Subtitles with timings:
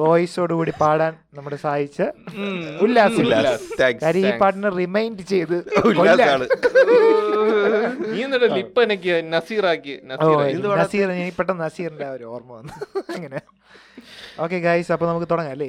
[0.00, 2.00] വോയിസോട് കൂടി പാടാൻ നമ്മുടെ സഹായിച്ച
[2.84, 3.22] ഉല്ലാസ്.
[4.02, 5.56] കാര്യം ഈ പാട്ടിനെ റിമൈൻഡ് ചെയ്ത്
[5.90, 6.44] ഉല്ലാസാണ്.
[8.10, 9.94] നീ എന്നിട്ട് ലിപ്പ് എനിക്ക് നസീറാക്കി
[10.76, 12.74] നസീർ എനിക്ക് പെട്ടെന്ന് നസീറിന്റെ ആ ഒരു ഓർമ്മ വന്നു.
[13.16, 13.40] അങ്ങനെ
[14.40, 15.68] ഓക്കെ ഗൈസ് അപ്പൊ നമുക്ക് തുടങ്ങാം അല്ലേ.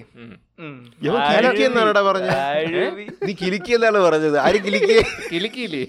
[3.23, 4.38] നീ കിലിക്കി എന്നാണ് പറഞ്ഞത്?
[4.39, 4.97] ആര് കിലുക്കി?
[5.31, 5.83] കിലുക്കിയില്ലേ?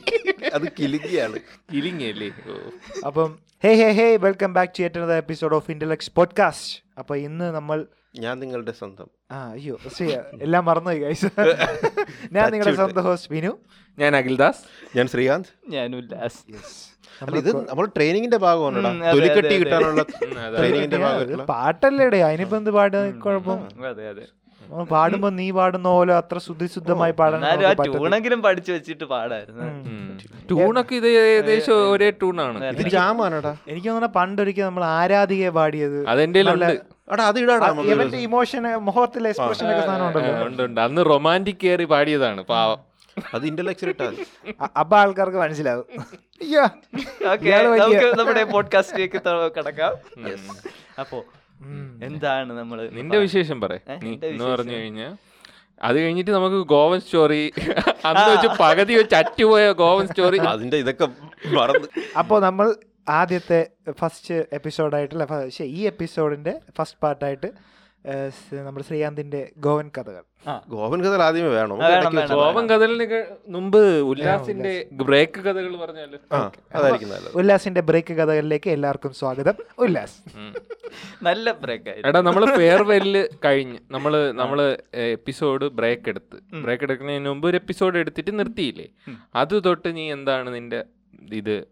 [0.55, 1.39] അത് കിലിക്കിയാണ്.
[1.72, 2.28] കിലിങ്ങിയല്ലേ?
[3.06, 3.30] അപ്പം
[3.64, 7.78] hey hey hey welcome back to ഏറ്റവും എപ്പിസോഡ് ഓഫ് ഇന്റലക്സ് പോഡ്കാസ്റ്റ് അപ്പൊ ഇന്ന് നമ്മൾ
[8.14, 9.08] ഞാൻ നിങ്ങളുടെ സ്വന്തം.
[9.32, 10.12] ആ അയ്യോ ശരി
[10.46, 11.28] എല്ലാം മറന്നു ഗൈസ്
[12.36, 13.52] ഞാൻ നിങ്ങളുടെ സ്വന്തം ഹോസ്റ്റ് വിനു
[13.98, 14.62] ഞാൻ അഖിൽദാസ്.
[14.96, 15.48] ഞാൻ ശ്രീകാന്ത്.
[15.74, 16.38] ഞാൻ ഉല്ലാസ്.
[17.40, 18.83] ഇത് നമ്മൾ ട്രെയിനിങ്ങിന്റെ ഭാഗമാണ്
[19.14, 19.55] തൊലിക്കെട്ടി.
[19.62, 20.02] കിട്ടാനുള്ള.
[20.58, 20.98] ട്രെയിനിങ്ങിന്റെ
[21.52, 23.58] പാട്ടല്ലേ അതിനിപ്പോ എന്ത് പാടുക കുഴപ്പം.
[23.90, 24.24] അതെ അതെ.
[24.62, 29.66] നമ്മൾ പാടുമ്പോ നീ പാടുന്ന പോലെ അത്ര ശുദ്ധിശുദ്ധമായി പാടാനും എന്നാലും ആ ട്യൂണെങ്കിലും പഠിച്ചു വെച്ചിട്ട് പാടായിരുന്നു.
[30.48, 32.58] ട്യൂണൊക്കെ ടൂണൊക്കെ ഇത് ഏകദേശം ഒരേ ട്യൂണാണ്.
[32.83, 33.52] ഇത് ജാമാണടാ?
[33.72, 36.42] എനിക്ക് തോന്നുന്ന പണ്ടൊരിക്കൽ നമ്മൾ ആരാധികയെ പാടിയത് അതെന്റെ
[37.88, 40.06] ഇവന്റെ ഇമോഷൻ മുഖത്തിലെ എക്സ്പ്രഷൻ ഒക്കെ സാധനം
[40.46, 40.82] ഉണ്ടല്ലോ.
[40.84, 42.78] അന്ന് റൊമാന്റിക് കയറി പാടിയതാണ് പാവം.
[43.34, 43.91] അത് ഇന്റലക്ച്വൽ.
[44.77, 45.86] അപ്പൊ ആൾക്കാർക്ക് മനസ്സിലാവും.
[46.40, 46.62] അയ്യോ
[47.33, 47.50] ഓക്കെ
[47.80, 49.18] നമുക്ക് നമ്മുടെ പോഡ്കാസ്റ്റിലേക്ക്
[49.58, 49.92] കടക്കാം.
[51.00, 51.18] അപ്പോ
[52.02, 54.52] എന്താണ് നമ്മൾ നിന്റെ വിശേഷം പറ ഏ, നീ എന്റെ എന്ന് വിശേഷം?
[54.52, 55.12] പറഞ്ഞു കഴിഞ്ഞാൽ
[55.83, 57.42] അത് കഴിഞ്ഞിട്ട് നമുക്ക് ഗോവൻ സ്റ്റോറി
[58.05, 60.39] അന്ന് വെച്ച് പകുതി വെച്ച് അറ്റുപോയ ഗോവൻ സ്റ്റോറി.
[60.48, 61.06] അതിന്റെ ഇതൊക്കെ
[62.18, 62.67] അപ്പോൾ നമ്മൾ
[63.08, 63.61] ആദ്യത്തെ
[63.98, 67.51] ഫസ്റ്റ് എപ്പിസോഡായിട്ടുള്ള പക്ഷേ ഈ എപ്പിസോഡിന്റെ ഫസ്റ്റ് പാർട്ടായിട്ട്
[68.52, 70.23] നമ്മുടെ ശ്രീകാന്തിന്റെ ഗോവൻ കഥകൾ.
[70.68, 71.79] ഗോവൻ കഥകൾ ആദ്യമേ വേണം.
[72.33, 73.18] ഗോവൻ കഥലിന്
[73.48, 76.18] മുമ്പ് ഉല്ലാസിന്റെ ബ്രേക്ക് കഥകൾ പറഞ്ഞാൽ
[77.35, 79.55] ഉല്ലാസിന്റെ ബ്രേക്ക് കഥകളിലേക്ക് എല്ലാവർക്കും സ്വാഗതം.
[79.79, 80.18] ഉല്ലാസ്.
[81.23, 86.39] നല്ല ബ്രേക്ക് എടാ നമ്മൾ ഫെയർവെല്ല് കഴിഞ്ഞ് നമ്മൾ നമ്മൾ എപ്പിസോഡ് ബ്രേക്ക് എടുത്ത്.
[86.64, 88.89] ബ്രേക്ക് എടുക്കുന്നതിന് മുമ്പ് ഒരു എപ്പിസോഡ് എടുത്തിട്ട് നിർത്തിയില്ലേ?
[89.35, 90.85] അത് തൊട്ട് നീ എന്താണ് നിന്റെ
[91.33, 91.71] ഇത്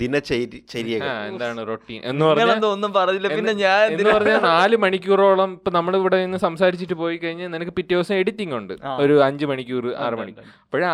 [0.00, 1.08] ദിനചര്യ ചര്യകൾ.
[1.30, 2.00] എന്താണ് റൊട്ടീൻ?
[2.10, 3.28] എന്ന് പറഞ്ഞാൽ ഒന്നും പറഞ്ഞില്ല.
[3.36, 7.94] പിന്നെ ഞാൻ എന്ന് പറഞ്ഞാൽ നാല് മണിക്കൂറോളം ഇപ്പൊ നമ്മൾ ഇവിടെ നിന്ന് സംസാരിച്ചിട്ട് പോയി കഴിഞ്ഞാൽ നിനക്ക് പിറ്റേ
[7.94, 8.74] ദിവസം എഡിറ്റിംഗ് ഉണ്ട്.
[9.04, 10.92] ഒരു അഞ്ച് മണിക്കൂർ ആറ് മണിക്കൂർ അപ്പോഴാ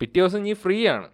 [0.00, 1.08] പിറ്റേ ദിവസം നീ ഫ്രീ ആണ്.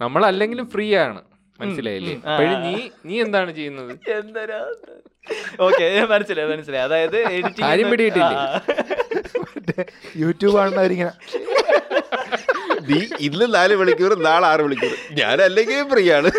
[0.00, 1.20] നമ്മൾ അല്ലെങ്കിലും നമ്മളല്ലെങ്കിലും ഫ്രീ ആണ്.
[1.60, 2.14] മനസ്സിലായില്ലേ.
[2.30, 2.74] അപ്പോഴും നീ
[3.06, 3.92] നീ എന്താണ് ചെയ്യുന്നത്?
[4.18, 4.60] എന്തരാ?
[5.60, 6.84] ഓക്കെ മനസ്സിലായി മനസ്സിലായി.
[6.88, 7.18] അതായത്
[7.62, 8.36] കാര്യം പിടികിട്ടില്ലേ?
[10.22, 11.12] യൂട്യൂബ് കാണുന്നവരിങ്ങനെ
[12.80, 14.94] നീ ഇന്ന് നാല് മണിക്കൂർ നാളെ ആറ് മണിക്കൂർ.
[15.10, 16.30] ഞാൻ അല്ലെങ്കിൽ ഫ്രീ ആണ്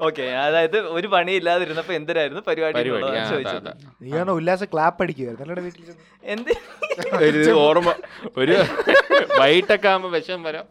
[0.00, 2.76] ഓക്കെ അതായത് ഒരു പണിയില്ലാതിരുന്നപ്പോ എന്തിനായിരുന്നു പരിപാടി
[3.30, 3.70] ചോദിച്ചത്.
[4.02, 4.10] നീ
[4.64, 5.84] ക്ലാപ്പ് അടിക്കുകയായിരുന്നു വീട്ടിൽ
[6.22, 6.50] എന്ത്?
[7.16, 7.94] ഒരു ഓർമ്മ.
[8.36, 8.56] ഒരു
[9.40, 10.66] വൈകിട്ടൊക്കെ ആകുമ്പോ വിഷം വരാം.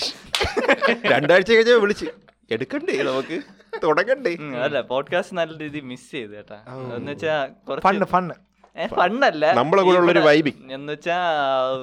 [1.06, 2.06] രണ്ടാഴ്ച കഴിഞ്ഞ വിളിച്ച്.
[2.52, 3.42] എടുക്കണ്ടേ നമുക്ക്?
[3.84, 4.38] തുടങ്ങണ്ടേ?
[4.64, 6.60] അല്ല പോഡ്കാസ്റ്റ് നല്ല രീതി മിസ് ചെയ്തു കേട്ടാ.
[6.96, 7.48] എന്ന് വെച്ചാ
[7.86, 8.51] ഫണ്ണ് ഫണ്ണ്
[8.88, 9.54] ഫണ്ണല്ല?
[9.54, 11.18] നമ്മളെ കൂടെ ഉള്ള ഒരു വൈബിങ് എന്ന് വെച്ചാ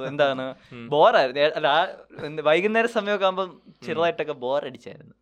[0.07, 0.55] എന്താണ്?
[0.89, 3.45] ബോറായിരുന്നു വൈകുന്നേരം സമയമൊക്കെ ആകുമ്പോ
[3.87, 5.15] ചെറുതായിട്ടൊക്കെ ബോർ അടിച്ചായിരുന്നു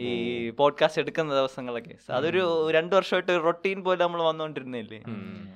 [0.00, 1.94] ഈ പോഡ്കാസ്റ്റ് എടുക്കുന്ന ദിവസങ്ങളൊക്കെ.
[2.12, 5.00] അതൊരു രണ്ടു വർഷമായിട്ട് റൊട്ടീൻ പോലെ നമ്മൾ വന്നുകൊണ്ടിരുന്നില്ലേ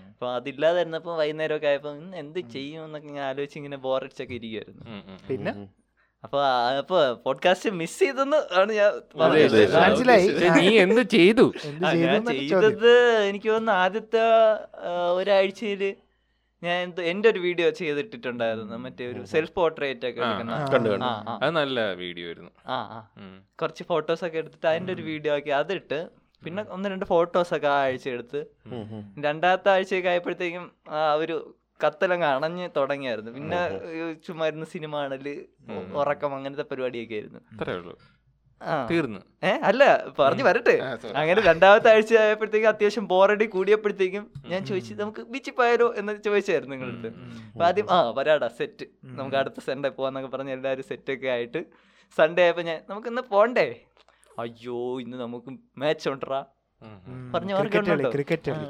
[0.08, 2.84] അപ്പൊ അതില്ലാതായിരുന്നപ്പോ വൈകുന്നേരമൊക്കെ ആയപ്പോ എന്ത് ചെയ്യും?
[2.84, 4.84] എന്നൊക്കെ ഞാൻ ആലോചിച്ച് ഇങ്ങനെ ബോറടിച്ചൊക്കെ ഇരിക്കുമായിരുന്നു.
[5.30, 5.81] പിന്നെ?
[6.24, 6.38] അപ്പൊ
[6.78, 8.90] അപ്പൊ പോഡ്കാസ്റ്റ് മിസ് ചെയ്തെന്ന് ആണ് ഞാൻ
[9.76, 10.26] മനസ്സിലായി.
[10.56, 11.46] നീ എന്ത് ചെയ്തു?
[12.32, 12.92] ചെയ്തത്
[13.28, 14.22] എനിക്ക് തോന്നുന്നു ആദ്യത്തെ
[15.12, 15.82] ഒരാഴ്ചയിൽ ഒരാഴ്ചയിൽ
[16.62, 18.76] ഞാൻ എന്റെ ഒരു വീഡിയോ ചെയ്തിട്ടിട്ടുണ്ടായിരുന്നു.
[18.76, 20.20] മറ്റേ ഒരു സെൽഫ് പോർട്രേറ്റ് ഒക്കെ
[21.40, 22.52] അത് നല്ല വീഡിയോ ആയിരുന്നു.
[22.66, 23.00] ആ ആ.
[23.62, 25.98] കുറച്ച് ഫോട്ടോസ് ഒക്കെ എടുത്തിട്ട് അതിന്റെ ഒരു വീഡിയോ ആക്കി അതിട്ട്
[26.42, 28.40] പിന്നെ ഒന്ന് രണ്ട് ഫോട്ടോസ് ഒക്കെ ആ ആഴ്ച എടുത്ത്.
[29.20, 31.36] രണ്ടാമത്തെ ആഴ്ചയൊക്കെ ആയപ്പോഴത്തേക്കും ആ ഒരു
[31.84, 33.30] കത്തലങ്ങ് അണഞ്ഞ് തുടങ്ങിയായിരുന്നു.
[33.30, 33.60] പിന്നെ
[33.98, 35.46] ഈ ചുമ്മാ ഇരുന്ന് സിനിമ ആണൽ
[35.94, 37.40] ഉറക്കം അങ്ങനത്തെ പരിപാടിയൊക്കെ ആയിരുന്നു.
[38.90, 39.20] തീർന്നു.
[39.44, 39.82] ഏ അല്ല
[40.18, 40.74] പറഞ്ഞു വരട്ടെ.
[41.20, 45.94] അങ്ങനെ രണ്ടാമത്തെ ആഴ്ച ആയപ്പോഴത്തേക്കും അത്യാവശ്യം ബോറടി കൂടിയപ്പോഴത്തേക്കും ഞാൻ ചോദിച്ചു നമുക്ക് ബീച്ചിൽ പോയാലോ?
[45.96, 47.10] എന്ന് ചോദിച്ചായിരുന്നു നിങ്ങളടുത്ത്.
[47.52, 48.86] അപ്പൊ ആദ്യം ആ വരാടാ സെറ്റ്.
[49.04, 51.62] നമുക്ക് അടുത്ത സൺഡേ പോവാന്നൊക്കെ പറഞ്ഞ് എല്ലാവരും സെറ്റ് ഒക്കെ ആയിട്ട്
[52.18, 53.66] സൺഡേ ആയപ്പോ ഞാൻ നമുക്ക് ഇന്ന് പോണ്ടേ?
[54.38, 56.44] അയ്യോ ഇന്ന് നമുക്ക് മാച്ച് ഉണ്ടറാ.
[57.34, 58.64] പറഞ്ഞ ക്രിക്കറ്റ് കളി ക്രിക്കറ്റ് കളി.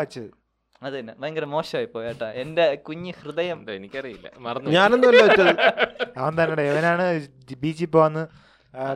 [0.00, 0.43] വെച്ചത്?
[0.82, 1.12] അത് തന്നെ.
[1.20, 4.26] ഭയങ്കര മോശമായി പോയേട്ടാ എന്റെ കുഞ്ഞു ഹൃദയം എനിക്കറിയില്ല.
[4.46, 5.52] മറന്നു ഞാനൊന്നുമല്ല വെച്ചത്.
[6.22, 7.04] അവൻ തന്നെ ഇവനാണ്
[7.62, 8.22] ബീച്ചിൽ പോവാന്ന്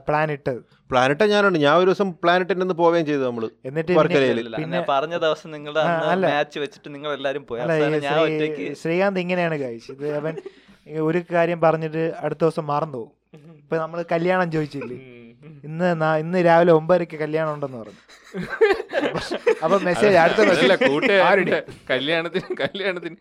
[0.07, 0.53] പ്ലാനിട്ട് പ്ലാനിട്ട്
[0.91, 1.59] പ്ലാനറ്റ് ഞാനുണ്ട്.
[1.65, 5.83] ഞാൻ ഒരു ദിവസം പ്ലാനറ്റിൽ നിന്ന് പോവുകയും ചെയ്തു നമ്മൾ എന്നിട്ട് പിന്നെ- പിന്നെ പറഞ്ഞ ദിവസം നിങ്ങളുടെ
[6.27, 10.35] മാച്ച് വെച്ചിട്ട് നിങ്ങൾ എല്ലാരും പോയി ശ്രീകാന്ത് ഇങ്ങനെയാണ് കഴിച്ചത് അവൻ
[11.07, 13.13] ഒരു കാര്യം പറഞ്ഞിട്ട് അടുത്ത ദിവസം മറന്നു പോകും.
[13.61, 14.97] ഇപ്പൊ നമ്മൾ കല്യാണം ചോദിച്ചില്ലേ?
[15.69, 15.89] ഇന്ന്
[16.23, 18.03] ഇന്ന് രാവിലെ ഒമ്പതരക്ക് കല്യാണം ഉണ്ടെന്ന് പറഞ്ഞു.
[19.65, 20.77] അപ്പൊ മെസ്സേജ് അടുത്ത മെസ്സേജ്
[21.91, 23.17] കല്യാണത്തിന് കല്യാണത്തിന്.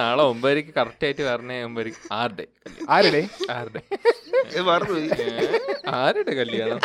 [0.00, 2.46] നാളെ ഒമ്പതരക്ക് കറക്റ്റ് ആയിട്ട് പറഞ്ഞേ ഒമ്പതരക്ക് ആരുടെ?
[2.96, 3.22] ആരുടെ?
[3.56, 3.82] ആരുടെ?
[6.00, 6.80] ആരുടെ കല്യാണം?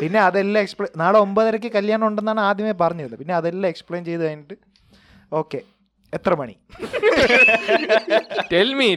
[0.00, 3.14] പിന്നെ അതെല്ലാം എക്സ്പ്ലെയിൻ നാളെ ഒമ്പതരക്ക് കല്യാണം ഉണ്ടെന്നാണ് ആദ്യമേ പറഞ്ഞത്.
[3.20, 4.56] പിന്നെ അതെല്ലാം എക്സ്പ്ലെയിൻ ചെയ്ത് കഴിഞ്ഞിട്ട്
[5.40, 5.60] ഓക്കെ
[6.12, 6.54] എത്ര മണി?
[8.52, 8.88] ടെൽ മീ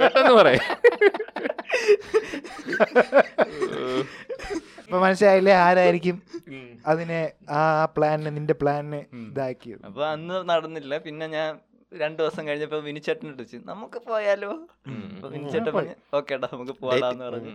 [0.00, 0.60] പെട്ടെന്ന് പറയേ.
[4.84, 6.16] ഇപ്പൊ മനസ്സിലായില്ലേ ആരായിരിക്കും
[6.86, 7.20] അതിനെ
[7.50, 7.60] ആ
[7.96, 9.82] പ്ലാനിന് നിന്റെ പ്ലാനിന് ഇതാക്കിയത്?
[9.86, 10.98] അപ്പൊ അന്ന് നടന്നില്ല.
[10.98, 11.50] പിന്നെ ഞാൻ
[12.00, 14.50] രണ്ടു ദിവസം കഴിഞ്ഞപ്പോ വിനിച്ചേട്ടൻ വിളിച്ചു നമുക്ക് പോയാലോ?
[15.14, 17.52] അപ്പൊ വിനിച്ചേട്ടൻ പറഞ്ഞു ഓക്കേടാ നമുക്ക് പോകാം പറഞ്ഞു.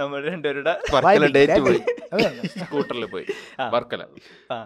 [0.00, 1.80] നമ്മൾ രണ്ടുപേരുടെ വർക്കല ഡേറ്റ് പോയി.
[2.58, 3.26] സ്കൂട്ടറിൽ പോയി.
[3.70, 4.04] വർക്കല.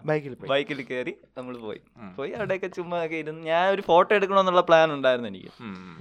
[0.05, 0.49] ബൈക്കിൽ പോയി.
[0.51, 1.81] ബൈക്കിൽ കയറി നമ്മൾ പോയി.
[2.17, 5.51] പോയി അവിടെയൊക്കെ ചുമ്മാ ഒക്കെ ഇരുന്ന് ഞാൻ ഒരു ഫോട്ടോ എടുക്കണമെന്നുള്ള പ്ലാൻ ഉണ്ടായിരുന്നു എനിക്ക്.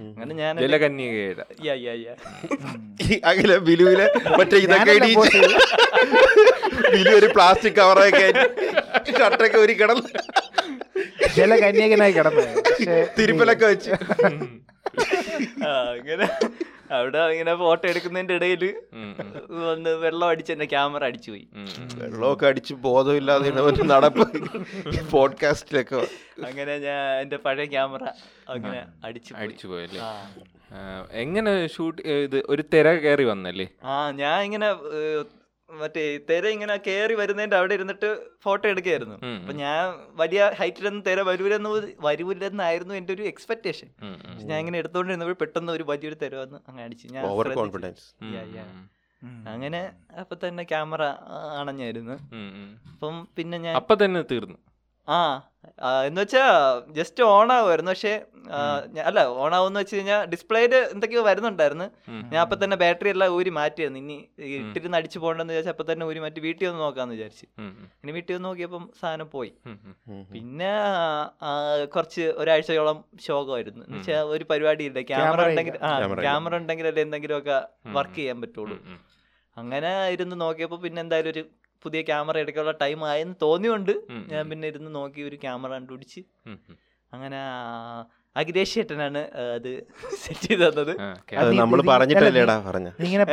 [0.01, 0.59] അങ്ങനെ ഞാൻ
[3.25, 4.93] അഖില ബിലുവിലെ മറ്റേ ഇതൊക്കെ.
[6.91, 8.27] ബിലു ഒരു പ്ലാസ്റ്റിക് കവറൊക്കെ
[9.19, 10.09] ഷർട്ടൊക്കെ ഒരു കിടന്ന്
[11.35, 12.43] ജലകന്യകനായി കന്യകനായി കിടന്നു.
[13.19, 13.91] തിരുപ്പലൊക്കെ വെച്ച്.
[15.93, 16.27] അങ്ങനെ
[16.91, 18.63] അവിടെ ഇങ്ങനെ ഫോട്ടോ എടുക്കുന്നതിന്റെ ഇടയിൽ
[19.65, 21.47] വന്ന് വെള്ളം അടിച്ച് എന്റെ ക്യാമറ അടിച്ചു പോയി.
[21.99, 23.51] വെള്ളമൊക്കെ അടിച്ച് ബോധമില്ലാതെ
[23.83, 24.25] നടപ്പ്.
[25.11, 25.95] പോഡ്കാസ്റ്റിലൊക്കെ.
[26.45, 28.03] അങ്ങനെ ഞാൻ എന്റെ പഴയ ക്യാമറ
[28.49, 30.01] അങ്ങനെ അടിച്ചു അടിച്ചു പോയല്ലേ
[31.11, 33.67] എങ്ങനെ ഷൂട്ട് ഇത് ഒരു തിര കയറി വന്നല്ലേ?
[33.83, 34.67] ആ ഞാൻ ഇങ്ങനെ
[35.71, 39.15] മറ്റേ തിര ഇങ്ങനെ കയറി വരുന്നതിന്റെ അവിടെ ഇരുന്നിട്ട് ഫോട്ടോ എടുക്കുകയായിരുന്നു.
[39.15, 43.87] അപ്പൊ ഞാൻ വലിയ ഹൈറ്റിലൊന്നും തിര വരൂലെന്ന് വരൂലെന്നായിരുന്നു എന്റെ ഒരു എക്സ്പെക്ടേഷൻ.
[44.43, 47.07] ഞാൻ ഇങ്ങനെ എടുത്തോണ്ടിരുന്നപ്പോൾ പെട്ടെന്ന് ഒരു വലിയൊരു തിര വന്ന് അങ്ങനെ അടിച്ചു.
[47.07, 47.25] ഞാൻ
[49.47, 51.03] അങ്ങനെ അപ്പൊ തന്നെ ക്യാമറ
[51.59, 52.13] അണഞ്ഞായിരുന്നു.
[52.91, 54.57] അപ്പം പിന്നെ ഞാൻ അപ്പൊ തന്നെ തീർന്നു.
[55.09, 55.41] ആ,
[56.07, 56.43] എന്ന് വെച്ചാ
[56.97, 58.13] ജസ്റ്റ് ഓൺ ആവുമായിരുന്നു പക്ഷേ
[59.09, 61.87] അല്ല ഓൺ ആവുമെന്ന് വെച്ച് കഴിഞ്ഞാൽ ഡിസ്പ്ലേയിൽ എന്തൊക്കെയോ വരുന്നുണ്ടായിരുന്നു.
[62.31, 64.01] ഞാൻ അപ്പൊ തന്നെ ബാറ്ററി എല്ലാം ഊരി മാറ്റിയായിരുന്നു.
[64.05, 64.17] ഇനി
[64.59, 67.47] ഇട്ടിരുന്ന് അടിച്ചു പോകണ്ടെന്ന് വിചാരിച്ചു അപ്പൊ തന്നെ ഊരി മാറ്റി വീട്ടിൽ ഒന്ന് നോക്കാന്ന് വിചാരിച്ചു.
[68.03, 69.51] ഇനി വീട്ടിൽ ഒന്ന് നോക്കിയപ്പം സാധനം പോയി.
[70.33, 70.71] പിന്നെ
[71.95, 73.83] കുറച്ച് ഒരാഴ്ചയോളം ശോകമായിരുന്നു.
[73.87, 75.93] എന്ന് വെച്ചാൽ ഒരു പരിപാടി ഇല്ല ക്യാമറ ഉണ്ടെങ്കിൽ ആ
[76.57, 77.59] ഉണ്ടെങ്കിൽ അല്ലെ ക്യാമറ എന്തെങ്കിലുമൊക്കെ
[77.99, 78.77] വർക്ക് ചെയ്യാൻ പറ്റുള്ളൂ.
[79.57, 81.41] അങ്ങനെ ഇരുന്ന് നോക്കിയപ്പോൾ പിന്നെ എന്തായാലും ഒരു
[81.85, 83.93] പുതിയ ക്യാമറ എടുക്കാനുള്ള ടൈം ആയെന്ന് തോന്നിയോണ്ട്
[84.31, 86.21] ഞാൻ പിന്നെ ഇരുന്ന് നോക്കി ഒരു ക്യാമറ കണ്ടുപിടിച്ച്.
[87.11, 87.37] അങ്ങനെ
[88.35, 89.21] അഖിലേഷ് ചേട്ടനാണ്
[89.55, 89.69] അത്
[90.23, 90.91] സെറ്റ് ചെയ്ത് തന്നത്.
[91.61, 92.89] നമ്മൾ പറഞ്ഞിട്ടല്ലേടാ പറഞ്ഞ.
[93.07, 93.23] ഇങ്ങനെ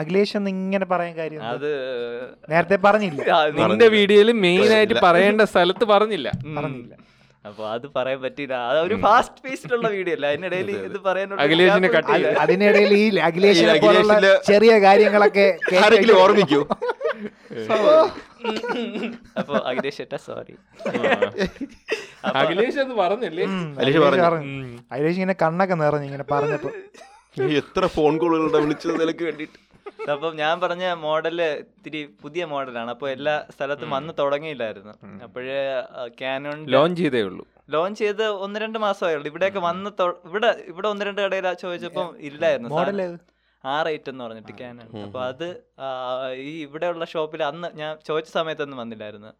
[0.00, 1.68] അഖിലേഷ് എന്ന് ഇങ്ങനെ പറയാൻ കാര്യം അത്
[2.52, 3.20] നേരത്തെ പറഞ്ഞില്ല.
[3.60, 6.28] നിന്റെ വീഡിയോയിൽ മെയിൻ ആയിട്ട് പറയേണ്ട സ്ഥലത്ത് പറഞ്ഞില്ല.
[6.58, 6.94] പറഞ്ഞില്ല.
[7.44, 10.26] അപ്പൊ അത് പറയാൻ പറ്റില്ല അത് ഒരു ഫാസ്റ്റ് പേസ്ഡിലുള്ള വീഡിയോ അല്ല?
[10.32, 11.42] അതിനിടയിൽ ഇത് പറയാനുള്ള.
[12.44, 13.74] അതിനിടയിൽ ഈ അഖിലേഷിനെ
[14.50, 15.46] ചെറിയ കാര്യങ്ങളൊക്കെ
[16.22, 16.60] ഓർമ്മിക്കൂ.
[19.40, 20.54] അപ്പൊ അഖിലേഷ് ചേട്ടാ സോറി
[22.40, 23.44] അഖിലേഷ് അത് പറഞ്ഞല്ലേ?
[23.78, 24.50] അഖിലേഷ് പറഞ്ഞു.
[25.16, 26.70] ഇങ്ങനെ കണ്ണൊക്കെ നിറഞ്ഞു ഇങ്ങനെ പറഞ്ഞപ്പോ.
[27.60, 29.58] എത്ര ഫോൺ കോളുകളുടെ വിളിച്ചത് നിലയ്ക്ക് വേണ്ടിട്ട്
[30.12, 32.90] അപ്പം ഞാൻ പറഞ്ഞ മോഡൽ ഇത്തിരി പുതിയ മോഡലാണ്.
[32.94, 34.92] അപ്പൊ എല്ലാ സ്ഥലത്തും വന്ന് തുടങ്ങിയില്ലായിരുന്നു.
[35.26, 35.58] അപ്പോഴേ
[36.20, 37.44] ക്യാനോൺ ലോഞ്ച് ചെയ്തേ ഉള്ളൂ.
[37.74, 39.26] ലോഞ്ച് ചെയ്ത് ഒന്ന് രണ്ട് മാസമായുള്ളൂ.
[39.32, 39.90] ഇവിടെയൊക്കെ വന്ന്
[40.28, 42.70] ഇവിടെ ഇവിടെ ഒന്ന് രണ്ട് കടയിലാ ചോദിച്ചപ്പോ ഇല്ലായിരുന്നു.
[43.64, 45.48] ആ റേറ്റ് എന്ന് പറഞ്ഞിട്ട് ക്യാനൺ അപ്പൊ അത്
[46.48, 49.30] ഈ ഇവിടെയുള്ള ഷോപ്പിൽ അന്ന് ഞാൻ ചോദിച്ച സമയത്തൊന്നും വന്നില്ലായിരുന്നു.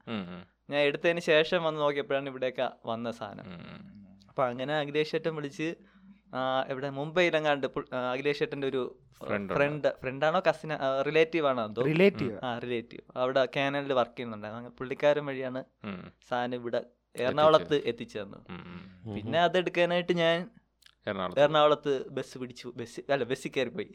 [0.73, 3.47] ഞാൻ എടുത്തതിന് ശേഷം വന്ന് നോക്കിയപ്പോഴാണ് ഇവിടെയൊക്കെ വന്ന സാധനം.
[4.31, 5.69] അപ്പൊ അങ്ങനെ അഖിലേഷ് ചേട്ടൻ വിളിച്ച്
[6.73, 7.67] ഇവിടെ മുംബൈയിലെങ്ങാണ്ട്
[8.15, 8.83] അഖിലേഷ് ചേട്ടന്റെ ഒരു
[9.59, 10.73] ഫ്രണ്ട് ഫ്രണ്ടാണോ കസിന
[11.09, 14.71] റിലേറ്റീവ് ആണോ എന്തോ റിലേറ്റീവ് ആ റിലേറ്റീവ് അവിടെ കാനലിൽ വർക്ക് ചെയ്യുന്നുണ്ടായിരുന്നു.
[14.81, 15.63] പുള്ളിക്കാരൻ വഴിയാണ്
[16.29, 16.81] സാധനം ഇവിടെ
[17.15, 18.45] എറണാകുളത്ത് എത്തിച്ചു തന്നത്.
[19.15, 20.37] പിന്നെ അതെടുക്കാനായിട്ട് ഞാൻ
[21.07, 21.41] എറണാകുളത്ത്.
[21.45, 22.69] എറണാകുളത്ത് ബസ് പിടിച്ചു.
[22.79, 23.91] ബസ് അല്ല ബസ്സിൽ കയറി പോയി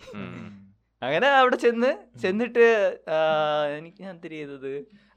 [1.02, 1.90] അങ്ങനെ അവിടെ ചെന്ന്
[2.22, 2.66] ചെന്നിട്ട്
[3.78, 4.70] എനിക്ക് ഞാൻ എന്തിരി ചെയ്തത്?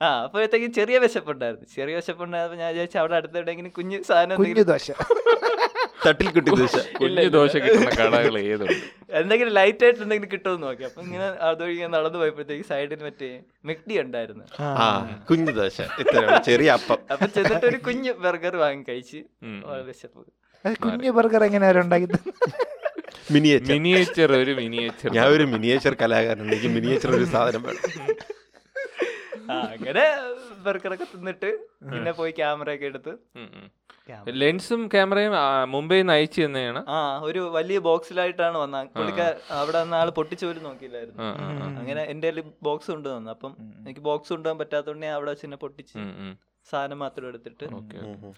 [0.03, 1.67] ആ അപ്പോഴത്തേക്കും ചെറിയ വിശപ്പുണ്ടായിരുന്നു.
[1.77, 4.37] ചെറിയ വിശപ്പുണ്ടായപ്പോൾ ഞാൻ വിചാരിച്ചു അവിടെ അടുത്ത് എവിടെയെങ്കിലും കുഞ്ഞ് സാധനം
[6.07, 6.77] തട്ടിൽ കിട്ടി ദോശ.
[6.99, 8.83] കുഞ്ഞു ദോശ കിട്ടുന്ന കടകൾ ഏതുണ്ട്?
[9.21, 10.85] എന്തെങ്കിലും ലൈറ്റ് ആയിട്ട് എന്തെങ്കിലും കിട്ടുമെന്ന് നോക്കി.
[10.89, 13.31] അപ്പൊ ഇങ്ങനെ അതുവഴി ഇങ്ങനെ നടന്നു പോയപ്പോഴത്തേക്ക് സൈഡിൽ മറ്റേ
[13.69, 14.45] മെക്ഡി ഉണ്ടായിരുന്നു.
[15.31, 15.79] കുഞ്ഞു ദോശ.
[16.03, 16.99] ഇത്ര ചെറിയ അപ്പം.
[17.13, 19.23] അപ്പൊ ചെന്നിട്ട് ഒരു കുഞ്ഞു ബർഗർ വാങ്ങി കഴിച്ച്.
[19.89, 20.25] വിശപ്പ്.
[20.85, 22.09] കുഞ്ഞു ബർഗർ എങ്ങനെ ഉണ്ടാക്കി
[23.35, 23.73] മിനിയേച്ചർ.
[23.75, 25.09] മിനിയേച്ചർ ഒരു മിനിയേച്ചർ.
[25.17, 27.83] ഞാൻ ഒരു മിനിയേച്ചർ കലാകാരൻ എനിക്ക് മിനിയേച്ചർ ഒരു സാധനം വേണം.
[29.53, 30.05] ആ അങ്ങനെ
[30.67, 31.51] ബർഗറൊക്കെ തിന്നിട്ട്
[31.91, 33.13] പിന്നെ പോയി ക്യാമറ ഒക്കെ എടുത്ത്
[34.41, 36.81] ലെൻസും ക്യാമറയും മുംബൈ മുംബൈയിൽ നിന്ന് അയച്ചു തന്നെയാണ്.
[36.97, 36.97] ആ
[37.29, 41.23] ഒരു വലിയ ബോക്സിലായിട്ടാണ് വന്ന പുള്ളിക്കാർ അവിടെ നിന്ന് ആൾ പൊട്ടിച്ചു പോലും നോക്കിയില്ലായിരുന്നു.
[41.81, 42.29] അങ്ങനെ എന്റെ
[42.69, 43.31] ബോക്സ് കൊണ്ടുവന്നു.
[43.37, 45.97] അപ്പം എനിക്ക് ബോക്സ് കൊണ്ടുപോകാൻ പറ്റാത്തോണ്ട് ഞാൻ അവിടെ വെച്ച് തന്നെ പൊട്ടിച്ച്.
[46.71, 47.65] സാധനം മാത്രം എടുത്തിട്ട്.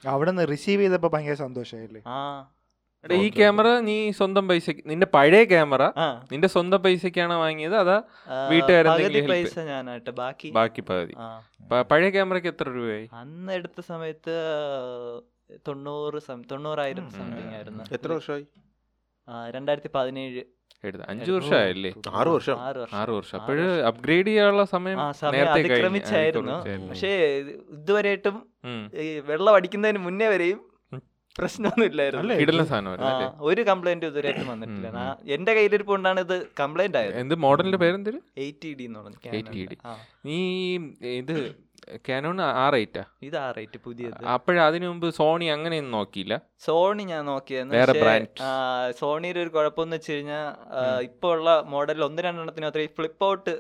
[0.09, 2.19] അവിടെ നിന്ന് റിസീവ് ചെയ്തപ്പോ ഭയങ്കര സന്തോഷമായില്ലേ ആ.
[3.05, 5.83] ഈ ക്യാമറ നീ സ്വന്തം പൈസക്ക് നിന്റെ പഴയ ക്യാമറ
[6.33, 7.77] നിന്റെ സ്വന്തം പൈസക്കാണ് വാങ്ങിയത്?
[7.77, 7.99] അതാ
[8.51, 11.15] വീട്ടുകാരുടെ ബാക്കി ബാക്കി പകുതി.
[11.91, 13.09] പഴയ ക്യാമറക്ക് എത്ര രൂപയായി?
[13.13, 14.35] അന്ന് എടുത്ത സമയത്ത്
[15.69, 16.21] തൊണ്ണൂറ്
[16.51, 17.85] തൊണ്ണൂറായിരം സംതിങ് ആയിരുന്നു.
[17.93, 18.47] എത്ര വർഷമായി?
[19.57, 20.43] രണ്ടായിരത്തി പതിനേഴ്
[20.85, 21.91] എടുത്ത അഞ്ചു വർഷമായല്ലേ?
[22.19, 22.57] ആറ് വർഷം.
[23.01, 23.37] ആറ് വർഷം.
[23.39, 24.99] അപ്പോഴ് അപ്ഗ്രേഡ് ചെയ്യാനുള്ള സമയം.
[25.55, 26.57] അതിക്രമിച്ചായിരുന്നു.
[26.91, 27.13] പക്ഷേ
[27.77, 28.37] ഇതുവരെയായിട്ടും
[29.31, 30.61] വെള്ളം അടിക്കുന്നതിന് മുന്നേ വരെയും.
[31.37, 34.89] പ്രശ്നമൊന്നും ഇല്ലായിരുന്നു സാധനം അല്ലേ ഒരു കംപ്ലൈന്റ് ഇതുവരെയായിട്ടും വന്നിട്ടില്ല.
[35.35, 38.21] എന്റെ കയ്യിലിരിപ്പ് കൊണ്ടാണ് ഇത് കംപ്ലൈന്റ് ആയത് എന്ത് മോഡലിന്റെ പേരെന്തൊരു?
[38.45, 40.39] എയ്റ്റ് ഡി എന്ന് പറഞ്ഞു നീ
[41.21, 41.37] ഇത്
[42.09, 47.77] കാനോൺ ആ റേറ്റാ ഇത് ആ റേറ്റ് പുതിയത് അപ്പോഴതിനു മുമ്പ് സോണി അങ്ങനെയൊന്നും നോക്കിയില്ല സോണി ഞാൻ നോക്കിയായിരുന്നു
[47.79, 48.29] വേറെ ബ്രാൻഡ്.
[49.01, 50.47] സോണിയുടെ ഒരു കുഴപ്പമെന്ന് വെച്ച് കഴിഞ്ഞാൽ
[51.09, 53.55] ഇപ്പോൾ ഉള്ള മോഡലിൽ ഒന്ന് രണ്ടെണ്ണത്തിന് അത്ര ഫ്ലിപ്പ് ഔട്ട്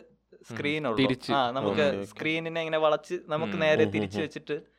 [0.51, 1.07] സ്ക്രീൻ ഉള്ളു.
[1.37, 1.87] ആ നമുക്ക്.
[2.11, 4.21] സ്ക്രീനിനെ ഇങ്ങനെ വളച്ച് നമുക്ക് നേരെ തിരിച്ചു.
[4.21, 4.78] വെച്ചിട്ട്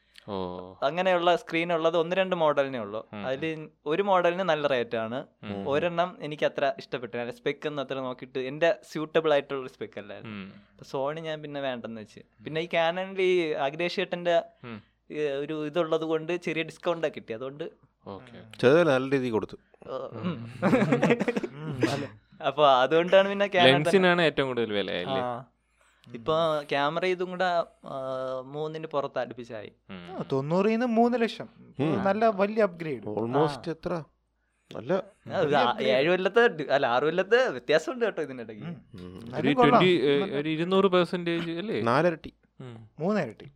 [0.84, 3.08] അങ്ങനെയുള്ള സ്ക്രീൻ ഉള്ളത് ഒന്ന് രണ്ട് മോഡലിനേ ഉള്ളൂ.
[3.26, 5.26] അതിൽ ഒരു മോഡലിന് നല്ല റേറ്റ് ആണ്.
[5.68, 10.54] ഒരെണ്ണം എനിക്ക് അത്ര ഇഷ്ടപ്പെട്ടില്ല സ്പെക്ക് ഒന്നും അത്ര നോക്കിയിട്ട് എന്റെ സ്യൂട്ടബിൾ ആയിട്ടുള്ള സ്പെക്ക് അല്ലായിരുന്നു.
[10.84, 12.20] സോണി ഞാൻ പിന്നെ വേണ്ടെന്ന് വെച്ച്.
[12.46, 13.54] പിന്നെ ഈ കാനണിൽ ഈ
[14.64, 14.82] ഉം.
[15.40, 17.34] ഒരു ഇതുള്ളത് കൊണ്ട് ചെറിയ ഡിസ്കൗണ്ട് ഒക്കെ കിട്ടി.
[17.34, 17.72] അതുകൊണ്ട്
[18.88, 19.58] നല്ല രീതിയിൽ കൊടുത്തു.
[22.42, 24.92] അപ്പൊ അതുകൊണ്ടാണ് പിന്നെ ലെൻസിനാണ് ഏറ്റവും കൂടുതൽ വില.
[26.18, 26.36] ഇപ്പൊ
[26.72, 27.50] ക്യാമറ ഇതും കൂടെ
[28.54, 29.72] മൂന്നിന് പുറത്ത് അടുപ്പിച്ചായി
[30.32, 31.48] തൊണ്ണൂറിൽ നിന്ന് മൂന്ന് ലക്ഷം.
[32.08, 33.94] നല്ല വലിയ അപ്ഗ്രേഡ് ഓൾമോസ്റ്റ് എത്ര?
[34.72, 34.94] നല്ല
[35.98, 36.42] ഏഴ് കൊല്ലത്തെ
[36.76, 38.72] അല്ല ആറ് കൊല്ലത്തെ വ്യത്യാസമുണ്ട് കേട്ടോ ഇതിനിടയ്ക്ക്.
[40.40, 41.80] ഒരു ഇരുന്നൂറ് പെർസെന്റേജ് അല്ലേ?
[41.92, 42.32] നാലരട്ടി.
[43.02, 43.48] മൂന്നിരട്ടി.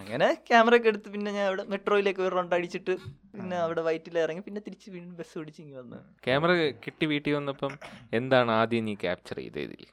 [0.00, 2.94] അങ്ങനെ ക്യാമറ ഒക്കെ എടുത്ത് പിന്നെ ഞാൻ അവിടെ മെട്രോയിലേക്ക് ഒരു റൗണ്ട് അടിച്ചിട്ട്
[3.36, 5.98] പിന്നെ അവിടെ വൈറ്റിൽ ഇറങ്ങി പിന്നെ തിരിച്ച് വീണ്ടും ബസ് ഓടിച്ച് ഇങ്ങനെ വന്നു.
[6.26, 6.50] ക്യാമറ
[6.86, 7.72] കിട്ടി വീട്ടിൽ വന്നപ്പം
[8.18, 9.84] എന്താണ് ആദ്യം നീ ക്യാപ്ചർ ചെയ്ത ഇതിൽ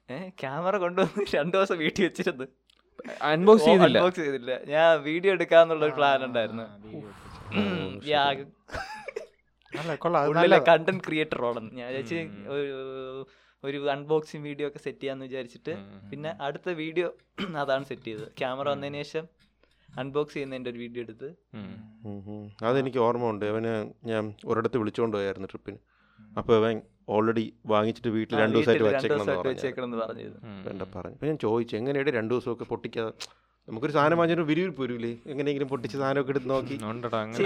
[0.44, 2.48] ക്യാമറ കൊണ്ടുവന്ന് രണ്ടു ദിവസം വീട്ടിൽ വെച്ചിരുന്നു.
[3.32, 3.98] അൺബോക്സ് ചെയ്തില്ല?
[4.00, 4.52] അൺബോക്സ് ചെയ്തില്ല.
[4.74, 6.66] ഞാൻ വീഡിയോ എടുക്കാന്നുള്ള ഒരു പ്ലാൻ ഉണ്ടായിരുന്നു.
[10.70, 11.72] കണ്ടന്റ് ക്രിയേറ്റർ ആണെന്ന്.
[11.80, 12.20] ഞാൻ വിചാരിച്ച്.
[13.64, 15.74] ഒരു അൺബോക്സിംഗ് അൺബോക്സിങ് വീഡിയോ ഒക്കെ സെറ്റ് ചെയ്യാന്ന് വിചാരിച്ചിട്ട്
[16.12, 17.08] പിന്നെ അടുത്ത വീഡിയോ
[17.64, 18.30] അതാണ് സെറ്റ് ചെയ്തത്.
[18.40, 19.26] ക്യാമറ വന്നതിന് ശേഷം
[19.90, 21.30] അൺബോക്സ് ചെയ്യുന്നതിന്റെ ഒരു വീഡിയോ എടുത്ത്.
[22.70, 23.74] അതെനിക്ക് ഓർമ്മ ഉണ്ട് അവന്
[24.12, 25.80] ഞാൻ ഒരിടത്ത് വിളിച്ചുകൊണ്ട് പോയായിരുന്നു ട്രിപ്പിന്
[26.38, 26.76] അപ്പോൾ അവൻ
[27.16, 28.86] ഓൾറെഡി വാങ്ങിച്ചിട്ട് വീട്ടിൽ രണ്ടു ദിവസമായിട്ട്
[29.50, 31.16] വെച്ചേക്കണം എന്ന് പറഞ്ഞു.
[31.30, 33.14] ഞാൻ ചോദിച്ചു എങ്ങനെയാണ് രണ്ടു ദിവസമൊക്കെ പൊട്ടിക്കാതെ?
[33.68, 35.12] നമുക്കൊരു സാധനം വാങ്ങിച്ചു വിരിവിൽ പോരൂലേ?
[35.32, 36.76] എങ്ങനെയെങ്കിലും പൊട്ടിച്ച് സാധനമൊക്കെ എടുത്ത് നോക്കി.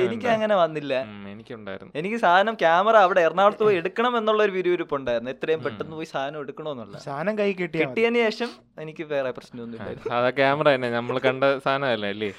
[0.06, 0.28] എനിക്ക്.
[0.34, 0.94] അങ്ങനെ വന്നില്ല.
[1.32, 1.92] എനിക്കുണ്ടായിരുന്നു.
[2.00, 6.40] എനിക്ക് സാധനം ക്യാമറ അവിടെ എറണാകുളത്ത് പോയി എടുക്കണം എന്നുള്ള ഒരു വിരുവിരിപ്പ് ഉണ്ടായിരുന്നു എത്രയും പെട്ടെന്ന് പോയി സാധനം
[6.44, 7.78] എടുക്കണമെന്നുള്ള സാധനം കൈ കിട്ടി.
[7.82, 8.52] കിട്ടിയതിന് ശേഷം
[8.84, 10.90] എനിക്ക് വേറെ പ്രശ്നമൊന്നും ഇല്ലായിരുന്നു സാധാ ക്യാമറ തന്നെ.
[10.98, 12.32] നമ്മൾ കണ്ട സാധനമല്ല അല്ലേ?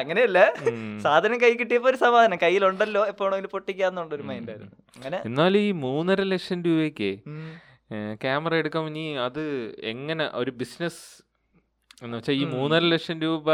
[0.00, 0.38] അങ്ങനെയല്ല.
[1.06, 2.40] സാധനം കൈ കിട്ടിയപ്പോ ഒരു സമാധാനം.
[2.44, 7.12] കയ്യിലുണ്ടല്ലോ എപ്പോഴെങ്കിലും പൊട്ടിക്കാന്നുള്ളൊരു മൈൻഡ് ആയിരുന്നു അങ്ങനെ എന്നാൽ ഈ മൂന്നര ലക്ഷം രൂപയ്ക്ക്
[8.22, 9.42] ക്യാമറ എടുക്കാൻ ഇനി അത്
[9.92, 11.02] എങ്ങനെ ഒരു ബിസിനസ്
[12.02, 13.46] എന്ന് വെച്ചാൽ ഈ മൂന്നര ലക്ഷം രൂപ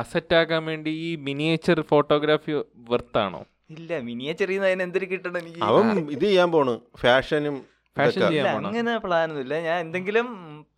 [0.00, 2.52] അസറ്റ് ആക്കാൻ വേണ്ടി ഈ മിനിയേച്ചർ ഫോട്ടോഗ്രാഫി
[2.92, 3.40] വെർത്താണോ
[3.74, 5.60] ഇല്ല മിനിയേച്ചർ ചെയ്യുന്നതിന് എന്തൊരു കിട്ടണം എനിക്ക്?
[5.68, 6.74] അവൻ ഇത് ചെയ്യാൻ പോണ്.
[7.02, 7.56] ഫാഷനും
[7.96, 8.20] ഫാഷൻ.
[8.20, 8.68] ചെയ്യാൻ ഇല്ല, പോണോ?
[8.68, 9.54] അങ്ങനെ പ്ലാനൊന്നുമില്ല.
[9.68, 10.28] ഞാൻ എന്തെങ്കിലും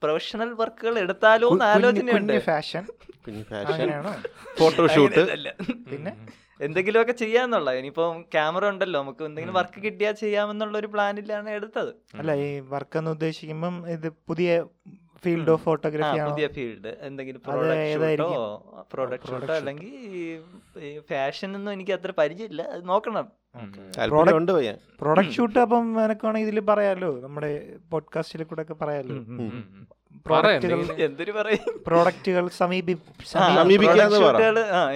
[0.03, 2.33] പ്രൊഫഷണൽ വർക്കുകൾ എടുത്താലോ എന്ന് ആലോചനയുണ്ട്.
[2.33, 2.85] കുഞ്ഞ് ഫാഷൻ
[3.51, 3.91] ഫാഷൻ
[4.61, 5.23] ഫോട്ടോഷൂട്ട്.
[5.91, 6.13] പിന്നെ?
[6.67, 8.99] എന്തെങ്കിലുമൊക്കെ ചെയ്യാന്നുള്ള ഇനിയിപ്പം ക്യാമറ ഉണ്ടല്ലോ.
[9.03, 11.91] നമുക്ക് എന്തെങ്കിലും വർക്ക് കിട്ടിയാൽ ചെയ്യാമെന്നുള്ള ഒരു പ്ലാനിലാണ് എടുത്തത്.
[12.21, 14.51] അല്ല ഈ വർക്ക് എന്ന് ഉദ്ദേശിക്കുമ്പം ഇത് പുതിയ
[15.23, 16.31] ഫീൽഡ് ഓഫ് ഫോട്ടോഗ്രാഫി ആണ്?
[16.31, 16.91] പുതിയ ഫീൽഡ്.
[17.09, 18.29] എന്തെങ്കിലും പ്രോഡക്റ്റ് ഷൂട്ടോ
[18.93, 19.91] പ്രോഡക്റ്റ് ഷൂട്ടോ അല്ലെങ്കിൽ
[21.11, 22.63] ഫാഷൻ ഒന്നും എനിക്ക് അത്ര പരിചയമില്ല.
[22.75, 23.27] അത് നോക്കണം.
[25.01, 27.11] പ്രോഡക്റ്റ് ഷൂട്ട് അപ്പം എനക്കാണെങ്കിൽ വേണമെങ്കിൽ ഇതിൽ പറയാലോ?
[27.25, 27.51] നമ്മുടെ
[27.91, 29.17] പോഡ്കാസ്റ്റിൽ കൂടെ ഒക്കെ പറയാലോ?
[30.31, 30.47] പറ
[31.87, 32.45] പ്രോഡക്റ്റുകൾ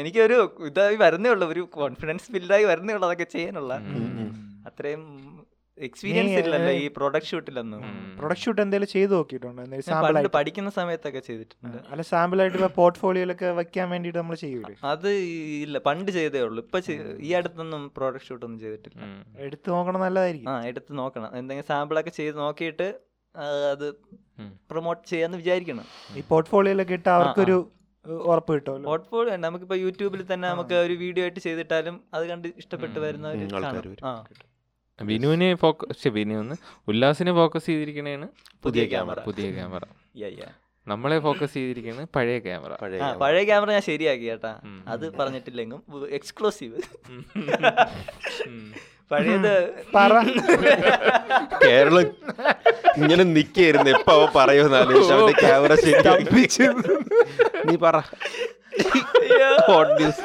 [0.01, 1.47] എനിക്കൊരു ഇതായി വരുന്നേ ഉള്ളൂ.
[1.53, 3.75] ഒരു കോൺഫിഡൻസ് ബിൽഡായി വരുന്നേ ഉള്ളൂ അതൊക്കെ ചെയ്യാനുള്ള.
[4.67, 5.03] അത്രയും
[5.87, 7.81] എക്സ്പീരിയൻസ് ഇല്ലല്ലോ ഈ പ്രൊഡക്റ്റ് ഷൂട്ടിലൊന്നും.
[8.19, 9.63] പ്രൊഡക്റ്റ് ഷൂട്ട് എന്തെങ്കിലും ചെയ്തു നോക്കിയിട്ടുണ്ടോ?
[9.63, 10.33] എന്തെങ്കിലും സാമ്പിൾ ആയിട്ട്?
[10.37, 11.79] പഠിക്കുന്ന സമയത്തൊക്കെ ചെയ്തിട്ടുണ്ട്.
[11.91, 14.75] അല്ല സാമ്പിൾ ആയിട്ട് പോർട്ട്ഫോളിയോയിലൊക്കെ വെക്കാൻ വേണ്ടിട്ട് നമ്മൾ ചെയ്യൂലേ?
[14.85, 15.09] അത്
[15.67, 16.63] ഇല്ല പണ്ട് ചെയ്തേ ഉള്ളൂ.
[16.63, 16.81] ഇപ്പൊ
[17.21, 19.01] ഈ അടുത്തൊന്നും പ്രോഡക്റ്റ് ഷൂട്ട് ഒന്നും ചെയ്തിട്ടില്ല.
[19.39, 20.51] എടുത്ത് നോക്കണം നല്ലതായിരിക്കും.
[20.51, 21.31] ആ എടുത്ത് നോക്കണം.
[21.37, 22.89] എന്തെങ്കിലും സാമ്പിളൊക്കെ ചെയ്ത് നോക്കിയിട്ട്
[23.71, 23.89] അത്.
[24.71, 25.87] പ്രൊമോട്ട് ചെയ്യാന്ന് വിചാരിക്കണം.
[26.17, 27.57] ഈ പോർട്ട്ഫോളിയോയിലൊക്കെ ഇട്ട് അവർക്കൊരു
[28.27, 34.21] ഉറപ്പ് കിട്ടും പോർട്ട്ഫോളിയോ നമുക്കിപ്പോ യൂട്യൂബിൽ തന്നെ നമുക്ക് ഒരു വീഡിയോ ആയിട്ട് ചെയ്തിട്ടാലും അത് കണ്ട് ഇഷ്ടപ്പെട്ട് ഉം.
[35.01, 36.55] വിനുവിനെ ഫോക്കസ് വിനു എന്ന്
[36.89, 38.29] ഉല്ലാസിനെ ഫോക്കസ് ചെയ്തിരിക്കണേണ്
[38.65, 39.21] പുതിയ ക്യാമറ.
[39.21, 39.81] പുതിയ ക്യാമറ.
[40.87, 42.75] നമ്മളെ ഫോക്കസ് ചെയ്തിരിക്കുന്നത് പഴയ ക്യാമറ.
[43.21, 43.71] പഴയ ക്യാമറ.
[43.73, 44.61] ഞാൻ ശരിയാക്കി കേട്ടാ.
[44.89, 46.81] അത് പറഞ്ഞിട്ടില്ലെങ്കിലും എക്സ്ക്ലൂസീവ്
[49.11, 50.13] പഴയത് പറ.
[51.65, 52.07] കേരളം
[52.97, 55.75] ഇങ്ങനെ നിക്കായിരുന്നു എപ്പ അവ പറയുമെന്ന് ആലോചിച്ച് അവന്റെ ക്യാമറ
[57.67, 57.97] നീ പറ.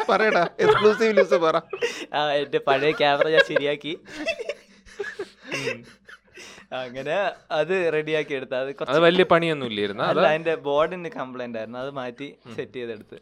[0.10, 0.48] പറയടാ.
[0.60, 1.58] എക്സ്ക്ലൂസീവ് ന്യൂസ് പറ.
[2.13, 3.98] ആ എന്റെ പഴയ ക്യാമറ ഞാൻ ശരിയാക്കി.
[6.81, 7.15] അങ്ങനെ
[7.57, 8.53] അത് റെഡിയാക്കി എടുത്ത.
[8.63, 10.29] അത് അത് വലിയ പണിയൊന്നും ഇല്ലായിരുന്നു അല്ല അതാ?
[10.31, 11.79] അതിന്റെ ബോർഡിന് കംപ്ലൈന്റ് ആയിരുന്നു.
[11.83, 13.17] അത് മാറ്റി സെറ്റ് ചെയ്തെടുത്ത്.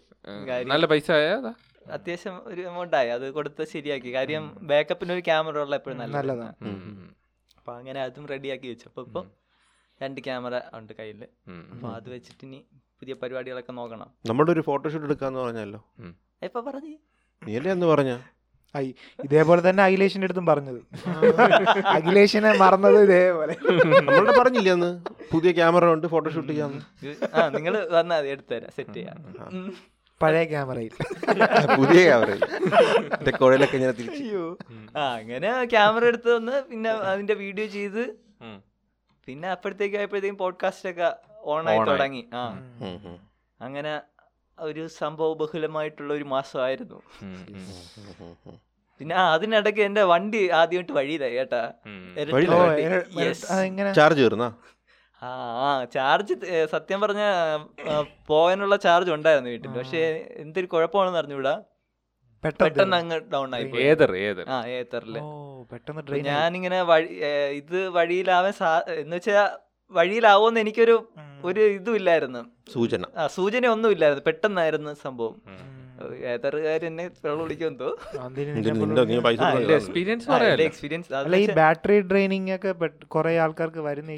[0.73, 1.53] നല്ല പൈസ ആയതാ അതാ?
[1.95, 3.09] അത്യാവശ്യം ഒരു എമൗണ്ട് ആയി.
[3.17, 4.09] അത് കൊടുത്ത് ശരിയാക്കി.
[4.17, 6.47] കാര്യം ബാക്കപ്പിന് ഒരു ക്യാമറ ഉള്ള എപ്പോഴും നല്ലതാണ്
[7.59, 8.85] അപ്പൊ അങ്ങനെ അതും റെഡിയാക്കി വെച്ചു.
[8.91, 9.21] അപ്പൊ ഇപ്പൊ
[10.01, 11.21] രണ്ട് ക്യാമറ ഉണ്ട് കയ്യിൽ
[11.73, 12.59] അപ്പൊ അത് വെച്ചിട്ട് ഇനി
[12.99, 14.09] പുതിയ പരിപാടികളൊക്കെ നോക്കണം.
[14.29, 15.81] നമ്മുടെ ഒരു ഫോട്ടോഷൂട്ട് എടുക്കാന്ന് പറഞ്ഞല്ലോ.
[16.47, 16.95] എപ്പൊ പറഞ്ഞു?
[17.41, 18.11] നീയല്ലേ എന്ന് പറഞ്ഞ?
[18.77, 20.79] ഐ ഇതേപോലെ തന്നെ അഖിലേഷിന്റെ അടുത്തും പറഞ്ഞത്.
[21.87, 23.55] അഖിലേഷിനെ മറന്നത് ഇതേപോലെ.
[23.99, 25.01] നമ്മളുടെ പറഞ്ഞില്ലേ അന്ന്?
[25.33, 26.81] പുതിയ ക്യാമറ ഉണ്ട് ഫോട്ടോഷൂട്ട് ചെയ്യാന്ന്.
[27.35, 29.17] ആ നിങ്ങൾ വന്നാൽ മതി എടുത്തുതരാം സെറ്റ് ചെയ്യാം.
[30.21, 30.91] പഴയ ക്യാമറയിൽ.
[31.77, 32.31] പുതിയ ക്യാമറ
[33.25, 34.57] റെക്കോർഡിലൊക്കെ ഇങ്ങനെ തിരിച്ചു.
[34.97, 38.15] ആ അങ്ങനെ ക്യാമറ എടുത്ത് വന്ന് പിന്നെ അതിന്റെ വീഡിയോ ചെയ്ത്.
[39.27, 41.13] പിന്നെ അപ്പോഴത്തേക്ക് ആയപ്പോഴത്തേക്കും പോഡ്കാസ്റ്റ് ഒക്കെ
[41.43, 42.25] ഓൺ ആയി തുടങ്ങി.
[42.33, 42.59] ആ.
[43.61, 44.01] അങ്ങനെ
[44.67, 46.99] ഒരു സംഭവ ബഹുലമായിട്ടുള്ള ഒരു മാസമായിരുന്നു.
[48.99, 51.61] പിന്നെ ആ അതിനിടയ്ക്ക് എന്റെ വണ്ടി ആദ്യമായിട്ട് വഴിയിലായി കേട്ടാ.
[53.99, 54.21] ചാർജ്
[55.21, 55.31] ആ
[55.63, 56.35] ആ ചാർജ്
[56.73, 57.23] സത്യം പറഞ്ഞ
[58.29, 59.71] പോകാനുള്ള ചാർജ് ഉണ്ടായിരുന്നു വീട്ടിൽ.
[59.79, 60.01] പക്ഷെ
[60.43, 61.55] എന്തൊരു കുഴപ്പമാണെന്ന് അറിഞ്ഞൂടാ
[62.43, 63.65] പെട്ടെന്ന് പെട്ടെന്ന് അങ്ങ് ഡൗൺ ആയി
[64.53, 64.59] ആ
[65.71, 67.09] പെട്ടെന്ന് ഞാനിങ്ങനെ വഴി
[67.59, 69.43] ഇത് വഴിയിലാവാൻ സാ എന്ന് വെച്ചാ
[69.91, 71.09] വഴിയിലാവുമെന്ന് എനിക്കൊരു
[71.43, 73.03] ഒരു ഇതും ഇല്ലായിരുന്നു സൂചന.
[73.17, 75.41] ആ സൂചന ഒന്നും ഇല്ലായിരുന്നു പെട്ടെന്നായിരുന്നു സംഭവം
[81.55, 82.73] ബാറ്ററി ഡ്രെയിനിങ് ഒക്കെ
[83.05, 84.17] കുറെ ആൾക്കാർക്ക് വരുന്ന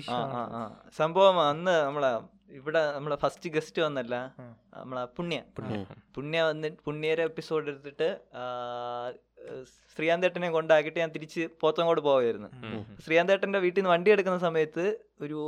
[0.97, 4.33] സംഭവം അന്ന് നമ്മളെ ഇവിടെ നമ്മളെ ഫസ്റ്റ് ഗസ്റ്റ് വന്നല്ല
[4.73, 5.41] നമ്മളെ പുണ്യ.
[6.15, 6.41] പുണ്യ.
[6.43, 8.17] വന്നിട്ട് പുണ്യരെ എപ്പിസോഡ് എടുത്തിട്ട്
[9.43, 9.53] ആ,
[9.97, 12.49] ശ്രീകാന്തേട്ടനെ കൊണ്ടാക്കിയിട്ട് ഞാൻ തിരിച്ച് പോത്തങ്കോട് പോവായിരുന്നു.
[13.03, 14.85] ശ്രീകാന്തേട്ടന്റെ വീട്ടിൽ നിന്ന് വണ്ടി എടുക്കുന്ന സമയത്ത്
[15.21, 15.39] ഒരു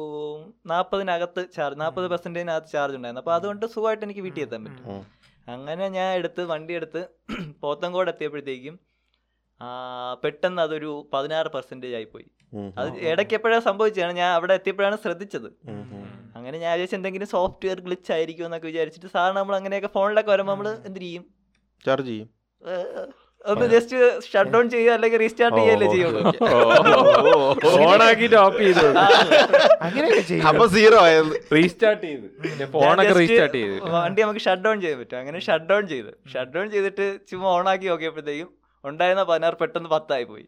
[0.72, 3.24] നാൽപ്പതിനകത്ത് ചാർജ് നാൽപ്പത് പെർസെന്റേജിനകത്ത് ചാർജ് ഉണ്ടായിരുന്നു.
[3.24, 4.86] അപ്പോൾ അതുകൊണ്ട് സുഖമായിട്ട് എനിക്ക് വീട്ടിൽ എത്താൻ പറ്റും.
[5.48, 7.02] അങ്ങനെ ഞാൻ എടുത്ത് വണ്ടി എടുത്ത്
[7.64, 8.76] പോത്തങ്കോട് എത്തിയപ്പോഴത്തേക്കും
[10.24, 12.72] പെട്ടെന്ന് അതൊരു പതിനാറ് പെർസെന്റേജ് ആയിപ്പോയി പോയി.
[12.80, 14.14] അത് ഇടയ്ക്ക് എപ്പോഴാണ് സംഭവിച്ചതാണ്.
[14.22, 15.48] ഞാൻ അവിടെ എത്തിയപ്പോഴാണ് ശ്രദ്ധിച്ചത്.
[16.36, 20.70] അങ്ങനെ ഞാൻ വിചാരിച്ചു എന്തെങ്കിലും സോഫ്റ്റ്വെയർ ഗ്ലിച്ച് ആയിരിക്കും എന്നൊക്കെ വിചാരിച്ചിട്ട് സാറിന് നമ്മൾ അങ്ങനെയൊക്കെ ഫോണിലൊക്കെ വരുമ്പോൾ നമ്മൾ
[20.90, 21.24] എന്ത് ചെയ്യും?
[21.86, 22.30] ചാർജ് ചെയ്യും.
[23.52, 23.98] ഒന്ന് ജസ്റ്റ്
[24.32, 26.22] ഷട്ട് ഡൗൺ ചെയ്യുക അല്ലെങ്കിൽ റീസ്റ്റാർട്ട് ചെയ്യല്ലേ ഓ, ചെയ്യുള്ളൂ
[27.88, 28.86] ഓണാക്കിട്ട് ഓഫ് ചെയ്തു.
[30.52, 32.28] അപ്പൊ സീറോ ആയത് റീസ്റ്റാർട്ട് ചെയ്ത്.
[32.76, 33.76] ഫോണൊക്കെ റീസ്റ്റാർട്ട് ചെയ്ത്.
[33.96, 35.18] വണ്ടി നമുക്ക് ഷട്ട് ഡൗൺ ചെയ്യാൻ പറ്റും.
[35.22, 36.12] അങ്ങനെ ഷട്ട് ഡൗൺ ചെയ്ത്.
[36.34, 38.50] ഷട്ട് ഡൗൺ ചെയ്തിട്ട് ചുമ്മാ ഓണാക്കി നോക്കിയപ്പോഴത്തേക്കും
[38.84, 40.46] ഉണ്ടായിരുന്ന പതിനാറ് പെട്ടെന്ന് പത്തായി പോയി.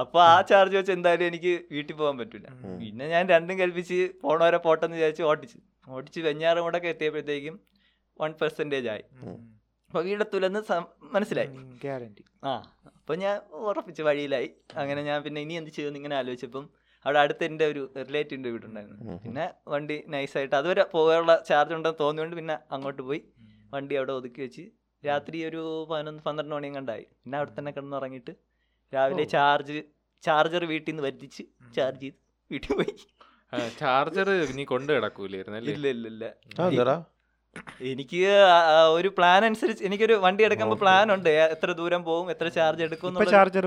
[0.00, 2.48] അപ്പൊ ആ ചാർജ് വെച്ച് എന്തായാലും എനിക്ക് വീട്ടിൽ പോകാൻ പറ്റില്ല
[2.80, 5.58] പിന്നെ ഞാൻ രണ്ടും കൽപ്പിച്ച് പോണ വരെ പോട്ടെന്ന് വിചാരിച്ച് ഓട്ടിച്ചു
[5.96, 7.54] ഓട്ടിച്ച് വെഞ്ഞാറും കൂടെ ഒക്കെ എത്തിയപ്പോഴത്തേക്കും
[8.20, 9.04] വൺ പെർസെന്റേജ് ആയി.
[9.90, 10.60] അപ്പൊ വീടെത്തൂലെന്ന്
[11.14, 11.50] മനസ്സിലായി.
[11.84, 12.22] ഗ്യാരണ്ടി.
[12.48, 12.50] ആ
[12.98, 13.36] അപ്പൊ ഞാൻ
[13.68, 14.48] ഉറപ്പിച്ച് വഴിയിലായി.
[14.80, 16.64] അങ്ങനെ ഞാൻ പിന്നെ ഇനി എന്ത് ചെയ്യുമെന്ന് ഇങ്ങനെ ആലോചിച്ചപ്പം
[17.04, 19.16] അവിടെ അടുത്ത് എന്റെ ഒരു റിലേറ്റീവിന്റെ വീടുണ്ടായിരുന്നു.
[19.24, 23.20] പിന്നെ വണ്ടി നൈസായിട്ട് അതുവരെ പോകാനുള്ള ചാർജ് ഉണ്ടെന്ന് തോന്നിയോണ്ട് പിന്നെ അങ്ങോട്ട് പോയി.
[23.74, 24.64] വണ്ടി അവിടെ ഒതുക്കി വെച്ച്
[25.02, 28.32] രാത്രി ഒരു പതിനൊന്ന് പന്ത്രണ്ട് മണിയും കണ്ടായി പിന്നെ അവിടെ തന്നെ കിടന്നുറങ്ങിയിട്ട്
[28.92, 29.80] രാവിലെ ചാർജ്
[30.22, 31.42] ചാർജർ വീട്ടിൽ നിന്ന് വരുത്തിച്ച്
[31.76, 32.18] ചാർജ് ചെയ്ത്
[32.50, 32.94] വീട്ടിൽ പോയി.
[33.80, 36.24] ചാർജർ നീ കൊണ്ട് കിടക്കൂലായിരുന്നു ഇല്ല ഇല്ല ഇല്ല.
[36.66, 36.96] എന്താടാ
[37.90, 38.20] എനിക്ക്
[38.92, 41.28] ഒരു പ്ലാൻ അനുസരിച്ച് എനിക്കൊരു വണ്ടി എടുക്കുമ്പോൾ പ്ലാൻ ഉണ്ട്.
[41.54, 43.66] എത്ര ദൂരം പോകും എത്ര ചാർജ് എടുക്കും ഇപ്പൊ ചാർജർ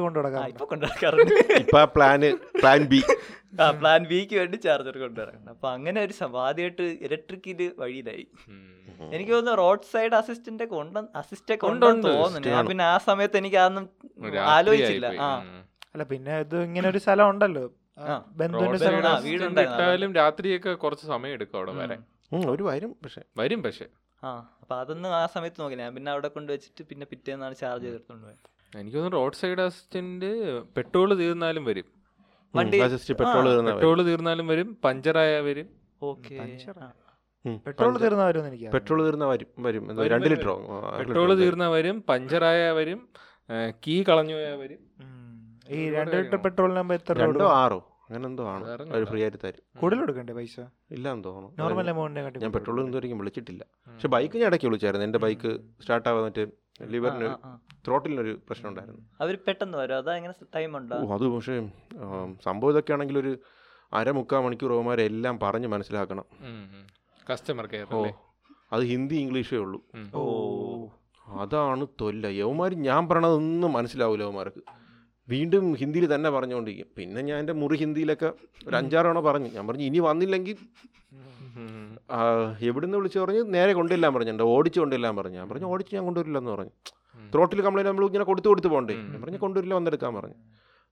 [0.53, 2.29] ഇപ്പൊ കൊണ്ടുനടക്കാറുണ്ട് ഇപ്പൊ പ്ലാന്
[2.61, 3.01] പ്ലാൻ ബി
[3.61, 6.43] ആ പ്ലാൻ ബിക്ക് വേണ്ടി ചാർജർ കൊണ്ടുവരണം അപ്പൊ അങ്ങനെ ഒരു സംഭവം.
[6.49, 8.25] ആദ്യമായിട്ട് ഇലക്ട്രിക്കിൽ വഴിയിലായി.
[9.15, 12.51] എനിക്ക് തോന്നുന്നു റോഡ് സൈഡ് അസിസ്റ്റന്റ് കൊണ്ട അസിസ്റ്റ് കൊണ്ടുവന്ന് ഉണ്ട്, തോന്നുന്നു.
[12.55, 13.85] ഞാൻ പിന്നെ ആ സമയത്ത് എനിക്ക് അതൊന്നും
[14.55, 15.07] ആലോചിച്ചില്ല.
[15.27, 15.29] ആ.
[15.93, 17.65] അല്ല പിന്നെ ഇത് ഇങ്ങനെ ഒരു സ്ഥലം ഉണ്ടല്ലോ.
[18.39, 18.89] ബന്ധുവിന്റെ.
[19.25, 20.13] വീടുണ്ടായിരുന്നു.
[20.19, 21.97] രാത്രിയൊക്കെ കുറച്ച് സമയം എടുക്കും അവിടെ വരെ.
[21.97, 22.05] ഉം.
[22.53, 23.21] ഒരു വരും പക്ഷെ.
[23.37, 23.87] വരും പക്ഷെ.
[24.23, 24.29] ആ
[24.61, 25.75] അപ്പൊ അതൊന്നും ആ സമയത്ത് നോക്കി.
[25.75, 28.27] ഞാൻ പിന്നെ അവിടെ കൊണ്ടുവച്ചിട്ട് പിന്നെ പിറ്റേന്നാണ് ചാർജ് ചെയ്തെടുത്തോണ്ട്
[28.73, 30.29] എനിക്ക് തോന്നുന്നു റോഡ് സൈഡ് അസിസ്റ്റന്റ്
[30.75, 31.87] പെട്രോൾ തീർന്നാലും വരും.
[32.55, 32.77] വണ്ടി
[33.21, 35.67] പെട്രോൾ പെട്രോൾ തീർന്നാലും വരും പഞ്ചറായ വരും.
[36.03, 36.35] ഓക്കെ.
[37.65, 39.83] പെട്രോൾ തീർന്ന വരും എനിക്ക് പെട്രോൾ തീർന്ന വരും വരും.
[40.13, 40.27] രണ്ട്.
[40.29, 40.55] ലിറ്ററോ?
[40.99, 42.99] പെട്രോൾ തീർന്ന വരും പഞ്ചറായ വരും
[43.83, 44.81] കീ കളഞ്ഞു പോയാൽ വരും.
[45.69, 47.47] ഈ രണ്ട് ലിറ്റർ പെട്രോളിനാകുമ്പോ എത്ര രണ്ടോ?
[47.61, 47.79] ആറോ?
[48.11, 48.63] അങ്ങനെ എന്തോ ആണ്.
[48.93, 49.61] അവർ ഫ്രീ ആയിട്ട് തരും.
[49.81, 50.55] കൂടുതൽ കൊടുക്കണ്ടേ പൈസ?
[50.95, 53.63] ഇല്ല എന്ന് തോന്നുന്നു നോർമൽ എമൗണ്ടിനെ കാട്ടി ഞാൻ പെട്രോൾ ഇതുവരെയും വിളിച്ചിട്ടില്ല.
[53.91, 55.05] പക്ഷെ ബൈക്ക് ഞാൻ ഇടയ്ക്ക് വിളിച്ചായിരുന്നു.
[55.09, 55.51] എന്റെ ബൈക്ക്
[55.83, 56.45] സ്റ്റാർട്ട് ആവാൻ മറ്റേ
[56.93, 57.29] ലിവറിന്
[57.85, 59.01] ത്രോട്ടിലിനൊരു പ്രശ്നം ഉണ്ടായിരുന്നു.
[59.23, 59.95] അവർ പെട്ടെന്ന് വരും.
[60.01, 60.97] അതാ ഇങ്ങനെ ടൈം ഉണ്ടോ?
[61.05, 61.55] ഓ അത് പക്ഷേ
[62.47, 63.33] സംഭവം ഇതൊക്കെ ആണെങ്കിൽ ഒരു
[63.93, 64.73] അരമുക്കാൽ മണിക്കൂർ
[65.09, 66.27] എല്ലാം പറഞ്ഞ് മനസ്സിലാക്കണം.
[67.31, 68.13] കസ്റ്റമർ കെയർ ഓ അല്ലേ?
[68.73, 69.79] അത് ഹിന്ദി ഇംഗ്ലീഷേ ഉള്ളൂ.
[70.19, 70.21] ഓ.
[71.27, 72.27] അതാണ് തൊല്ല.
[72.41, 74.61] യവന്മാർ ഞാൻ പറയണതൊന്നും മനസ്സിലാവില്ല യവന്മാർക്ക്.
[75.33, 76.87] വീണ്ടും ഹിന്ദിയിൽ തന്നെ പറഞ്ഞുകൊണ്ടിരിക്കും.
[76.97, 78.29] പിന്നെ ഞാൻ എന്റെ മുറി ഹിന്ദിയിലൊക്കെ
[78.67, 79.49] ഒരു അഞ്ചാറോണ പറഞ്ഞു.
[79.57, 80.57] ഞാൻ പറഞ്ഞു ഇനി വന്നില്ലെങ്കിൽ
[82.69, 85.37] എവിടുന്ന് വിളിച്ച് പറഞ്ഞ് നേരെ കൊണ്ടില്ലാൻ പറഞ്ഞിട്ടുണ്ട് ഓടിച്ച് കൊണ്ടില്ലാൻ പറഞ്ഞു.
[85.41, 86.73] ഞാൻ പറഞ്ഞു ഓടിച്ച് ഞാൻ കൊണ്ടുവരില്ലെന്ന് പറഞ്ഞു.
[87.33, 88.95] ത്രോട്ടിൽ കംപ്ലൈന്റ് നമ്മൾ ഇങ്ങനെ കൊടുത്തു കൊടുത്ത് പോകണ്ടേ?
[89.11, 90.37] ഞാൻ പറഞ്ഞു കൊണ്ടുവരില്ല വന്നെടുക്കാൻ പറഞ്ഞു.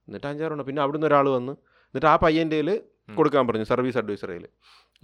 [0.08, 0.66] എന്നിട്ട് അഞ്ചാറെണ്ണം.
[0.68, 1.52] പിന്നെ അവിടുന്ന് ഒരാൾ വന്ന്
[1.90, 2.76] എന്നിട്ട് ആ പയ്യന്റെ
[3.18, 4.44] കൊടുക്കാൻ പറഞ്ഞു സർവീസ് അഡ്വൈസറേൽ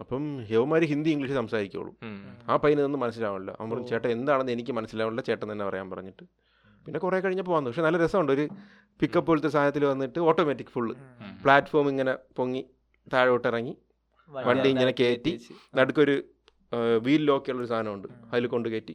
[0.02, 1.92] അപ്പം യവന്മാർ ഹിന്ദി ഇംഗ്ലീഷ് സംസാരിക്കുള്ളൂ.
[2.48, 6.24] ആ ആ പയ്യനൊന്നും മനസ്സിലാവില്ല അവൻ പറഞ്ഞു ചേട്ടൻ എന്താണെന്ന് എനിക്ക് മനസ്സിലാവില്ല ചേട്ടൻ തന്നെ പറയാൻ പറഞ്ഞിട്ട്.
[6.86, 7.70] പിന്നെ കുറേ കഴിഞ്ഞപ്പോൾ വന്നു.
[7.70, 8.32] പക്ഷെ നല്ല രസമുണ്ട്.
[8.32, 8.48] ഒരു
[9.00, 10.94] പിക്കപ്പ് പോലത്തെ സാധനത്തിൽ വന്നിട്ട് ഓട്ടോമാറ്റിക് ഫുള്ള്
[11.42, 12.62] പ്ലാറ്റ്ഫോം ഇങ്ങനെ പൊങ്ങി
[13.12, 13.74] താഴോട്ട് ഇറങ്ങി.
[14.30, 15.32] വണ്ടി ഇങ്ങനെ കയറ്റി
[15.74, 16.14] നടുക്കൊരു
[17.02, 18.08] വീൽ ലോക്കുള്ള ഒരു സാധനമുണ്ട്.
[18.32, 18.94] അതിൽ കൊണ്ട് കയറ്റി.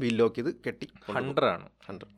[0.00, 0.88] വീൽ ലോക്ക് ചെയ്ത് കെട്ടി.
[1.12, 1.68] ഹൺഡ്രഡ് ആണ്.
[1.86, 2.16] ഹൺഡ്രഡ്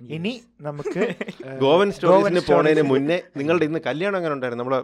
[0.00, 1.02] ഇനി നമുക്ക്
[1.62, 4.64] ഗോവൻ സ്റ്റോറീസിന് പോണതിന് മുന്നേ നിങ്ങളുടെ ഇന്ന് കല്യാണം അങ്ങനെ ഉണ്ടായിരുന്നു?
[4.64, 4.80] നമ്മളെ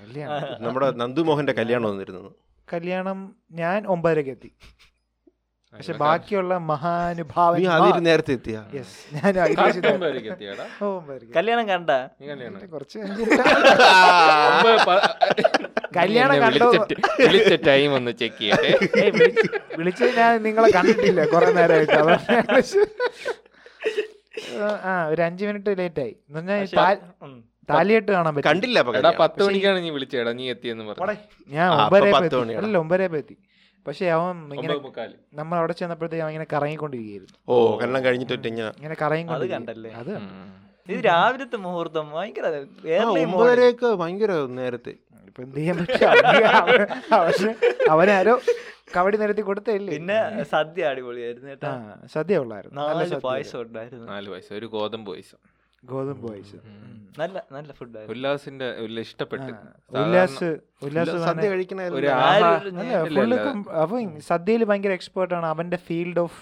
[0.00, 0.62] കല്യാണം.
[0.64, 2.34] നമ്മുടെ നന്ദുമോഹന്റെ കല്യാണം വന്നിരുന്നു.
[2.72, 3.18] കല്യാണം
[3.52, 4.50] ഞാൻ ഒമ്പതരക്ക് എത്തി.
[5.74, 8.62] പക്ഷെ ബാക്കിയുള്ള മഹാനുഭാവ മഹാനുഭാവൻ നേരത്തെ എത്തിയ.
[11.36, 11.90] കല്യാണം കണ്ട?
[12.66, 12.98] കുറച്ച്
[15.96, 16.86] കല്യാണം കണ്ടോ?
[17.20, 18.78] വിളിച്ച ടൈം ഒന്ന് ചെക്ക് ചെയ്യട്ടെ.
[19.76, 21.92] വിളിച്ച്- ഞാൻ നിങ്ങളെ കണ്ടിട്ടില്ല കുറെ നേരമായിട്ട്.
[24.82, 26.16] ആ ഒരു അഞ്ചു മിനിറ്റ് ലേറ്റ് ആയി.
[26.28, 26.66] എന്ന് പറഞ്ഞാൽ
[28.14, 28.50] കാണാൻ പറ്റും.
[28.50, 31.06] കണ്ടില്ല പത്ത് മണിക്കാണ് നീ വിളിച്ചേടാ നീ എത്തിയെന്ന് പറഞ്ഞു.
[31.48, 32.10] ഞാൻ ഒമ്പതര
[32.64, 33.36] അല്ല ഒമ്പതര എത്തി.
[33.86, 34.74] പക്ഷെ അവൻ ഇങ്ങനെ
[35.40, 37.36] നമ്മൾ അവിടെ ചെന്നപ്പോഴത്തേക്ക് അവൻ ഇങ്ങനെ കറങ്ങിക്കൊണ്ടിരിക്കുകയായിരുന്നു.
[37.48, 39.90] ഓ കല്യാണം കഴിഞ്ഞിട്ട് ഇങ്ങനെ ഇങ്ങനെ അത് കറങ്ങിക്കൊണ്ടിരിക്കും കണ്ടല്ലേ?
[40.02, 40.12] അത്
[40.94, 42.06] ഇത് രാവിലത്തെ മുഹൂർത്തം.
[42.16, 42.46] ഭയങ്കര
[43.24, 44.94] ഒമ്പതരയൊക്കെ ഭയങ്കര നേരത്തെ.
[45.28, 46.06] ഇപ്പൊ എന്ത് ചെയ്യാൻ പറ്റും?
[46.60, 46.86] അവന്
[47.18, 47.50] അവന്
[47.94, 48.34] അവനാരോ
[48.96, 50.18] കബഡി നിരത്തി കൊടുത്തില്ലേ പിന്നെ
[50.54, 51.70] സദ്യ അടിപൊളിയായിരുന്നു കേട്ടോ.
[52.14, 52.76] സദ്യ ഉള്ളായിരുന്നു.
[52.80, 54.06] നല്ല നാല് പായസം ഉണ്ടായിരുന്നു.
[54.12, 55.36] നാല് പായസം ഒരു ഗോതമ്പ് വയസ്സ്
[55.90, 56.60] ഗോതമ്പ് പായസം.
[57.20, 59.52] നല്ല നല്ല ഫുഡ് ഉല്ലാസിന്റെ ഉല്ല ഇഷ്ടപ്പെട്ടു
[60.00, 60.48] ഉല്ലാസ്
[60.86, 61.82] ഉല്ലാസ് സദ്യ കഴിക്കുന്ന
[63.82, 63.96] അപ്പൊ
[64.30, 65.46] സദ്യയിൽ ഭയങ്കര എക്സ്പേർട്ട് ആണ്.
[65.54, 66.38] അവന്റെ ഫീൽഡ് ഓഫ്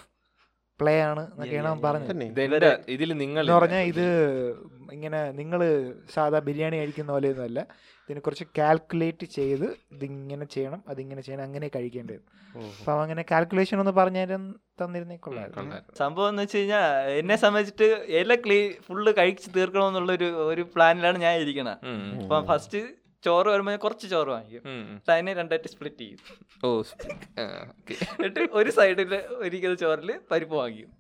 [0.80, 2.22] പ്ലേ ആണ് എന്നൊക്കെയാണ് അവൻ പറഞ്ഞത്.
[2.94, 4.06] ഇതിൽ നിങ്ങൾ എന്ന് പറഞ്ഞാൽ ഇത്
[4.92, 5.60] ഇങ്ങനെ നിങ്ങൾ
[6.14, 7.60] സാധാ ബിരിയാണി കഴിക്കുന്ന പോലെ ഒന്നുമല്ല
[8.08, 12.18] ഇതിനെ കുറച്ച് കാൽക്കുലേറ്റ് ചെയ്ത് ഇതിങ്ങനെ ചെയ്യണം അതിങ്ങനെ ചെയ്യണം അങ്ങനെ കഴിക്കേണ്ടത്
[12.74, 14.24] അപ്പൊ അങ്ങനെ കാൽക്കുലേഷൻ ഒന്ന് പറഞ്ഞു
[14.80, 16.84] തന്നിരുന്നേ കൊള്ളായിരുന്നു സംഭവം എന്ന് വെച്ച് കഴിഞ്ഞാൽ
[17.20, 17.88] എന്നെ സംബന്ധിച്ചിട്ട്
[18.20, 21.78] എല്ലാ ക്ലീ ഫുള്ള് കഴിച്ച് തീർക്കണമെന്നുള്ള ഒരു ഒരു പ്ലാനിലാണ് ഞാൻ ഇരിക്കണത്.
[22.22, 22.80] അപ്പൊ ഫസ്റ്റ്
[23.26, 24.62] ചോറ് വരുമ്പോൾ ഞാൻ കുറച്ച് ചോറ് വാങ്ങിക്കും.
[25.12, 26.20] അതിനെ രണ്ടായിട്ട് സ്പ്ലിറ്റ് ചെയ്യും.
[26.64, 26.68] ഓ
[28.16, 30.90] എന്നിട്ട് ഒരു സൈഡിൽ ഒരിക്കൽ ചോറിൽ പരിപ്പ് വാങ്ങിക്കും.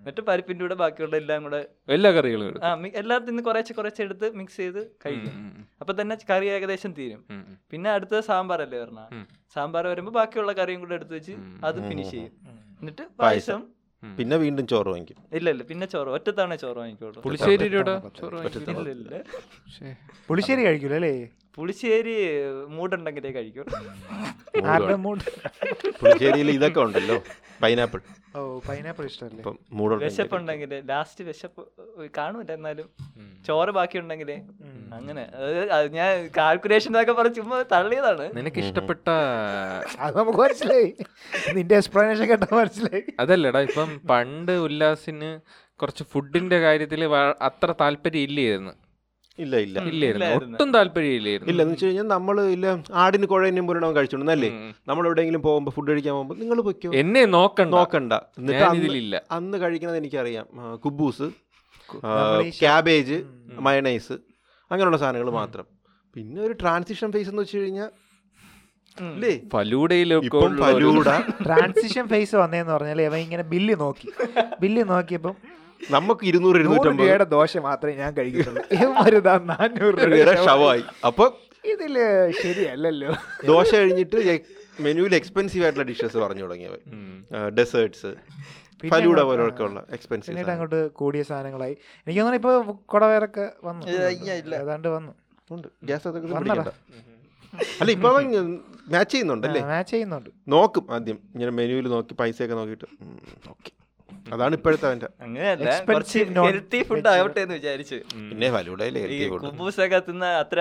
[0.00, 1.60] എന്നിട്ട് പരിപ്പിന്റെ കൂടെ ബാക്കിയുള്ള എല്ലാം കൂടെ
[1.96, 5.34] എല്ലാ കറികളും ആ എല്ലാത്തിനും നിന്ന് കുറേശ്ശെ കുറേശ്ശെ എടുത്ത് മിക്സ് ചെയ്ത് കഴിക്കും.
[5.82, 7.20] അപ്പൊ തന്നെ കറി ഏകദേശം തീരും.
[7.72, 9.22] പിന്നെ അടുത്തത് സാമ്പാറല്ലേ പറഞ്ഞ?
[9.56, 11.36] സാമ്പാർ വരുമ്പോൾ ബാക്കിയുള്ള കറിയും കൂടെ എടുത്ത് വെച്ച്
[11.68, 12.32] അത് ഫിനിഷ് ചെയ്യും.
[12.80, 13.62] എന്നിട്ട് പായസം.
[14.18, 15.18] പിന്നെ വീണ്ടും ചോറ് വാങ്ങിക്കും.
[15.38, 15.62] ഇല്ല ഇല്ല.
[15.70, 17.68] പിന്നെ ചോറ് ഒറ്റത്തവണ ചോറ് വാങ്ങിക്കോളൂ പുളിശ്ശേരി
[20.30, 20.62] പുളിശ്ശേരി.
[20.68, 21.12] കഴിക്കൂലേ
[21.56, 22.14] പുളിശ്ശേരി
[22.76, 23.66] മൂടുണ്ടെങ്കിലേ കഴിക്കും.
[26.00, 27.16] പുളിശ്ശേരിയിൽ ഇതൊക്കെ ഉണ്ടല്ലോ
[27.62, 28.00] പൈനാപ്പിൾ.
[28.36, 31.62] ഓ പൈനാപ്പിൾ ഇഷ്ടമല്ലേ വിശപ്പ് ഉണ്ടെങ്കിൽ വിശപ്പുണ്ടെങ്കിൽ ലാസ്റ്റ് വിശപ്പ്
[32.18, 32.86] കാണൂല എന്നാലും.
[33.46, 34.36] ചോറ് ബാക്കി ഉണ്ടെങ്കിലേ
[34.98, 35.24] അങ്ങനെ.
[35.96, 38.26] ഞാൻ കാൽക്കുലേഷൻ എന്നൊക്കെ പറഞ്ഞ് ചുമ്മാ തള്ളിയതാണ്.
[38.38, 39.06] നിനക്ക് ഇഷ്ടപ്പെട്ട
[39.98, 40.90] അത് നമുക്ക് മനസ്സിലായി.
[41.56, 43.04] നിന്റെ എക്സ്പ്ലനേഷൻ കേട്ടാ മനസ്സിലായി.
[43.20, 45.30] അതല്ലടാ ഇപ്പം പണ്ട് ഉല്ലാസിന്
[45.82, 47.04] കുറച്ച് ഫുഡിന്റെ കാര്യത്തിൽ
[47.48, 48.74] അത്ര താല്പര്യം ഇല്ലായിരുന്നു.
[49.38, 49.76] ഇല്ല ഇല്ല.
[49.90, 50.56] ഇല്ലായിരുന്നു.
[50.56, 51.28] ഒട്ടും താല്പര്യം ഇല്ല
[51.62, 52.66] എന്ന് വെച്ച് കഴിഞ്ഞാൽ നമ്മൾ ഇല്ല
[53.02, 54.50] ആടിന് കുഴയും പുരണവും കഴിച്ചോണ്ടല്ലേ
[54.88, 56.90] നമ്മൾ എവിടെയെങ്കിലും പോകുമ്പോൾ ഫുഡ് കഴിക്കാൻ പോകുമ്പോൾ നിങ്ങൾ പൊയ്ക്കോ?
[57.02, 57.72] എന്നെ നോക്കണ്ട.
[57.78, 58.12] നോക്കണ്ട.
[58.38, 60.46] എന്നിട്ട് അന്ന് കഴിക്കുന്നത് എനിക്കറിയാം.
[60.84, 61.28] കുബൂസ്
[62.60, 63.18] ക്യാബേജ്
[63.66, 64.14] മയണൈസ്
[64.70, 65.66] അങ്ങനെയുള്ള സാധനങ്ങൾ മാത്രം.
[66.16, 67.90] പിന്നെ ഒരു ട്രാൻസിഷൻ ഫേസ് എന്ന് വെച്ച് കഴിഞ്ഞാൽ
[71.44, 74.08] ട്രാൻസിഷൻ ഫേസ് വന്നേന്ന് പറഞ്ഞാൽ അവൻ ഇങ്ങനെ ബില്ല് നോക്കി.
[74.62, 75.34] ബില്ല് നോക്കിയപ്പം
[75.90, 77.04] നമുക്ക് ഇരുന്നൂറ് നൂറ് ഇരുന്നൂറ്റമ്പത്.
[77.04, 78.62] രൂപയുടെ ദോശ മാത്രമേ ഞാൻ കഴിക്കുന്നുള്ളൂ
[79.52, 81.24] നാനൂറ് രൂപയുടെ രൂപയുടെ ഷവായി അപ്പൊ
[81.64, 81.94] ഇതിൽ
[82.42, 83.10] ശരിയല്ലല്ലോ.
[83.50, 84.18] ദോശ കഴിഞ്ഞിട്ട്
[84.84, 86.80] മെനുവിൽ എക്സ്പെൻസീവ് ആയിട്ടുള്ള ഡിഷസ് പറഞ്ഞു തുടങ്ങിയവർ.
[87.58, 88.12] ഡെസേർട്സ്
[88.92, 91.74] ഫലൂഡ പോലൊക്കെ ഉള്ള എക്സ്പെൻസീവ് പിന്നീട് അങ്ങോട്ട് കൂടിയ സാധനങ്ങളായി.
[92.06, 93.84] എനിക്ക് തോന്നുന്നു ഇപ്പൊ കുടവേറൊക്കെ വന്നു.
[94.62, 95.12] ഏതാണ്ട് വന്നു.
[95.50, 95.68] ഉണ്ട്.
[95.84, 96.08] ഗ്യാസ്.
[97.80, 98.10] അല്ല ഇപ്പൊ
[98.92, 101.18] മാച്ച് ചെയ്യുന്നുണ്ടല്ലേ മാച്ച് ചെയ്യുന്നുണ്ട് നോക്കും ആദ്യം.
[101.34, 102.88] ഇങ്ങനെ മെനുവിൽ നോക്കി പൈസയൊക്കെ നോക്കിയിട്ട്.
[103.54, 103.70] ഓക്കെ.
[104.32, 105.08] അതാണ് ഇപ്പോഴത്തെ അവന്റെ
[106.42, 107.96] ഹെൽത്തി ഫുഡ് ആവട്ടെ എന്ന് വിചാരിച്ചു.
[108.14, 108.48] പിന്നെ
[109.28, 110.60] കുബൂസൊക്കെ തിന്ന അത്ര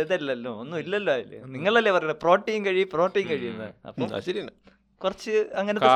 [0.00, 1.42] ഇതല്ലല്ലോ ഒന്നും ഇല്ലല്ലോ അതിൽ.
[1.46, 2.16] നിങ്ങളല്ലേ പറയുന്നത്?
[2.22, 3.74] പ്രോട്ടീൻ കഴിയും പ്രോട്ടീൻ കഴിയുന്നത്.
[3.88, 4.50] അപ്പം ശരിയാണ്.
[5.04, 5.86] കുറച്ച് അങ്ങനത്തെ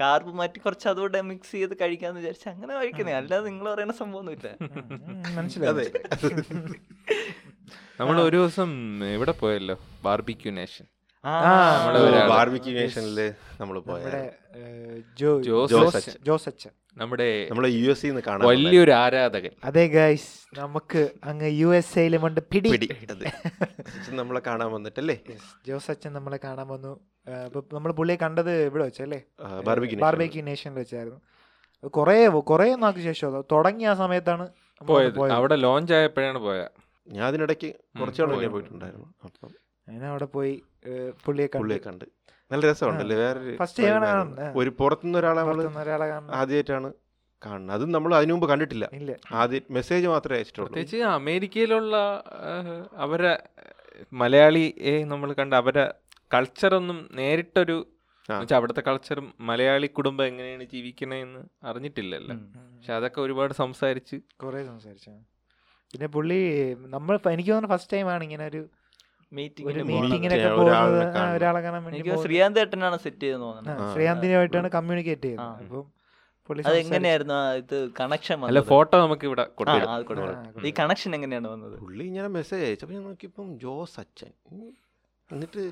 [0.00, 3.12] കാർബ് മാറ്റി കുറച്ച് അതുകൂടെ മിക്സ് ചെയ്ത് കഴിക്കാന്ന് വിചാരിച്ചു അങ്ങനെ കഴിക്കുന്നേ.
[3.12, 4.48] അല്ലാതെ നിങ്ങൾ പറയുന്ന സംഭവമൊന്നുമില്ല.
[4.60, 5.90] ഉം, മനസ്സിലായി.
[8.00, 8.70] നമ്മൾ ഒരു ദിവസം
[9.14, 9.76] ഇവിടെ പോയല്ലോ?
[10.04, 10.86] ബാർബിക്യൂ നേഷൻ
[11.24, 11.30] ആ,
[11.78, 14.36] നമ്മൾ ബാർബിക്യൂ നേഷനിൽ നമ്മൾ പോയ നമ്മുടെ
[15.18, 16.70] ജോ ജോസ് ജോസ് അച്ഛൻ.
[16.96, 18.06] നമ്മുടെ നമ്മളെ യു എസ്
[18.46, 19.50] വലിയൊരു ആരാധകൻ.
[19.64, 22.70] അതെ ഗൈസ് നമുക്ക് അങ്ങ് യു എസ് എയിലും പിടി.
[24.10, 25.14] നമ്മളെ കാണാൻ വന്നിട്ടല്ലേ?
[25.28, 26.92] Yes, ജോസ് അച്ഛൻ നമ്മളെ കാണാൻ വന്നു.
[27.72, 29.20] നമ്മൾ പുള്ളിയെ കണ്ടത് ഇവിടെ വെച്ചല്ലേ?
[29.64, 31.20] ബാർബിക്യൂ ബാർബേക്യൂ നേഷനിൽ വെച്ചായിരുന്നു.
[31.88, 34.48] കുറേ കുറേ നാൾക്ക് ശേഷം തുടങ്ങിയ ആ സമയത്താണ്
[34.82, 35.18] പോയത്.
[35.32, 36.70] അവിടെ ലോഞ്ച് ആയപ്പോഴാണ് പോയത്
[37.08, 39.06] ഞാൻ അതിനിടയ്ക്ക് കുറച്ചുകൂടെ പോയിട്ടുണ്ടായിരുന്നു.
[39.24, 39.50] അപ്പം
[39.88, 40.62] അങ്ങനെ അവിടെ പോയി
[41.26, 42.04] പുള്ളിയെ പുള്ളിയെ കണ്ടു.
[42.04, 42.04] കണ്ട്.
[42.52, 43.16] നല്ല രസമുണ്ടല്ലേ?
[43.16, 43.82] വേറെ ഫസ്റ്റ്
[44.58, 45.42] ഒരു പുറത്തുനിന്ന് ഒരാളെ
[45.82, 46.92] ഒരാളെ ആദ്യമായിട്ടാണ്
[47.46, 47.76] കാണുന്നത്.
[47.76, 48.88] അതും നമ്മൾ അതിനു മുമ്പ് കണ്ടിട്ടില്ല.
[48.92, 49.16] ഇല്ല.
[49.32, 50.66] ആദ്യം മെസ്സേജ് മാത്രമേ അയച്ചിട്ടുള്ളൂ.
[50.66, 51.96] പ്രത്യേകിച്ച് അമേരിക്കയിലുള്ള
[52.94, 53.42] അവരെ
[54.12, 55.94] മലയാളിയെ നമ്മൾ കണ്ട് അവരെ
[56.34, 57.88] കൾച്ചറൊന്നും നേരിട്ടൊരു
[58.54, 62.36] അവിടുത്തെ കൾച്ചറും മലയാളി കുടുംബം എങ്ങനെയാണ് ജീവിക്കണേന്ന് അറിഞ്ഞിട്ടില്ലല്ലോ.
[62.76, 64.16] പക്ഷെ അതൊക്കെ ഒരുപാട് സംസാരിച്ച്.
[64.42, 65.10] കുറെ സംസാരിച്ചു.
[65.92, 66.40] പിന്നെ പുള്ളി
[66.74, 68.68] നമ്മൾ എനിക്ക് തോന്നുന്നു ഫസ്റ്റ് ടൈമാണ് ഇങ്ങനെ ഒരു
[69.32, 71.36] ഒരു മീറ്റിംഗിന് മീറ്റിങ്ങിനൊക്കെ ഒരാളിനെ പോകുന്നത് ആ, കാണുന്നത്.
[71.36, 72.10] ഒരാളെ കാണാൻ വേണ്ടി.
[72.24, 75.62] ശ്രീകാന്ത് ഏട്ടനാണ് സെറ്റ് ചെയ്തെന്ന് തോന്നുന്നത് ശ്രീകാന്തിനുമായിട്ടാണ് കമ്മ്യൂണിക്കേറ്റ് ചെയ്യുന്നത്.
[75.64, 75.84] അപ്പം
[76.48, 79.44] പുള്ളി അത് എങ്ങനെയായിരുന്നു ഇത് കണക്ഷൻ അല്ല ഫോട്ടോ നമുക്ക് ഇവിടെ
[80.68, 81.76] ഈ കണക്ഷൻ എങ്ങനെയാണ് വന്നത്?
[81.78, 84.30] പുള്ളി ഇങ്ങനെ മെസ്സേജ് അയച്ചപ്പോൾ ഞാൻ നോക്കിയപ്പം ജോസ് അച്ഛൻ.
[85.30, 85.62] എന്നിട്ട്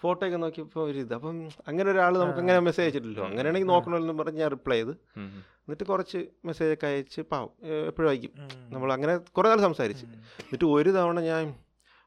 [0.00, 1.14] ഫോട്ടോ ഒക്കെ നോക്കിയപ്പോൾ ഒരു ഇത്.
[1.14, 3.26] അപ്പം അങ്ങനെ ഒരാൾ നമുക്ക് അങ്ങനെ മെസ്സേജ് അയച്ചിട്ടില്ലല്ലോ.
[3.30, 4.94] അങ്ങനെയാണെങ്കിൽ നോക്കണമെന്ന് പറഞ്ഞ് ഞാൻ റിപ്ലൈ ചെയ്ത്.
[5.64, 7.50] എന്നിട്ട് കുറച്ച് മെസ്സേജ് ഒക്കെ അയച്ച് പാവം.
[7.88, 8.32] എപ്പോഴും അയക്കും.
[8.70, 10.06] നമ്മൾ അങ്ങനെ കുറേ നാൾ സംസാരിച്ച്.
[10.44, 11.44] എന്നിട്ട് ഒരു തവണ ഞാൻ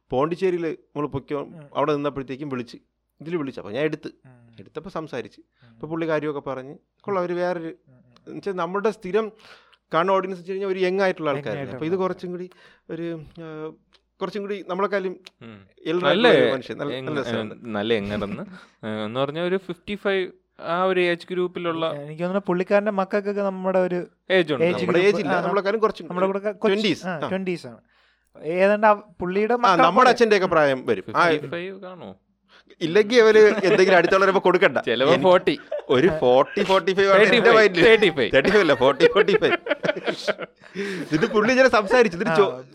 [0.09, 1.39] പോണ്ടിച്ചേരിയിൽ നമ്മൾ പൊയ്ക്കോ
[1.75, 2.77] അവിടെ നിന്നപ്പോഴത്തേക്കും വിളിച്ച്.
[3.21, 3.59] ഇതിൽ വിളിച്ചു.
[3.61, 4.09] അപ്പോൾ ഞാൻ എടുത്ത്.
[4.59, 5.41] എടുത്തപ്പോൾ സംസാരിച്ച്.
[5.73, 6.75] അപ്പോൾ പുള്ളി കാര്യമൊക്കെ പറഞ്ഞ്.
[7.01, 7.71] കൊള്ളാം അവർ വേറൊരു
[8.27, 9.31] എന്നുവെച്ചാൽ നമ്മുടെ സ്ഥിരം
[9.93, 11.69] കാണുന്ന ഓഡിയൻസ് വെച്ച് കഴിഞ്ഞാൽ ഒരു യങ് ആയിട്ടുള്ള ആൾക്കാരാണ്.
[11.69, 12.49] അപ്പോൾ ഇത് കുറച്ചും കൂടി
[12.89, 13.07] ഒരു
[14.21, 15.13] കുറച്ചും കൂടി നമ്മളെക്കാളും.
[16.03, 16.27] നല്ല
[17.67, 18.43] നല്ല എങ്ങനെന്ന്
[19.05, 24.07] എന്ന് പറഞ്ഞാൽ ഒരു ഫിഫ്റ്റി ഫൈവ് ആ ഒരു ഏജ് ഗ്രൂപ്പിലുള്ള എനിക്ക് തോന്നുന്നു പുള്ളിക്കാരന്റെ മക്കൾക്കൊക്കെ നമ്മുടെ ഒരു
[24.31, 24.97] ഏജ് ഉണ്ട്.
[24.97, 26.53] ഏജ് നമ്മളെക്കാളും കുറച്ചും നമ്മുടെ.
[27.31, 27.79] ട്വന്റീസ് ആണ്.
[28.43, 28.87] ഏതാണ്ട്
[29.21, 31.03] പുള്ളിയുടെ നമ്മുടെ അച്ഛന്റെ ഒക്കെ പ്രായം വരും.
[32.81, 34.77] ഇല്ലെങ്കിൽ അവർ എന്തെങ്കിലും അടുത്തുള്ളവരെ കൊടുക്കണ്ട.
[35.25, 35.55] ഫോർട്ടി
[35.95, 37.09] ഒരു forty forty five
[37.75, 39.57] thirty five അല്ല ഫോർട്ടി ഫോർട്ടി ഫൈവ്
[40.75, 42.17] എന്നിട്ട് പുള്ളി ഇങ്ങനെ സംസാരിച്ചു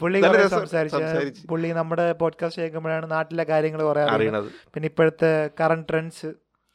[0.02, 0.20] പുള്ളി
[0.54, 1.42] സംസാരിച്ചു.
[1.50, 4.48] പുള്ളി നമ്മുടെ പോഡ്കാസ്റ്റ് കേൾക്കുമ്പോഴാണ് നാട്ടിലെ കാര്യങ്ങൾ കുറെ അറിയണത്.
[4.74, 6.30] പിന്നെ ഇപ്പോഴത്തെ കറണ്ട് ട്രെൻഡ്സ്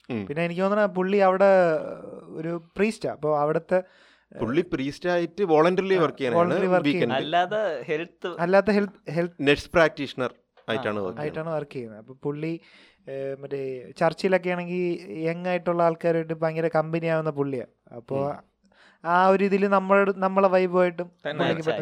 [0.09, 1.51] പിന്നെ എനിക്ക് തോന്നുന്നു പുള്ളി അവിടെ
[2.39, 3.79] ഒരു പ്രീസ്റ്റാ അപ്പോൾ അവിടുത്തെ
[4.31, 6.31] പുള്ളി പ്രീസ്റ്റ് ആയിട്ട് വോളണ്ടറിലി വർക്ക്.
[6.83, 10.31] വീക്കെൻഡ് അല്ലാതെ ഹെൽത്ത് അല്ലാത്ത ഹെൽത്ത് ഹെൽത്ത് നഴ്സ് പ്രാക്ടീഷണർ
[10.69, 11.23] ആയിട്ടാണ് വർക്ക് ചെയ്യുന്നത്.
[11.23, 11.99] ആയിട്ടാണ് വർക്ക് ചെയ്യുന്നത്.
[11.99, 12.53] അപ്പോൾ പുള്ളി
[13.39, 13.59] മറ്റേ
[13.97, 14.83] ചർച്ചിലൊക്കെ ആണെങ്കിൽ
[15.23, 18.23] യങ് ആയിട്ടുള്ള ആൾക്കാരായിട്ട് ഭയങ്കര കമ്പനി ആവുന്ന പുള്ളിയാണ് അപ്പോൾ
[19.03, 21.07] ആ ഒരു ഇതിൽ നമ്മൾ നമ്മളെ വൈബുമായിട്ടും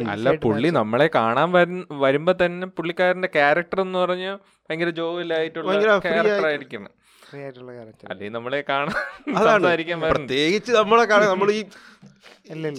[0.08, 4.36] അല്ല പുള്ളി നമ്മളെ കാണാൻ വരും- വരുമ്പോ തന്നെ പുള്ളിക്കാരന്റെ ക്യാരക്ടർ എന്ന് പറഞ്ഞാൽ
[4.70, 6.92] ഭയങ്കര ജോവിലായിട്ടുള്ള ക്യാരക്ടർ ആയിരിക്കണം
[7.42, 7.70] ആയിട്ടുള്ള.
[8.10, 8.94] അല്ലെങ്കിൽ നമ്മളെ കാണാൻ
[10.12, 11.62] പ്രത്യേകിച്ച് നമ്മളെ കാണാൻ നമ്മൾ ഈ.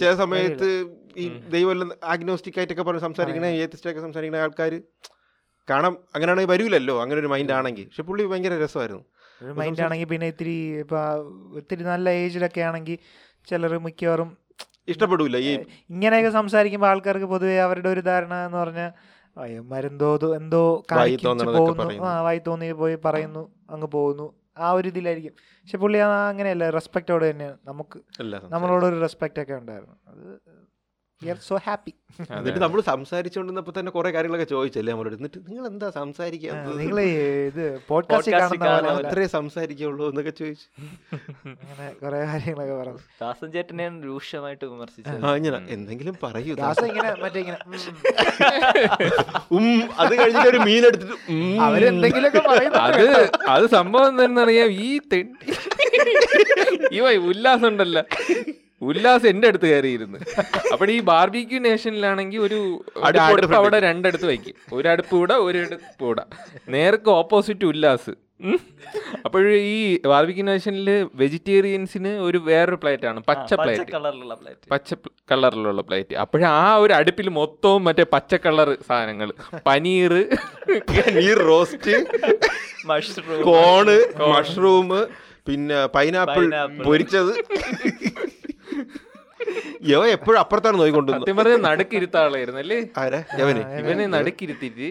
[0.00, 0.68] ചില സമയത്ത്
[1.16, 4.82] ഈ ദൈവം ആഗ്നോസ്റ്റിക് ആയിട്ടൊക്കെ പറഞ്ഞ് സംസാരിക്കണ ഏത്തിസ്റ്റൊക്കെ സംസാരിക്കണ സംസാരിക്കുന്ന ആൾക്കാർ
[5.70, 7.84] കാണാൻ അങ്ങനെയാണെങ്കിൽ വരൂലല്ലോ അങ്ങനെ ഒരു മൈൻഡ് ആണെങ്കിൽ.
[7.84, 9.04] പക്ഷെ പുള്ളി ഭയങ്കര രസമായിരുന്നു.
[9.42, 10.98] ഒരു മൈൻഡ് ആണെങ്കിൽ പിന്നെ ഇത്തിരി ഇപ്പൊ
[11.56, 12.98] ഒത്തിരി നല്ല ഏജിലൊക്കെ ആണെങ്കിൽ
[13.48, 14.36] ചിലർ മിക്കവാറും
[14.88, 15.52] ഇഷ്ടപ്പെടൂല ഈ
[15.90, 18.92] ഇങ്ങനെയൊക്കെ സംസാരിക്കുമ്പോൾ ആൾക്കാർക്ക് പൊതുവെ അവരുടെ ഒരു ധാരണ എന്ന് പറഞ്ഞാൽ
[19.36, 22.04] അയ്യന്മാരെന്തോ എന്തോ കാണിച്ച് പോകുന്നു.
[22.04, 24.26] ആ വായി തോന്നി പോയി പറയുന്നു അങ്ങ് പോകുന്നു.
[24.58, 25.32] ആ ഒരു ഇതിലായിരിക്കും.
[25.62, 27.58] പക്ഷെ പുള്ളി അങ്ങനെയല്ല റെസ്പെക്റ്റോടെ തന്നെയാണ്.
[27.64, 27.98] നമുക്ക്
[28.52, 29.96] നമ്മളോടൊരു റെസ്പെക്റ്റ് ഒക്കെ ഉണ്ടായിരുന്നു.
[30.08, 30.28] അത്
[31.22, 31.92] വി ആർ സോ ഹാപ്പി
[32.36, 35.14] എന്നിട്ട് നമ്മൾ സംസാരിച്ചുകൊണ്ടിരുന്നപ്പോ തന്നെ കുറെ കാര്യങ്ങളൊക്കെ ചോദിച്ചല്ലേ നമ്മളോട്?
[35.14, 36.98] എന്നിട്ട് നിങ്ങൾ എന്താ സംസാരിക്കാൻ നിങ്ങൾ
[37.50, 38.34] ഇത് പോഡ്കാസ്റ്റ്
[39.00, 40.66] അത്രേ സംസാരിക്കുള്ളൂ എന്നൊക്കെ ചോദിച്ചു.
[41.44, 43.02] അങ്ങനെ കുറെ കാര്യങ്ങളൊക്കെ പറഞ്ഞു.
[43.22, 45.14] ദാസൻ ചേട്ടനെ രൂക്ഷമായിട്ട് വിമർശിച്ചു.
[45.38, 47.58] ഇങ്ങനെ എന്തെങ്കിലും പറയൂ ദാസ ഇങ്ങനെ മറ്റേ ഇങ്ങനെ
[49.52, 49.80] ഉം.
[49.98, 51.16] അത് കഴിഞ്ഞിട്ട് ഒരു മീൻ എടുത്തിട്ട്.
[51.60, 53.04] അവരെന്തെങ്കിലുമൊക്കെ പറയുന്നു അത്
[53.48, 54.70] അത് സംഭവം എന്താണെന്നറിയാം.
[54.86, 55.52] ഈ തെണ്ടി
[56.96, 58.04] ഈ വൈ ഉല്ലാസം ഉണ്ടല്ലോ.
[58.82, 60.18] ഉല്ലാസ് എന്റെ അടുത്ത് കയറിയിരുന്നു.
[60.72, 62.58] അപ്പൊ ഈ ബാർബിക്യൂ നേഷനിലാണെങ്കിൽ ഒരു
[63.08, 66.24] ഒരു അടുപ്പ് അവിടെ രണ്ടടുത്ത് വയ്ക്കും ഒരു അടുപ്പ് ഇവിടെ ഒരു അടുപ്പ് ഇവിടെ
[66.76, 68.14] നേർക്ക് ഓപ്പോസിറ്റ് ഉല്ലാസ്.
[69.26, 69.76] അപ്പോഴും ഈ
[70.12, 70.88] ബാർബിക്യൂ നേഷനിൽ
[71.22, 73.20] വെജിറ്റേറിയൻസിന് ഒരു വേറൊരു പ്ലേറ്റ് ആണ്.
[73.30, 74.94] പച്ച പ്ലേറ്റ് കളറിലുള്ള പ്ലേറ്റ് പച്ച
[75.30, 79.30] കളറിലുള്ള പ്ലേറ്റ് അപ്പോഴും ആ ഒരു അടുപ്പിൽ മൊത്തവും മറ്റേ പച്ച കളർ സാധനങ്ങൾ
[79.68, 80.14] paneer
[80.90, 81.94] paneer roast
[82.90, 83.96] mushroom corn
[84.34, 84.90] mushroom
[85.48, 86.44] പിന്നെ പൈനാപ്പിൾ.
[86.86, 87.32] പൊരിച്ചത്.
[89.90, 90.78] യവ എപ്പോഴും അപ്പുറത്താണ്
[91.38, 92.78] പറഞ്ഞ നടുക്കിരുത്ത ആളായിരുന്നു അല്ലേ?
[93.82, 94.88] ഇവനെ നടുക്കിരുത്തിട്ട്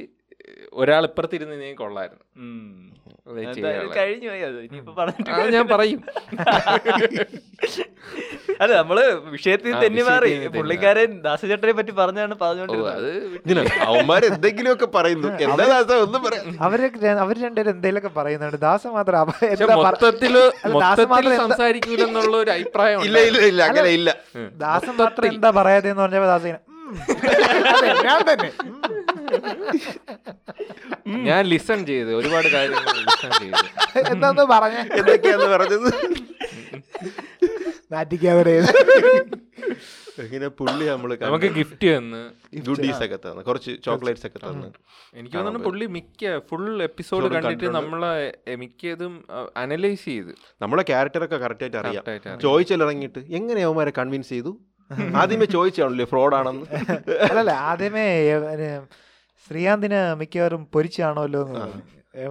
[0.73, 2.25] ഒരാൾ ഇപ്പുറത്തിരുന്ന് കൊള്ളായിരുന്നു.
[3.95, 4.59] കഴിഞ്ഞു അത്?
[5.53, 5.99] ഞാൻ പറയും.
[8.57, 8.97] അല്ല നമ്മൾ
[9.31, 10.27] വിഷയത്തിൽ തന്നെ മാറി.
[10.55, 12.33] പുള്ളിക്കാരൻ ദാസചേട്ടനെ പറ്റി പറഞ്ഞാണ്
[13.85, 15.29] അവന്മാര് എന്തെങ്കിലുമൊക്കെ പറയുന്നു.
[15.45, 18.59] എന്താ ദാസ ഒന്നും പറയാം അവർ ര- അവർ രണ്ടുപേരും എന്തെങ്കിലുമൊക്കെ പറയുന്നുണ്ട്.
[18.65, 19.31] ദാസ മാത്രം
[20.77, 24.09] ദാസം മൊത്തത്തിൽ സംസാരിക്കൂലെന്നുള്ള ഒരു അഭിപ്രായം ഇല്ല ഇല്ല ഇല്ല അങ്ങനെ ഇല്ല.
[24.63, 26.45] ദാസൻ മാത്രം എന്താ പറയാതെന്ന് പറഞ്ഞപ്പോ ദാസ
[28.07, 28.49] ഞാൻ തന്നെ.
[31.07, 32.15] ഞാൻ ലിസൺ ചെയ്ത്.
[32.15, 33.63] ഒരുപാട് കാര്യങ്ങൾ ലിസൺ ചെയ്ത്.
[34.11, 34.77] എന്താന്ന് പറഞ്ഞ?
[34.99, 35.89] എന്തൊക്കെയാന്ന് പറഞ്ഞത്?
[40.23, 42.21] ഇങ്ങനെ പുള്ളി നമ്മൾ നമുക്ക് ഗിഫ്റ്റ് തന്ന്.
[42.67, 43.43] ഗുഡീസ് ഒക്കെ തന്നെ.
[43.43, 44.67] കുറച്ച് ചോക്ലേറ്റ്സ് ഒക്കെ തന്നെ.
[45.13, 49.25] എനിക്ക് തോന്നുന്നു പുള്ളി മിക്ക ഫുൾ എപ്പിസോഡ് കണ്ടിട്ട് നമ്മളെ മിക്കതും
[49.57, 50.35] അനലൈസ് ചെയ്ത്.
[50.61, 52.39] നമ്മളെ ക്യാരക്ടറൊക്കെ കറക്റ്റ് ആയിട്ട് അറിയാം.
[52.39, 53.35] ചോദിച്ചാൽ ഇറങ്ങിയിട്ട് അറിയാം.
[53.35, 54.57] എങ്ങനെ അവന്മാരെ കൺവിൻസ് ചെയ്തു?
[55.15, 56.65] ആദ്യമേ ചോദിച്ചാണല്ലേ ഫ്രോഡ് ആണെന്ന്.
[57.29, 58.07] അല്ലല്ല ആദ്യമേ
[59.47, 61.43] ശ്രീകാന്തിന് മിക്കവാറും പൊരിച്ചാണല്ലോ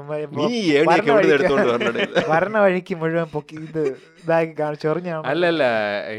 [2.31, 3.83] വരണ വഴിക്ക് മുഴുവൻ പൊക്കി ഇത്
[4.20, 5.64] ഇതാക്കി കാണിച്ചു ചൊറിഞ്ഞാണ് അല്ലല്ല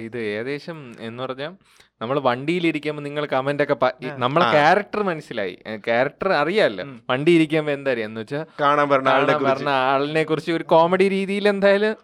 [0.04, 1.54] ഇത് ഏകദേശം എന്ന് പറഞ്ഞാൽ
[2.02, 3.76] നമ്മൾ വണ്ടിയിലിരിക്കുമ്പോൾ നിങ്ങൾ കമന്റ് ഒക്കെ
[4.18, 5.56] നമ്മളെ ക്യാരക്ടർ മനസ്സിലായി.
[5.88, 6.84] ക്യാരക്ടർ അറിയാലോ.
[6.84, 11.08] വണ്ടിയിരിക്കുമ്പോൾ വണ്ടി ഇരിക്കുമ്പോ എന്താ അറിയാം എന്ന് വെച്ചാൽ കാണാൻ പറഞ്ഞ ആളുടെ പറഞ്ഞ ആളിനെ കുറിച്ച് ഒരു കോമഡി
[11.16, 11.96] രീതിയിൽ എന്തായാലും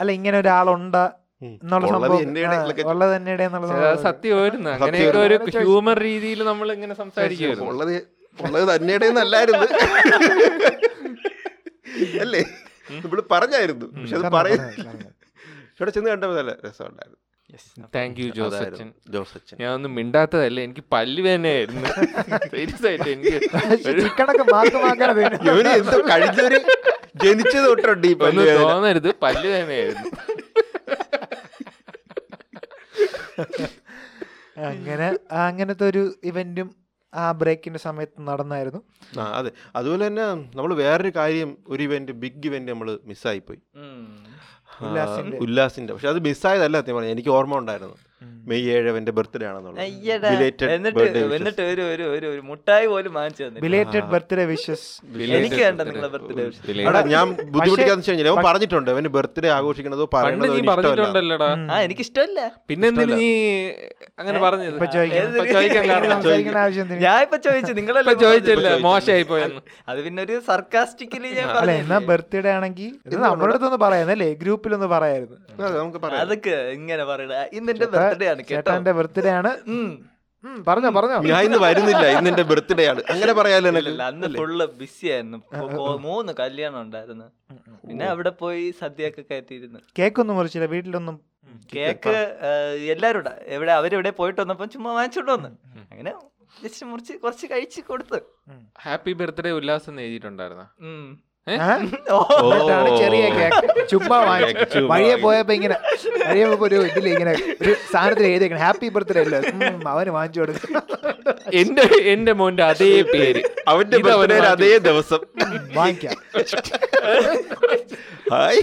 [0.00, 1.02] അല്ല ഇങ്ങനെ ഒരാളുണ്ട്
[4.06, 6.94] സത്യമായിരുന്നു അങ്ങനെയൊക്കെ ഒരു ഹ്യൂമർ രീതിയിൽ നമ്മൾ ഇങ്ങനെ
[7.68, 9.66] ഉള്ളത് തന്നെയുടെ നല്ലായിരുന്നു
[12.24, 12.42] അല്ലേ?
[13.02, 13.86] നമ്മൾ പറഞ്ഞായിരുന്നു.
[13.96, 14.88] പക്ഷെ അത് പറയുന്നില്ല.
[15.76, 17.18] ഇവിടെ ചെന്ന് കണ്ടപ്പോൾ നല്ല രസമുണ്ടായിരുന്നു.
[17.94, 20.58] താങ്ക് യു ജോസ് അച്ഛൻ ജോസ് അച്ഛൻ ഞാൻ ഒന്നും മിണ്ടാത്തതല്ല.
[20.66, 21.88] എനിക്ക് പല്ല് തന്നെയായിരുന്നു
[22.52, 23.34] സീരിയസ് ആയിട്ട് എനിക്ക്
[25.80, 26.60] എന്തോ കഴിഞ്ഞൊരു
[27.24, 29.10] ജനിച്ചത് തൊട്ടുണ്ട് ഈ പല്ലു തോന്നരുത്.
[29.24, 30.08] പല്ല് വേദനയായിരുന്നു.
[34.58, 36.76] അങ്ങനെ അങ്ങനത്തെ ഒരു ഇവന്റും
[37.14, 38.82] ആ ബ്രേക്കിന്റെ സമയത്ത് നടന്നായിരുന്നു.
[39.20, 39.50] ആ അതെ.
[39.76, 40.22] അതുപോലെ തന്നെ
[40.56, 43.60] നമ്മൾ വേറൊരു കാര്യം ഒരു ഇവന്റ് ബിഗ് ഇവന്റ് നമ്മൾ മിസ്സായിപ്പോയി.
[44.82, 45.36] ഉല്ലാസിന്റെ.
[45.36, 45.92] ഉല്ലാസിന്റെ.
[45.92, 48.11] പക്ഷെ അത് മിസ്സായതല്ല സത്യം പറഞ്ഞു എനിക്ക് ഓർമ്മ ഉണ്ടായിരുന്നു.
[48.50, 49.82] മെയ് ഏഴ് അവന്റെ ബർത്ത്ഡേ ആണെന്നുള്ളത്
[50.30, 53.62] എന്നിട്ട് എന്നിട്ട് ഒരു ഒരു ഒരു ഒരു മുട്ടായി പോലും വാങ്ങിച്ചു തന്നില്ല.
[53.64, 54.88] ബിലേറ്റഡ് ബർത്ത്ഡേ വിഷസ്
[55.38, 56.46] എനിക്ക് വേണ്ട നിങ്ങളെ ബർത്ത്ഡേ.
[57.14, 61.50] ഞാൻ ബുദ്ധിമുട്ടിക്കാന്ന് വെച്ച് കഴിഞ്ഞാൽ പറഞ്ഞിട്ടുണ്ട് അവന് ബർത്ത്ഡേ ആഘോഷിക്കണതോ പറഞ്ഞിട്ടുണ്ടല്ലോടാ.
[61.72, 62.40] ആ എനിക്ക് ഇഷ്ടമല്ല.
[62.70, 63.28] പിന്നെ നീ
[64.22, 64.76] അങ്ങനെ പറഞ്ഞത്?
[67.06, 72.50] ഞാൻ ഇപ്പൊ ചോദിച്ചു നിങ്ങളല്ലേ ചോദിച്ചില്ല മോശമായി പോയെന്ന് അത് പിന്നെ ഒരു സർക്കാസ്റ്റിക്കലി ഞാൻ അല്ല എന്നാ ബർത്ത്ഡേ
[72.56, 75.36] ആണെങ്കിൽ ഇത് നമ്മുടെ അടുത്തൊന്ന് പറയാന്നല്ലേ ഗ്രൂപ്പിലൊന്ന് പറയായിരുന്നു.
[75.78, 76.20] നമുക്ക് പറയാം.
[76.24, 77.32] അതൊക്കെ ഇങ്ങനെ പറയണ.
[77.58, 78.94] ഇന്ന് എന്റെ ബർത്ത്ഡേ ആണ് കേട്ടോ.
[79.00, 79.52] ബർത്ത്ഡേ ആണ്.
[80.68, 81.16] പറഞ്ഞോ പറഞ്ഞോ.
[81.30, 82.04] ഞാൻ ഇന്ന് വരുന്നില്ല.
[82.16, 83.00] ഇന്ന് എന്റെ ബർത്ത്ഡേ ആണ്.
[83.12, 83.70] അങ്ങനെ പറയാലോ
[84.06, 85.38] അന്ന് ഫുള്ള് ബിസി ആയിരുന്നു.
[86.06, 87.26] മൂന്ന് കല്യാണം ഉണ്ടായിരുന്നു.
[87.88, 89.80] പിന്നെ അവിടെ പോയി സദ്യയൊക്കെ കയറ്റിയിരുന്നു.
[89.98, 91.18] കേക്കൊന്നും മുറിച്ചില്ല വീട്ടിലൊന്നും.
[91.74, 92.16] കേക്ക്
[92.94, 95.50] എല്ലാരും എവിടെ അവരെവിടെ പോയിട്ട് വന്നപ്പോ ചുമ്മാ വാങ്ങിച്ചോണ്ട് വന്ന്.
[95.92, 96.12] അങ്ങനെ
[96.62, 98.18] ജസ്റ്റ് മുറിച്ച് കുറച്ച് കഴിച്ച് കൊടുത്ത്.
[98.84, 100.64] ഹാപ്പി ബർത്ത്ഡേ ഉല്ലാസം എഴുതിയിട്ടുണ്ടായിരുന്ന?
[102.98, 105.76] ചെറിയ കേക്ക് ചുമ്മാ വാങ്ങിച്ചു വഴിയെ പോയപ്പോ ഇങ്ങനെ
[106.22, 109.40] വഴിയെ പോയപ്പോ ഒരു ഇതിൽ ഇങ്ങനെ ഒരു സാധനത്തിൽ എഴുതിയേക്കണം ഹാപ്പി ബർത്ത്ഡേ അല്ലേ?
[109.92, 110.70] അവന് വാങ്ങിച്ചു കൊടുക്കും
[111.60, 113.40] എന്റെ എന്റെ മോന്റെ അതേ പേര്.
[113.68, 114.38] അവന്റെ ബർത്ത്ഡേ.
[114.52, 115.20] അതേ ദിവസം.
[115.76, 116.16] വാങ്ങിക്കാം.
[118.32, 118.60] ഹായ്.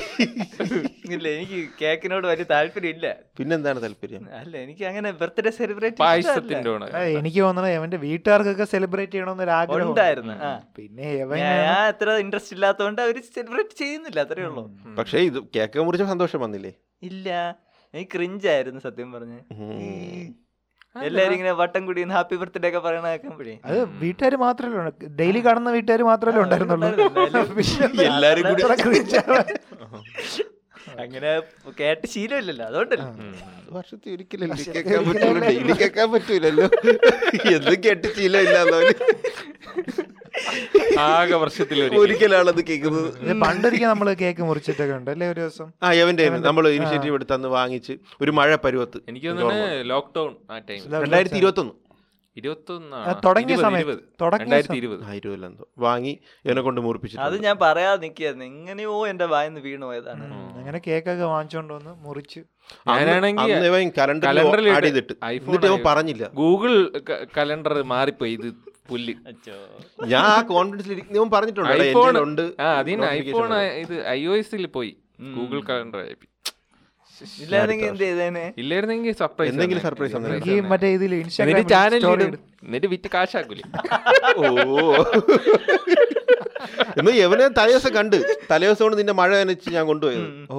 [1.15, 3.07] ഇല്ല എനിക്ക് കേക്കിനോട് വലിയ താല്പര്യം ഇല്ല.
[3.37, 4.23] പിന്നെന്താണ് താല്പര്യം?
[4.39, 6.71] അല്ല എനിക്ക് അങ്ങനെ ബർത്ത്ഡേ സെലിബ്രേറ്റ് പായസത്തിന്റെ
[7.19, 10.35] എനിക്ക് തോന്നണത് അവന്റെ വീട്ടുകാർക്കൊക്കെ സെലിബ്രേറ്റ് ചെയ്യണമെന്നൊരു ആഗ്രഹം ഉണ്ടായിരുന്നു
[10.77, 14.63] പിന്നെ ഇവൻ ഞാൻ അത്ര ഇൻട്രസ്റ്റ് ഇല്ലാത്തതുകൊണ്ട് അവർ സെലിബ്രേറ്റ് ചെയ്യുന്നില്ല അത്രേ ഉള്ളൂ.
[14.97, 16.71] പക്ഷേ ഇത് കേക്ക് മുറിച്ച സന്തോഷം വന്നില്ലേ?
[17.09, 17.29] ഇല്ല.
[17.93, 19.39] എനിക്ക് ക്രിഞ്ചായിരുന്നു സത്യം പറഞ്ഞ്.
[21.07, 23.55] എല്ലാരും ഇങ്ങനെ വട്ടം കൂടി ഹാപ്പി ബർത്ത്ഡേ ഒക്കെ പറയണ കേൾക്കുമ്പോഴേ.
[23.69, 26.87] അത് വീട്ടുകാർ മാത്രമല്ല ഡെയിലി കാണുന്ന വീട്ടുകാർ മാത്രമല്ലേ ഉണ്ടായിരുന്നുള്ളൂ.
[28.07, 29.01] എല്ലാരും കൂടി.
[31.03, 31.31] അങ്ങനെ
[31.79, 33.09] കേട്ട് ശീലമില്ലല്ലോ അതുകൊണ്ടല്ലോ.
[33.77, 36.67] വർഷത്തിൽ ഒരിക്കലും കേൾക്കാൻ പറ്റൂല ഡെയിലി കേൾക്കാൻ പറ്റൂലല്ലോ.
[37.55, 38.57] എന്തും കേട്ട് ശീലമില്ല
[40.99, 43.09] ആകെ വർഷത്തിൽ ഒരിക്കലാണ് അത് കേൾക്കുന്നത്.
[43.41, 45.67] പണ്ടൊരിക്കൽ നമ്മൾ കേക്ക് മുറിച്ചിട്ടൊക്കെ ഉണ്ട് അല്ലേ ഒരു ദിവസം?
[45.83, 49.01] ആ എവന്റെ നമ്മൾ ഇനിഷ്യേറ്റീവ് എടുത്ത് അന്ന് വാങ്ങിച്ച് ഒരു മഴ പരുവത്ത്.
[49.09, 49.27] എനിക്ക്
[49.93, 50.81] ലോക്ക്ഡൌൺ ആ ടൈം.
[51.05, 51.75] രണ്ടായിരത്തി ഇരുപത്തി ഒന്ന്
[53.25, 53.95] തുടങ്ങിയ സമയത്ത്
[55.85, 56.11] വാങ്ങി
[56.45, 56.81] എന്നെ കൊണ്ട്
[57.19, 58.45] അത് ഞാൻ പറയാതെ നിക്കായിരുന്നു.
[58.45, 60.23] എങ്ങനെയോ എന്റെ വായന്ന് വീണ് പോയതാണ്.
[60.59, 62.39] അങ്ങനെ കേക്കൊക്കെ വാങ്ങിച്ചോണ്ട് വന്ന് മുറിച്ച്.
[63.97, 64.69] കലണ്ടറിൽ
[65.85, 66.25] പറഞ്ഞില്ല.
[66.41, 66.73] ഗൂഗിൾ
[67.37, 68.33] കലണ്ടർ മാറിപ്പോയി.
[68.39, 68.49] ഇത്
[68.89, 69.13] പുല്ല്.
[69.27, 69.55] അച്ചോ.
[70.05, 74.91] ഞാൻ ആ കോൺഫിഡൻസിൽ ഇവൻ പറഞ്ഞിട്ടുണ്ട് ഐഫോൺ ഉണ്ട് ആ അതിന് ഐഫോൺ ഇത് ഐ ഒ എസിൽ പോയി.
[75.35, 76.15] ഗൂഗിൾ കലണ്ടർ ആയി
[78.57, 80.15] ഇല്ലായിരുന്നെങ്കിൽ സർപ്രൈസ് എന്തെങ്കിലും സർപ്രൈസ്
[80.67, 82.05] മറ്റേ ഇതിൽ ഇൻസ്റ്റാഗ്രാം ചാനൽ
[82.63, 83.63] എന്നിട്ട് വിറ്റ് കാശാക്കൂലേ.
[84.37, 84.45] ഓ.
[86.97, 88.15] എന്നാ എവനെ തലേദിവസം കണ്ട്.
[88.51, 90.27] തലേദിവസം കൊണ്ട് നിന്റെ മഴ നനച്ച് ഞാൻ കൊണ്ടുപോയത്.
[90.51, 90.57] ഓ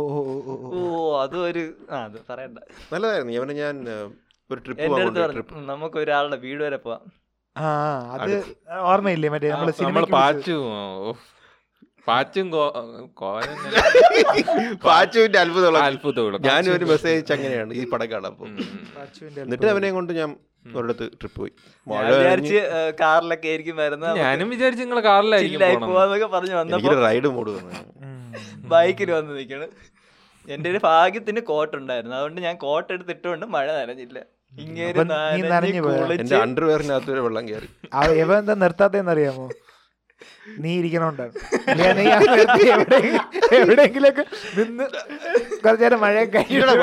[1.21, 2.59] അതും ഒരു ആ അത് പറയണ്ട.
[2.93, 3.33] നല്ലതായിരുന്നു.
[3.33, 3.75] എവനെ ഞാൻ
[4.51, 7.03] ഒരു ട്രിപ്പ് നമുക്ക് ഒരാളുടെ വീട് വരെ പോവാം.
[7.57, 7.67] ആ
[8.17, 8.33] അത്
[8.91, 9.29] ഓർമ്മയില്ലേ?
[9.35, 10.57] മറ്റേ നമ്മൾ നമ്മൾ സിനിമ പാച്ചു
[12.09, 12.47] പാച്ചും
[14.87, 18.33] പാച്ചുവിന്റെ അത്ഭുതമുള്ള അത്ഭുതമുള്ള ഞാനും ഒരു മെസ്സേജ് അയച്ച് അങ്ങനെയാണ് ഈ പടം കാണാൻ
[19.43, 20.31] എന്നിട്ട് അവനെ കൊണ്ട് ഞാൻ
[20.79, 21.53] ഒരിടത്ത് ട്രിപ്പ് പോയി.
[21.87, 22.59] ഞാൻ വിചാരിച്ച്
[23.01, 24.17] കാറിലൊക്കെ ആയിരിക്കും വരുന്നത്.
[24.23, 27.71] ഞാനും വിചാരിച്ചു നിങ്ങളെ കാറിലായിരിക്കും പോവാന്നൊക്കെ പറഞ്ഞു വന്നപ്പോ റൈഡ് മൂട് വന്നു.
[28.73, 29.69] ബൈക്കിൽ വന്ന് നിൽക്കണ്.
[30.49, 34.19] എന്റെ ഒരു ഭാഗ്യത്തിന് കോട്ട് ഉണ്ടായിരുന്നു അതുകൊണ്ട് ഞാൻ കോട്ട് എടുത്തിട്ടുകൊണ്ട് മഴ നനഞ്ഞില്ല.
[34.53, 34.85] എന്റെ
[36.45, 37.69] അണ്ടർവെയറിനകത്ത് വെള്ളം കയറി
[38.23, 39.45] ഇവ എന്താ നിർത്താത്തേന്ന് അറിയാമോ?
[40.61, 41.33] നീ ഇരിക്കണോണ്ടാണ്
[43.57, 44.23] എവിടെയെങ്കിലൊക്കെ
[44.57, 44.85] നിന്ന്
[45.65, 46.15] കുറച്ചേരം മഴ
[46.47, 46.75] ഈയിടെ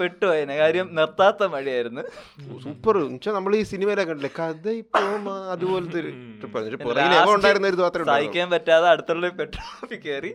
[0.00, 0.54] പെട്ടു അതിനെ.
[0.60, 2.02] കാര്യം നിർത്താത്ത മഴയായിരുന്നു.
[2.64, 2.96] സൂപ്പർ
[3.36, 4.32] നമ്മൾ ഈ സിനിമയിലൊക്കെ കണ്ടില്ലേ?
[4.40, 5.02] കഥ ഇപ്പോ
[5.54, 6.58] അതുപോലത്തെ ഒരു ട്രിപ്പ്
[7.14, 8.14] Last ഉണ്ടായിരുന്ന ഒരു മാത്രമേ ഉണ്ടായിരുന്നുള്ളൂ.
[8.14, 10.32] സഹിക്കാൻ പറ്റാതെ അടുത്തുള്ള പെട്രോൾ കയറി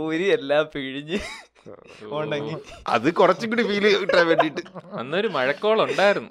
[0.00, 1.18] ഊരി എല്ലാം പിഴിഞ്ഞ്
[2.94, 4.62] അത് കുറച്ചും കൂടി ഫീൽ കിട്ടാൻ വേണ്ടിട്ട്
[5.00, 6.30] അന്നൊരു മഴക്കോളം ഉണ്ടായിരുന്നു.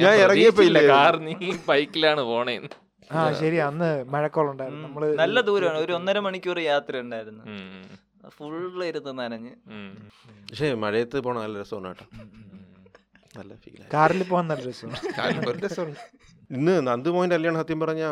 [0.00, 0.78] ഞാൻ ഇറങ്ങിയപ്പോ ഇല്ല?
[0.94, 1.34] കാർ നീ
[1.68, 2.72] ബൈക്കിലാണ് പോണേന്ന്.
[3.16, 5.78] ആ ശരി അന്ന് മഴക്കോളുണ്ടായിരുന്നു നമ്മൾ നല്ല ദൂരമാണ്.
[5.84, 7.44] ഒരു ഒന്നര മണിക്കൂർ യാത്ര ഉണ്ടായിരുന്നു.
[8.36, 9.52] ഫുള്ള് ഇരുന്ന് നനഞ്ഞ്.
[10.48, 12.06] പക്ഷേ മഴയത്ത് പോണ നല്ല രസമാണ് കേട്ടോ.
[13.38, 15.58] നല്ല ഫീൽ കാറിൽ പോകാൻ നല്ല രസമാണ്.
[15.66, 16.00] രസമുണ്ട്
[16.56, 18.02] ഇന്ന് നന്ദുമോഹൻ കല്യാണം സത്യം പറഞ്ഞ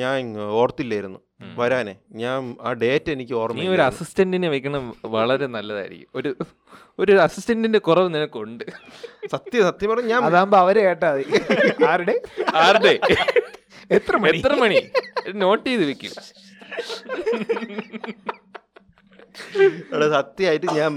[0.00, 1.20] ഞാൻ ഓർത്തില്ലായിരുന്നു.
[1.40, 1.94] വരാനേ.
[2.20, 6.08] ഞാൻ ആ ഡേറ്റ് എനിക്ക് നീ ഒരു അസിസ്റ്റന്റിനെ വെക്കണം വളരെ നല്ലതായിരിക്കും.
[6.14, 6.30] ഒരു
[6.98, 8.64] ഒരു അസിസ്റ്റന്റിന്റെ കുറവ് നിനക്കുണ്ട്.
[9.32, 11.24] സത്യം സത്യം പറഞ്ഞു ഞാൻ അതാകുമ്പോ അവരെ കേട്ടാ മതി.
[11.88, 12.16] ആരുടെ?
[12.54, 12.94] ആരുടെ?
[13.90, 14.38] എത്ര മണി?
[14.38, 14.80] എത്ര മണി?
[15.42, 16.14] നോട്ട് ചെയ്ത് വെക്കും.
[20.16, 20.92] സത്യമായിട്ട് ഞാൻ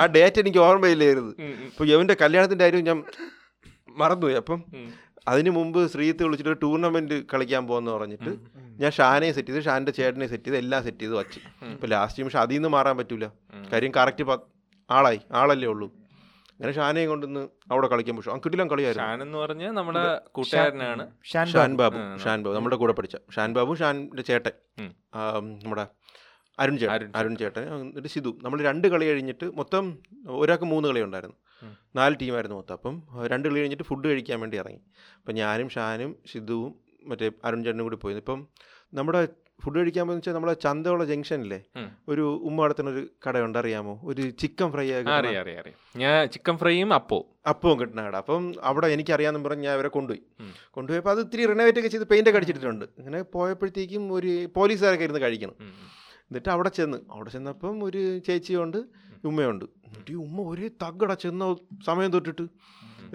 [0.00, 1.32] ആ ഡേറ്റ് എനിക്ക് ഓർമ്മയില്ലായിരുന്നു.
[1.70, 2.98] അപ്പൊ യവന്റെ കല്യാണത്തിന്റെ കാര്യം ഞാൻ
[4.00, 4.36] മറന്നുപോയി.
[4.42, 4.58] അപ്പം
[5.30, 8.32] അതിന് മുമ്പ് ശ്രീത്ത് വിളിച്ചിട്ട് ടൂർണമെന്റ് കളിക്കാൻ പോകുന്ന പറഞ്ഞിട്ട്
[8.82, 9.64] ഞാൻ ഷാനെ സെറ്റ് ചെയ്ത്.
[9.64, 10.58] ഷാന്റെ ചേട്ടനെ സെറ്റ് ചെയ്ത്.
[10.58, 11.40] എല്ലാം സെറ്റ് ചെയ്ത് വച്ച്.
[11.72, 13.26] ഇപ്പൊ ലാസ്റ്റ് നിമിഷം അതിൽ നിന്ന് മാറാൻ പറ്റൂല.
[13.72, 14.36] കാര്യം കറക്റ്റ്
[14.90, 15.20] ആളായി.
[15.32, 15.88] ആളല്ലേ ഉള്ളൂ.
[16.52, 19.08] അങ്ങനെ ഷാനയും കൊണ്ടുവന്ന് അവിടെ കളിക്കാൻ പക്ഷെ ആ കിട്ടില്ല കളിയായിരുന്നു.
[19.08, 21.04] ഷാൻ എന്ന് പറഞ്ഞാൽ നമ്മുടെ കൂട്ടുകാരനാണ്.
[21.32, 21.98] ഷാൻ ബാബു.
[22.24, 22.54] ഷാൻ ബാബു.
[22.56, 23.16] നമ്മുടെ കൂടെ പഠിച്ച.
[23.34, 24.54] ഷാൻ ബാബു ഷാന്റെ ചേട്ടൻ.
[25.64, 25.86] നമ്മുടെ
[26.58, 27.12] അരുൺ ചേട്ടൻ.
[27.16, 27.62] അരുൺ ചേട്ടൻ.
[27.80, 28.38] എന്നിട്ട് സിധു.
[28.42, 29.84] നമ്മൾ രണ്ട് കളി കഴിഞ്ഞിട്ട് മൊത്തം
[30.28, 31.36] ഒരാൾക്ക് മൂന്ന് കളി ഉണ്ടായിരുന്നു.
[31.96, 32.74] നാല് ടീമായിരുന്നു മൊത്തം.
[32.74, 32.96] അപ്പം
[33.26, 34.80] രണ്ട് കളി കഴിഞ്ഞിട്ട് ഫുഡ് കഴിക്കാൻ വേണ്ടി ഇറങ്ങി.
[35.18, 38.48] അപ്പം ഞാനും ഷാനും സിദ്ധുവും മറ്റേ അരുൺ ചേട്ടനും കൂടി പോയി ഇപ്പം
[38.94, 39.28] നമ്മുടെ
[39.64, 41.58] ഫുഡ് കഴിക്കാൻ പോകുന്ന വെച്ചാൽ നമ്മളെ ചന്തവള ജംഗ്ഷനിലെ
[42.08, 43.58] ഒരു ഉമ്മ നടത്തുന്ന ഒരു കടയുണ്ട്.
[43.58, 44.00] അറിയാമോ?
[44.04, 45.74] ഒരു ചിക്കൻ ഫ്രൈ അറിയാം അറിയാം അറിയാം.
[45.96, 48.16] ഞാൻ ചിക്കൻ ഫ്രൈയും അപ്പോ അപ്പവും കിട്ടുന്ന കട.
[48.16, 50.22] അപ്പം അവിടെ എനിക്കറിയാമെന്ന് പറഞ്ഞ് ഞാൻ അവരെ കൊണ്ടുപോയി.
[50.70, 55.56] കൊണ്ടുപോയപ്പോൾ അത് ഇത്തിരി റിനോവേറ്റ് ഒക്കെ ചെയ്ത് പെയിന്റ് ഒക്കെ അടിച്ചിട്ടുണ്ട് ഇങ്ങനെ പോയപ്പോഴത്തേക്കും ഒരു പോലീസുകാരൊക്കെ ഇരുന്ന് കഴിക്കണം.
[56.28, 56.98] എന്നിട്ട് അവിടെ ചെന്ന്.
[57.10, 58.80] അവിടെ ചെന്നപ്പം ഒരു ചേച്ചിയുണ്ട്.
[59.26, 59.64] ഉമ്മയുണ്ട്.
[59.64, 61.56] എന്നിട്ട് ഈ ഉമ്മ ഒരേ തകട ചെന്ന
[61.86, 62.46] സമയം തൊട്ടിട്ട്.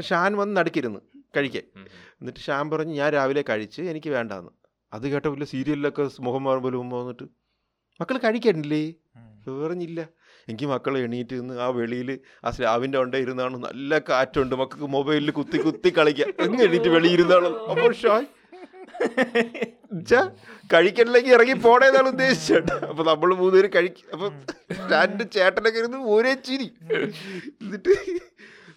[0.01, 0.99] ഷാൻ വന്ന് നടുക്കിരുന്ന്
[1.37, 1.63] കഴിക്കാൻ.
[2.21, 4.49] എന്നിട്ട് ഷാൻ പറഞ്ഞ് ഞാൻ രാവിലെ കഴിച്ച് എനിക്ക് വേണ്ടാന്ന്.
[4.93, 7.23] അത് കേട്ട വല്ല സീരിയലിലൊക്കെ മുഖം മാറുമ്പോൾ ഉമ്മ വന്നിട്ട്
[8.01, 8.93] മക്കൾ കഴിക്കണ്ടില്ലേ
[9.47, 10.09] പറഞ്ഞില്ല.
[10.49, 14.55] എനിക്ക് മക്കൾ എണീറ്റ് നിന്ന് ആ വെളിയിൽ ആ സ്ലാവിന്റെ ഉണ്ട ഇരുന്നാണ് നല്ല കാറ്റുണ്ട്.
[14.55, 18.25] മക്കൾക്ക് മൊബൈലിൽ കുത്തി കുത്തി കളിക്കുക എന്ന് എണീറ്റ് വെളിയിരുന്നാണ് അപ്പോൾ ഷായ്
[20.71, 24.27] കഴിക്കണില്ലെങ്കിൽ ഇറങ്ങി പോണേന്നാണ് ഉദ്ദേശിച്ചത് അപ്പൊ നമ്മൾ മൂന്നുപേര് കഴിക്കും അപ്പൊ
[24.93, 26.67] രണ്ട് ചേട്ടനൊക്കെ ഇരുന്ന് ഒരേ ചിരി.
[27.63, 27.93] എന്നിട്ട്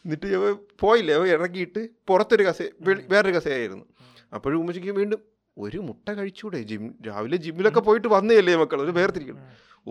[0.04, 0.44] എന്നിട്ട് അവ
[0.82, 1.12] പോയില്ലേ?
[1.18, 2.66] അവ ഇറങ്ങിയിട്ട് പുറത്തൊരു കസേ
[3.12, 3.86] വേറൊരു കസയായിരുന്നു
[4.32, 5.20] അപ്പോഴും ഉമ്മച്ചിക്ക് വീണ്ടും
[5.56, 6.58] ഒരു മുട്ട കഴിച്ചൂടെ?
[6.70, 9.42] ജിം രാവിലെ ജിമ്മിലൊക്കെ പോയിട്ട് വന്നതല്ലേ മക്കൾ ഒരു വേർതിരിക്കണം.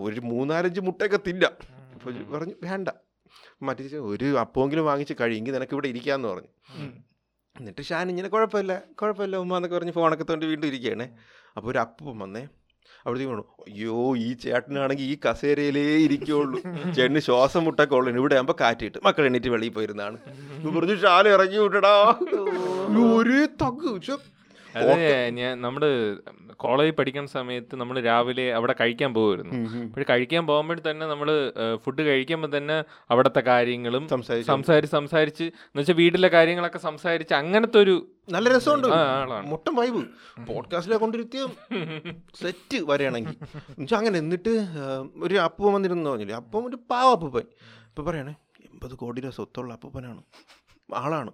[0.04, 1.44] ഒരു മൂന്നാലഞ്ച് മുട്ടയൊക്കെ തില്ല
[1.96, 2.88] അപ്പോൾ പറഞ്ഞു വേണ്ട.
[3.66, 6.50] മറ്റേ ഒരു അപ്പമെങ്കിലും വാങ്ങിച്ച് കഴിയെങ്കിൽ നിനക്ക് ഇവിടെ ഇരിക്കാമെന്ന് പറഞ്ഞു.
[7.60, 11.06] എന്നിട്ട് ഷാൻ ഇങ്ങനെ കുഴപ്പമില്ല കുഴപ്പമില്ല ഉമ്മ എന്നൊക്കെ പറഞ്ഞ് ഫോണൊക്കെ തോണ്ടി വീണ്ടും ഇരിക്കുകയാണ്.
[11.56, 12.44] അപ്പോൾ ഒരു അപ്പം വന്നേ.
[13.06, 16.58] അവിടത്തേക്ക് പറഞ്ഞു അയ്യോ ഈ ചേട്ടനാണെങ്കിൽ ഈ കസേരയിലേ ഇരിക്കുള്ളൂ
[16.96, 18.12] ചേട്ടന് ശ്വാസം മുട്ടൊക്കെ ഉള്ളു.
[18.20, 20.16] ഇവിടെ ആകുമ്പോൾ കാറ്റിട്ട് മക്കൾ എണീറ്റ് വെളിയിൽ പോയിരുന്നാണ്.
[20.76, 21.94] പറഞ്ഞു ഷാൻ ഇറങ്ങി വിട്ടടാ.
[23.16, 23.38] ഒരു
[24.06, 24.16] ശ്ശെ.
[24.76, 24.92] അത്
[25.30, 25.82] ഞാൻ നമ്മൾ
[26.52, 29.54] കോളേജിൽ പഠിക്കുന്ന സമയത്ത് നമ്മൾ രാവിലെ അവിടെ കഴിക്കാൻ പോകുമായിരുന്നു.
[29.54, 29.92] ഉം.
[30.10, 31.28] കഴിക്കാൻ പോകുമ്പോൾ തന്നെ നമ്മൾ
[31.76, 34.86] ഫുഡ് കഴിക്കുമ്പോൾ തന്നെ അവിടുത്തെ കാര്യങ്ങളും സംസാരിച്ചു.
[34.86, 37.94] സംസാരിച്ച് എന്ന് വെച്ചാൽ വീട്ടിലെ കാര്യങ്ങളൊക്കെ സംസാരിച്ച് അങ്ങനത്തെ ഒരു
[38.30, 38.88] നല്ല രസമുണ്ട്.
[39.46, 40.02] മൊട്ടം വൈബ്.
[40.46, 41.42] പോഡ്കാസ്റ്റിലെ കൊണ്ടിരുത്തിയ
[42.40, 44.54] സെറ്റ് വരെയാണെങ്കിൽ എന്നുവെച്ചാൽ അങ്ങനെ എന്നിട്ട്
[45.22, 46.36] ഒരു അപ്പം വന്നിരുന്നു പറഞ്ഞില്ലേ?
[46.36, 47.46] അപ്പം ഒരു പാവ അപ്പൂപ്പൻ
[47.88, 50.22] ഇപ്പം പറയണേ എൺപത് കോടിയുടെ സ്വത്തുള്ള അപ്പൂപ്പനാണ്.
[50.88, 51.30] ആളാണ്.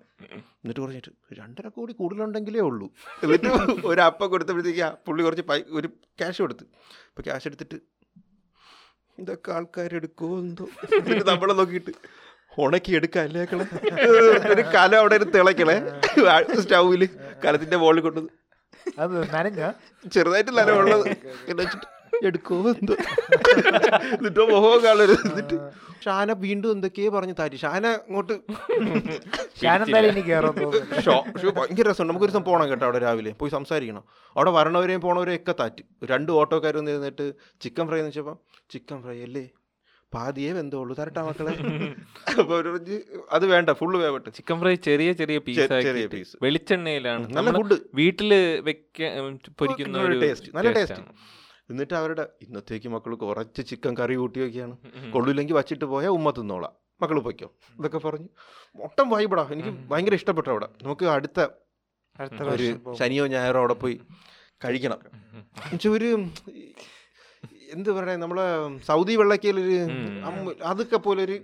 [0.62, 2.86] എന്നിട്ട് പറഞ്ഞിട്ട് രണ്ടര കോടി കൂടുതലുണ്ടെങ്കിലേ ഉള്ളൂ.
[3.24, 3.48] എന്നിട്ട്
[3.84, 5.88] ഒരു അപ്പം കൊടുത്തപ്പോഴത്തേക്ക് പുള്ളി കുറച്ച് പൈ ഒരു
[6.20, 6.64] ക്യാഷ് കൊടുത്ത്.
[7.08, 7.78] അപ്പോൾ ക്യാഷ് എടുത്തിട്ട്
[9.18, 10.66] ഇതൊക്കെ ആൾക്കാരെടുക്കുമോ എന്തോ?
[10.98, 11.92] എന്നിട്ട് നമ്മളെ നോക്കിയിട്ട്
[12.58, 13.64] ഉണക്കി എടുക്കല്ലേ കളെ
[14.52, 15.76] ഒരു കല അവിടെ ഒരു തിളക്കണേ
[16.62, 17.08] സ്റ്റൗവിൽ
[17.44, 18.28] കലത്തിന്റെ മുകളിൽ കൊണ്ടത്
[20.12, 21.04] ചെറുതായിട്ട് നനവുള്ളത്.
[21.04, 21.86] ഉള്ളത് വെച്ചിട്ട്
[22.28, 22.94] എടുക്കോ എന്തോ.
[24.16, 25.16] എന്നിട്ടോ മോഹോ കാണരുത്.
[25.30, 25.56] എന്നിട്ട്
[26.04, 27.56] ഷാന വീണ്ടും എന്തൊക്കെയോ പറഞ്ഞു താരി.
[27.56, 28.34] ഷാന അങ്ങോട്ട്
[31.58, 32.10] ഭയങ്കര രസമുണ്ട്.
[32.10, 33.32] നമുക്കൊരു ദിവസം പോകണം കേട്ടോ അവിടെ രാവിലെ.
[33.40, 34.04] പോയി സംസാരിക്കണം.
[34.36, 35.84] അവിടെ വരണവരെയും പോണവരെയും ഒക്കെ താറ്റി.
[36.12, 37.26] രണ്ട് ഓട്ടോക്കാർ വന്ന് ഇരുന്നിട്ട്
[37.60, 38.36] ചിക്കൻ ഫ്രൈ എന്ന് വെച്ചപ്പോൾ
[38.70, 39.44] ചിക്കൻ ഫ്രൈ അല്ലേ?
[40.14, 41.52] പാതിയേ വെന്തോളൂ തരട്ടാ മക്കളെ.
[42.48, 42.96] പറഞ്ഞ്
[43.32, 44.30] അത് വേണ്ട ഫുള്ള് വേവട്ടെ.
[44.30, 47.24] ചിക്കൻ ഫ്രൈ ചെറിയ ചെറിയ പീസ് ചെറിയ ആക്കി വെളിച്ചെണ്ണയിലാണ്.
[47.36, 48.34] നല്ല ഫുഡ് വീട്ടിൽ
[48.68, 50.74] വെക്കാൻ പൊരിക്കുന്ന നല്ല ഒരു ടേസ്റ്റ് നല്ല.
[50.96, 51.06] ആണ്.
[51.72, 54.76] എന്നിട്ട് അവരുടെ ഇന്നത്തേക്ക് മക്കൾ കുറച്ച് ചിക്കൻ കറി കൂട്ടിയൊക്കെയാണ്.
[55.12, 56.74] കൊള്ളില്ലെങ്കിൽ വച്ചിട്ട് പോയാൽ ഉമ്മ തിന്നോളാം.
[57.02, 57.48] മക്കൾ പൊയ്ക്കോ.
[57.78, 58.28] ഇതൊക്കെ പറഞ്ഞു
[58.76, 60.68] മൊട്ടം വൈബടാ എനിക്ക് ഭയങ്കര ഇഷ്ടപ്പെട്ടു അവിടെ.
[60.82, 61.40] നമുക്ക് അടുത്ത
[62.20, 64.00] അടുത്ത ഒരു ശനിയോ ഞായറോ അവിടെ പോയി
[64.64, 64.98] കഴിക്കണം.
[65.04, 66.08] എന്നുവെച്ചാൽ ഒരു
[67.74, 68.46] എന്ത് പറയണേ നമ്മളെ
[68.86, 69.76] സൗദി വെള്ളക്കയിലൊരു
[70.64, 71.36] അതൊക്കെ പോലെ ഒരു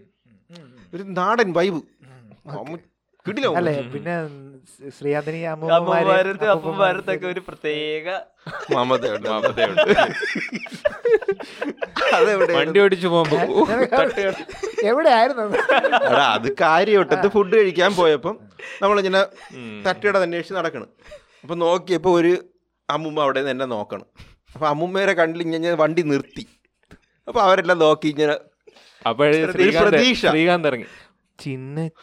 [0.94, 1.80] ഒരു നാടൻ വൈബ്
[3.58, 3.74] അല്ലേ?
[3.94, 4.14] പിന്നെ
[4.96, 8.06] ശ്രീയാന്തിനി അമ്മമാരത്ത് അപ്പന്മാരത്തൊക്കെ ഒരു പ്രത്യേക
[8.76, 9.90] മമതയുണ്ട് മമതയുണ്ട്.
[12.18, 13.38] അതെവിടെ വണ്ടി ഓടിച്ചു പോകുമ്പോ
[14.90, 15.44] എവിടെയായിരുന്നു?
[16.10, 18.34] എടാ അത് കാര്യവട്ടത്ത് ഫുഡ് കഴിക്കാൻ പോയപ്പം
[18.82, 19.22] നമ്മളിങ്ങനെ.
[19.86, 20.88] തട്ടിയുടെ അന്വേഷിച്ച് നടക്കണം.
[21.42, 22.32] അപ്പൊ നോക്കിയപ്പോ ഒരു
[22.88, 24.06] അമ്മുമ്മ അവിടെ നിന്ന് എന്നെ നോക്കണം.
[24.54, 26.44] അപ്പൊ അമ്മുമ്മേരെ കണ്ടിൽ ഇങ്ങനെ വണ്ടി നിർത്തി.
[27.28, 28.36] അപ്പൊ അവരെല്ലാം നോക്കി ഇങ്ങനെ
[29.82, 30.22] പ്രതീക്ഷ.
[30.32, 30.88] ശ്രീകാന്ത് ഇറങ്ങി.
[31.38, 31.78] ചിന്ന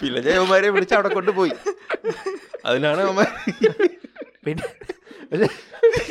[0.00, 1.52] പിന്നെ ജയകുമാരെ വിളിച്ച് അവിടെ കൊണ്ടുപോയി.
[2.68, 3.28] അതിനാണ് അവന്മാർ
[4.44, 4.64] പിന്നെ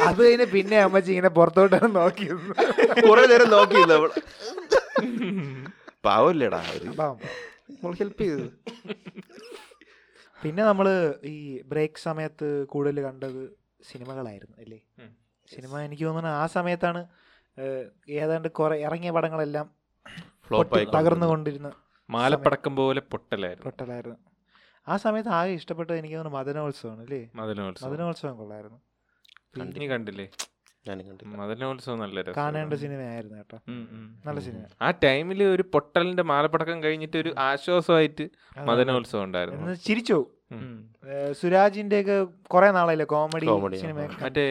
[0.08, 2.44] അത് കഴിഞ്ഞ് പിന്നെ അമ്മച്ചി ഇങ്ങനെ പുറത്തോട്ടാണ് നോക്കിയത്
[3.08, 4.10] കുറെ നേരം നോക്കിയിരുന്നു അവൾ
[6.06, 6.82] പാവല്ലേടാ അവർ.
[8.00, 8.48] ഹെൽപ്പ് ചെയ്തത്.
[10.38, 10.88] പിന്നെ നമ്മൾ
[11.32, 11.36] ഈ
[11.72, 13.42] ബ്രേക്ക് സമയത്ത് കൂടുതൽ കണ്ടത്
[13.90, 14.80] സിനിമകളായിരുന്നു അല്ലേ.
[15.48, 17.02] സിനിമ എനിക്ക് തോന്നുന്നു ആ സമയത്താണ്
[18.10, 19.68] ഏതാണ്ട് കുറെ ഇറങ്ങിയ പടങ്ങളെല്ലാം
[20.96, 21.70] തകർന്നുകൊണ്ടിരുന്ന
[22.10, 23.64] മാലപ്പടക്കം പോലെ പൊട്ടലായിരുന്നു.
[23.64, 24.18] പൊട്ടലായിരുന്നു.
[24.88, 27.30] ആ സമയത്ത് ആകെ ഇഷ്ടപ്പെട്ടത് എനിക്ക് തോന്നുന്നു മദനോത്സവമാണ് അല്ലേ?
[27.36, 27.92] മദനോത്സവം.
[27.92, 28.80] മദനോത്സവം കൊള്ളായിരുന്നു.
[29.80, 30.28] നീ കണ്ടില്ലേ?
[31.26, 33.58] മദനോത്സവം നല്ല കാണേണ്ട സിനിമയായിരുന്നു കേട്ടോ.
[34.26, 38.26] നല്ല സിനിമ ആ ടൈമിൽ ഒരു പൊട്ടലിന്റെ മാലപ്പടക്കം കഴിഞ്ഞിട്ട് ഒരു ആശ്വാസമായിട്ട്
[38.70, 39.74] മദനോത്സവം ഉണ്ടായിരുന്നു.
[39.88, 40.20] ചിരിച്ചു
[41.32, 43.06] സുരാജിന്റെ ഒക്കെ കുറെ നാളായില്ലേ?
[43.06, 44.24] കോമഡി സിനിമ ആ.
[44.24, 44.46] മറ്റേ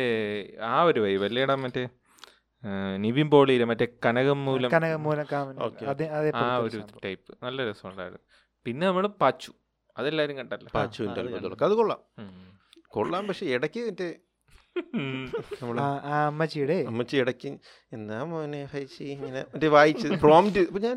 [0.63, 1.85] ആ ഒരു വൈബ് അല്ലേടാ മറ്റേ?
[2.97, 4.71] നിവിൻ പോളിയിലെ മറ്റേ കനകം മൂലം.
[6.37, 6.83] ആ ഒരു.
[7.05, 7.39] ടൈപ്പ്.
[7.43, 8.23] നല്ല രസമുണ്ടായിരുന്നു.
[8.65, 9.53] പിന്നെ നമ്മൾ പാച്ചു.
[9.99, 10.71] അതെല്ലാരും കണ്ടല്ലോ.
[10.75, 12.01] പാച്ചുവിന്റെ അത് കൊള്ളാം.
[12.89, 14.15] കൊള്ളാം പക്ഷെ ഇടയ്ക്ക് മറ്റേ
[16.27, 16.85] അമ്മച്ചിയുടെ?
[16.87, 17.49] അമ്മച്ചി ഇടയ്ക്ക്
[17.93, 18.69] എന്നാ മോനെ
[19.01, 20.97] ഇങ്ങനെ മറ്റേ വായിച്ച് പ്രോംറ്റ് ഞാൻ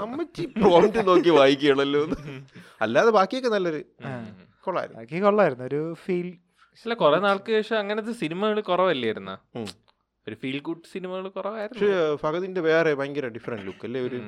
[0.00, 2.08] അമ്മച്ചി- പ്രോംറ്റ് നോക്കി വായിക്കുകയാണല്ലോ.
[2.80, 3.84] അല്ലാതെ ബാക്കിയൊക്കെ നല്ലൊരു
[4.62, 5.02] കൊള്ളായിരുന്നു.
[5.02, 5.64] ബാക്കി കൊള്ളായിരുന്നു.
[5.64, 6.28] ഒരു ഫീൽ
[6.84, 9.38] അല്ല കുറെ നാൾക്ക് ശേഷം അങ്ങനത്തെ സിനിമകൾ കുറവല്ലായിരുന്ന.
[10.28, 11.82] ഒരു ഫീൽ ഗുഡ് സിനിമകൾ കുറവായിരുന്നു.
[11.82, 14.00] കുറവായിരുന്നു ഫഹദിന്റെ വേറെ ഭയങ്കര ഡിഫറെന്റ് ലുക്ക് അല്ലേ?
[14.00, 14.18] ഒരു.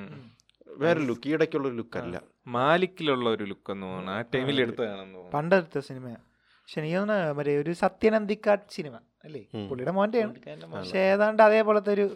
[0.69, 2.21] വേറെ ലുക്ക് ഈ ഇടയ്ക്കുള്ള ഒരു ലുക്ക് അല്ല.
[2.47, 4.13] മാലിക്കിലുള്ള ഒരു ലുക്ക് എന്ന് തോന്നുന്നു.
[4.13, 9.43] ആ ടൈമിൽ എടുത്തതാണെന്ന് പണ്ടെടുത്ത സിനിമ പക്ഷെ എനിക്ക് തോന്നുന്നു മറ്റേ ഒരു സത്യനന്ദിക്കാട്ട് സിനിമ അല്ലേ.
[9.69, 10.27] പുള്ളിയുടെ മോന്റെ
[10.75, 12.07] പക്ഷെ ഏതാണ്ട് അതേപോലത്തെ ഒരു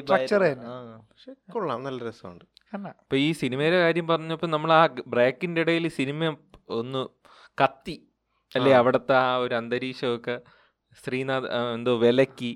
[0.00, 0.64] സ്ട്രക്ചർ തന്നെ.
[0.98, 1.84] പക്ഷെ കൊള്ളാം.
[1.84, 2.44] നല്ല രസമുണ്ട്.
[2.74, 6.36] അപ്പൊ ഈ സിനിമയുടെ കാര്യം പറഞ്ഞപ്പോ നമ്മൾ ആ ബ്രേക്കിന്റെ ഇടയിൽ സിനിമ
[6.68, 7.02] ഒന്ന്
[7.62, 7.96] കത്തി.
[8.58, 10.34] അല്ലേ അവിടത്തെ ആ ഒരു അന്തരീക്ഷമൊക്കെ
[11.02, 12.52] ശ്രീനാഥ് എന്തോ വിലക്കി.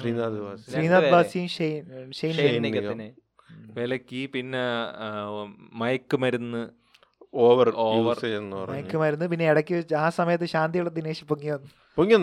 [0.00, 0.38] ശ്രീനാഥ്
[0.72, 1.10] ശ്രീനാഥ്.
[1.14, 3.02] ബാസിയും ഷെയ്ൻ.
[3.78, 4.20] വിലക്കി.
[4.34, 4.62] പിന്നെ
[5.82, 6.62] മയക്കുമരുന്ന്
[7.46, 8.18] ഓവർ ഓവർ.
[8.72, 11.68] മയക്കുമരുന്ന് പിന്നെ ഇടയ്ക്ക് ആ സമയത്ത് ശാന്തിയുള്ള ദിനേശ് പൊങ്ങി വന്നു.
[11.98, 12.14] പൊങ്ങി?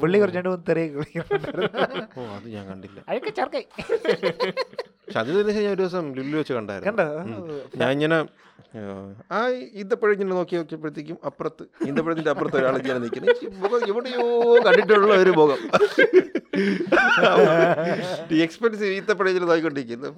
[0.00, 1.20] പുള്ളി കുറച്ച് രണ്ട് മൂന്ന് തെറിയൊക്കെ
[2.18, 2.98] ഓ അത് ഞാൻ കണ്ടില്ല.
[3.10, 3.62] അഴുക്ക ചർക്കൈ
[5.14, 6.90] ശാന്തി ദിനേശ് ഞാൻ ഒരു ദിവസം ലുല്ലു വെച്ച് കണ്ടായിരുന്നു.
[6.90, 7.06] കണ്ടോ?
[7.82, 8.18] ഞാൻ ഇങ്ങനെ
[8.78, 8.80] ആ,
[9.30, 9.38] ആ
[9.80, 14.24] ഈന്തപ്പഴം ഇങ്ങനെ നോക്കി നോക്കിയപ്പോഴത്തേക്കും അപ്പുറത്ത് ഈന്തപ്പഴത്തിന്റെ അപ്പുറത്ത് ഒരാൾ ഇങ്ങനെ നിൽക്കുന്നത് ഈ മുഖം എവിടെയോ
[14.66, 15.60] കണ്ടിട്ടുള്ള ഒരു മുഖം.
[18.44, 20.08] എക്സ്പെൻസീവ് ഈത്തപ്പഴം ഇങ്ങനെ നോക്കിക്കൊണ്ടിരിക്കുന്നു.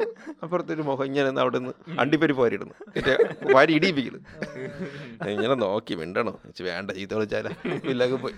[0.42, 3.14] അപ്പുറത്തെ ഒരു മുഖം ഇങ്ങനെ അവിടെ നിന്ന് അണ്ടിപ്പരി പോരിടുന്നു മറ്റേ
[3.54, 4.20] വാരി ഇടിയിപ്പിക്കുന്നു.
[5.20, 6.34] ഞാൻ ഇങ്ങനെ നോക്കി മിണ്ടണോ?
[6.68, 7.48] വേണ്ട ചീത്ത വിളിച്ചാല.
[7.92, 8.36] ഇല്ലൊക്കെ പോയി.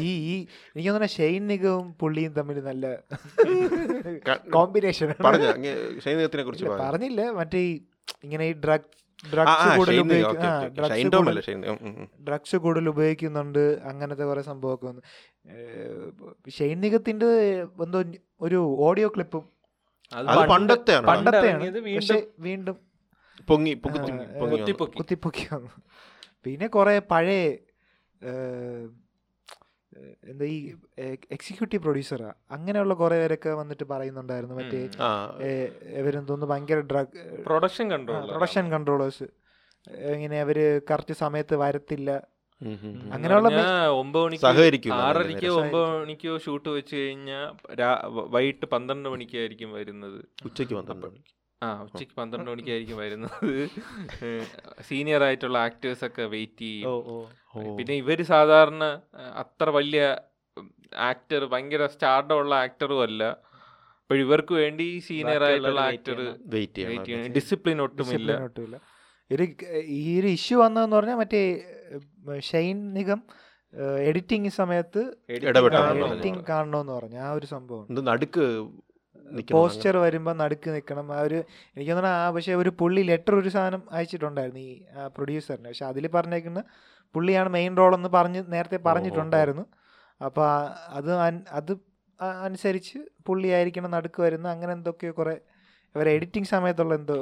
[0.00, 0.34] ഈ ഈ
[0.74, 2.84] എനിക്ക് തോന്നുന്ന ഷെയ്ൻ നിഗവും പുള്ളിയും തമ്മിൽ നല്ല
[4.54, 5.46] കോമ്പിനേഷൻ പറഞ്ഞ
[6.10, 7.30] ഷൈനത്തിനെ കുറിച്ച് പറഞ്ഞില്ല.
[7.30, 7.60] മറ്റേ
[8.24, 8.88] ഇങ്ങനെ ഈ ഡ്രഗ്
[9.34, 11.40] ഡ്രഗ്സ് കൂടുതൽ.
[12.28, 13.62] ഡ്രഗ്സ് കൂടുതൽ ഉപയോഗിക്കുന്നുണ്ട്.
[13.84, 15.02] അങ്ങനത്തെ കുറെ സംഭവമൊക്കെ വന്നു
[16.50, 17.26] ഷൈനികത്തിന്റെ
[17.84, 18.00] എന്തോ
[18.40, 19.44] ഒരു ഓഡിയോ ക്ലിപ്പും
[20.12, 21.06] അത് പണ്ടത്തെയാണ്.
[21.96, 22.76] പക്ഷെ വീണ്ടും വീണ്ടും
[23.48, 23.74] പൊങ്ങി.
[24.98, 25.46] കുത്തിപ്പൊക്കി.
[25.54, 25.70] വന്നു.
[26.44, 27.42] പിന്നെ കുറെ പഴയ
[30.24, 30.58] എന്താ ഈ
[31.30, 34.56] എക്സിക്യൂട്ടീവ് പ്രൊഡ്യൂസറാ അങ്ങനെയുള്ള കുറെ പേരൊക്കെ വന്നിട്ട് പറയുന്നുണ്ടായിരുന്നു.
[34.60, 34.80] മറ്റേ
[35.46, 35.68] ഏഹ്,
[36.00, 39.26] ഇവരെന്തോന്ന് ഭയങ്കര drug production control production controllers
[40.14, 40.58] ഇങ്ങനെ അവർ
[40.90, 42.10] കറക്റ്റ് സമയത്ത് വരത്തില്ല.
[43.14, 43.50] അങ്ങനെയുള്ള
[44.00, 47.44] ഒമ്പത് മണിക്ക് സഹകരിക്കില്ല ആറരയ്ക്കോ ഒമ്പത് മണിക്കോ ഷൂട്ട് വെച്ച് കഴിഞ്ഞാൽ
[48.34, 50.18] വൈകിട്ട് പന്ത്രണ്ട് മണിക്കായിരിക്കും വരുന്നത്.
[50.44, 51.32] ഉച്ചയ്ക്ക് പന്ത്രണ്ട് മണിക്ക്.
[51.62, 53.34] ആ ഉച്ചയ്ക്ക് പന്ത്രണ്ട് മണിക്കായിരിക്കും വരുന്നത്.
[54.88, 56.88] സീനിയർ ആയിട്ടുള്ള ആക്ടേഴ്സ് ഒക്കെ വെയിറ്റ് ചെയ്യും.
[56.88, 57.76] ഓ.
[57.78, 58.84] പിന്നെ ഇവർ സാധാരണ
[59.42, 60.02] അത്ര വലിയ
[61.10, 63.22] ആക്ടർ ഭയങ്കര സ്റ്റാർഡം ഉള്ള ആക്ടറും അല്ല.
[64.02, 66.20] അപ്പോൾ ഇവർക്ക് വേണ്ടി സീനിയർ ആയിട്ടുള്ള ആക്ടർ
[66.54, 67.32] വെയിറ്റ് ചെയ്യണം.
[67.32, 68.32] ഡിസിപ്ലിൻ ഒട്ടുമില്ല.
[69.30, 69.44] ഒരു
[69.98, 71.42] ഈ ഒരു ഇഷ്യൂ വന്നതെന്ന് പറഞ്ഞാൽ മറ്റേ
[72.38, 73.20] ഷൈൻ നിഗം
[74.08, 75.02] എഡിറ്റിംഗ് സമയത്ത്.
[75.30, 77.18] എഡിറ്റിംഗ് കാണണമെന്ന് പറഞ്ഞു.
[77.18, 78.44] ആ ഒരു സംഭവം നടുക്ക്
[79.50, 81.38] പോസ്റ്റർ വരുമ്പോൾ നടുക്ക് നിൽക്കണം ആ ഒരു
[81.76, 84.72] എനിക്ക് തോന്നുന്നു ആ പക്ഷേ ഒരു പുള്ളി ലെറ്റർ ഒരു സാധനം അയച്ചിട്ടുണ്ടായിരുന്നു ഈ
[85.16, 86.62] പ്രൊഡ്യൂസറിന് പക്ഷെ അതിൽ പറഞ്ഞേക്കുന്ന
[87.14, 89.64] പുള്ളിയാണ് മെയിൻ റോൾ എന്ന് പറഞ്ഞ് നേരത്തെ പറഞ്ഞിട്ടുണ്ടായിരുന്നു.
[90.20, 90.48] അപ്പോൾ
[90.92, 91.10] അത്
[91.50, 91.72] അത്
[92.44, 95.34] അനുസരിച്ച് പുള്ളി ആയിരിക്കണം നടുക്ക് വരുന്ന അങ്ങനെ എന്തൊക്കെയോ കുറെ
[95.94, 97.16] ഇവരെ എഡിറ്റിംഗ് സമയത്തുള്ള എന്തോ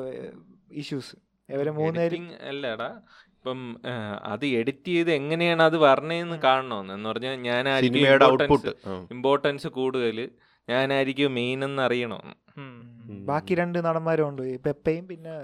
[0.75, 1.15] ഇഷ്യൂസ്
[1.49, 2.89] ഇവരെ Editing അല്ലടാ.
[3.37, 3.61] ഇപ്പം
[4.25, 8.73] അത് എഡിറ്റ് ചെയ്ത് എങ്ങനെയാണ് അത് വരണേന്ന് കാണണമെന്ന് എന്ന് പറഞ്ഞാൽ ഞാൻ സിനിമയുടെ ഔട്ട്പുട്ട്
[9.11, 10.19] ഇമ്പോർട്ടൻസ് കൂടുതൽ
[10.69, 12.37] ഞാനായിരിക്കും മെയിൻ എന്ന് അറിയണമെന്ന്
[13.29, 15.35] ബാക്കി രണ്ട് നടന്മാരും ഉണ്ട് പെപ്പയും പിന്നെ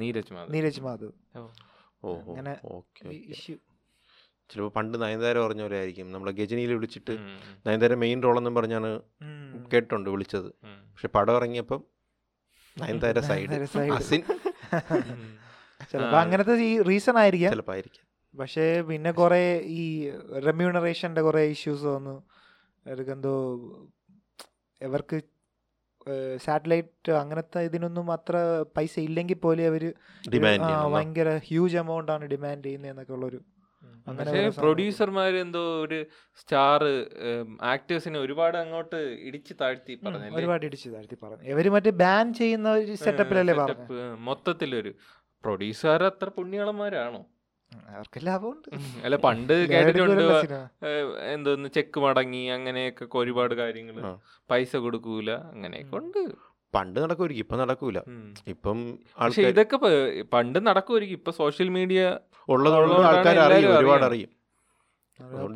[0.00, 1.12] നീരജ് മാധവ് നീരജ് മാധവ്
[2.04, 3.02] ഓ അങ്ങനെ ഓക്കെ
[4.50, 7.14] ചിലപ്പോൾ പണ്ട് നയൻതാര പറഞ്ഞ പോലെ ആയിരിക്കും നമ്മളെ ഗജനിയിൽ വിളിച്ചിട്ട്
[7.66, 8.90] നയൻതാര മെയിൻ റോളെന്നും പറഞ്ഞാണ്
[9.72, 10.50] കേട്ടുണ്ട് വിളിച്ചത്.
[10.92, 11.80] പക്ഷെ പടം ഇറങ്ങിയപ്പം
[12.76, 13.56] നയൻതാര സൈഡ്
[15.90, 17.52] ചിലപ്പോ അങ്ങനത്തെ ഈ റീസൺ ആയിരിക്കാം.
[17.54, 18.04] ചിലപ്പോൾ ആയിരിക്കാം.
[18.34, 19.40] പക്ഷേ പിന്നെ കുറെ
[19.80, 19.84] ഈ
[20.46, 22.14] റെമ്യൂണറേഷന്റെ കുറെ ഇഷ്യൂസ് വന്നു.
[23.14, 23.34] എന്തോ
[24.82, 25.18] ഇവർക്ക്
[26.38, 28.36] സാറ്റലൈറ്റ് അങ്ങനത്തെ ഇതിനൊന്നും അത്ര
[28.76, 29.82] പൈസ ഇല്ലെങ്കിൽ പോലും അവർ
[30.24, 33.40] ഡിമാൻഡ് ആ, ചെയ്യണം ഭയങ്കര ഹ്യൂജ് എമൗണ്ട് ആണ് ഡിമാൻഡ് ചെയ്യുന്നതെന്നൊക്കെ ഉള്ളൊരു.
[34.56, 35.98] പ്രൊഡ്യൂസർമാർ എന്തോ ഒരു
[36.38, 36.82] സ്റ്റാർ
[37.70, 41.44] ആക്ടേഴ്സിനെ ഒരുപാട് അങ്ങോട്ട് ഇടിച്ചു താഴ്ത്തി പറഞ്ഞു ഒരുപാട് ഇടിച്ചു താഴ്ത്തി പറഞ്ഞു.
[41.52, 44.92] ഇവർ മറ്റേ ബാൻ ചെയ്യുന്ന ഒരു സെറ്റപ്പിലല്ലേ പറഞ്ഞു മൊത്തത്തിലൊരു
[45.44, 47.22] പ്രൊഡ്യൂസർ അത്ര പുണ്യാളന്മാരാണോ?
[47.92, 48.68] അവർക്ക് ലാഭമുണ്ട്
[49.04, 50.22] അല്ല പണ്ട് കേട്ടിട്ടുണ്ട്
[51.32, 53.98] എന്തോന്ന് ചെക്ക് മടങ്ങി അങ്ങനെയൊക്കെ ഒരുപാട് കാര്യങ്ങൾ
[54.50, 56.22] പൈസ കൊടുക്കൂല അങ്ങനെയൊക്കെ ഉണ്ട്.
[56.74, 57.98] പണ്ട് നടക്കുമായിരിക്കും ഇപ്പം നടക്കൂല.
[58.46, 58.78] ഇപ്പം
[59.18, 59.78] പക്ഷെ ഇതൊക്കെ
[60.32, 62.02] പണ്ട് നടക്കുമായിരിക്കും ഇപ്പൊ സോഷ്യൽ മീഡിയ
[62.48, 64.30] ഉള്ളതുകൊണ്ട് ആൾക്കാർ അറിയും ഒരുപാട് അറിയും.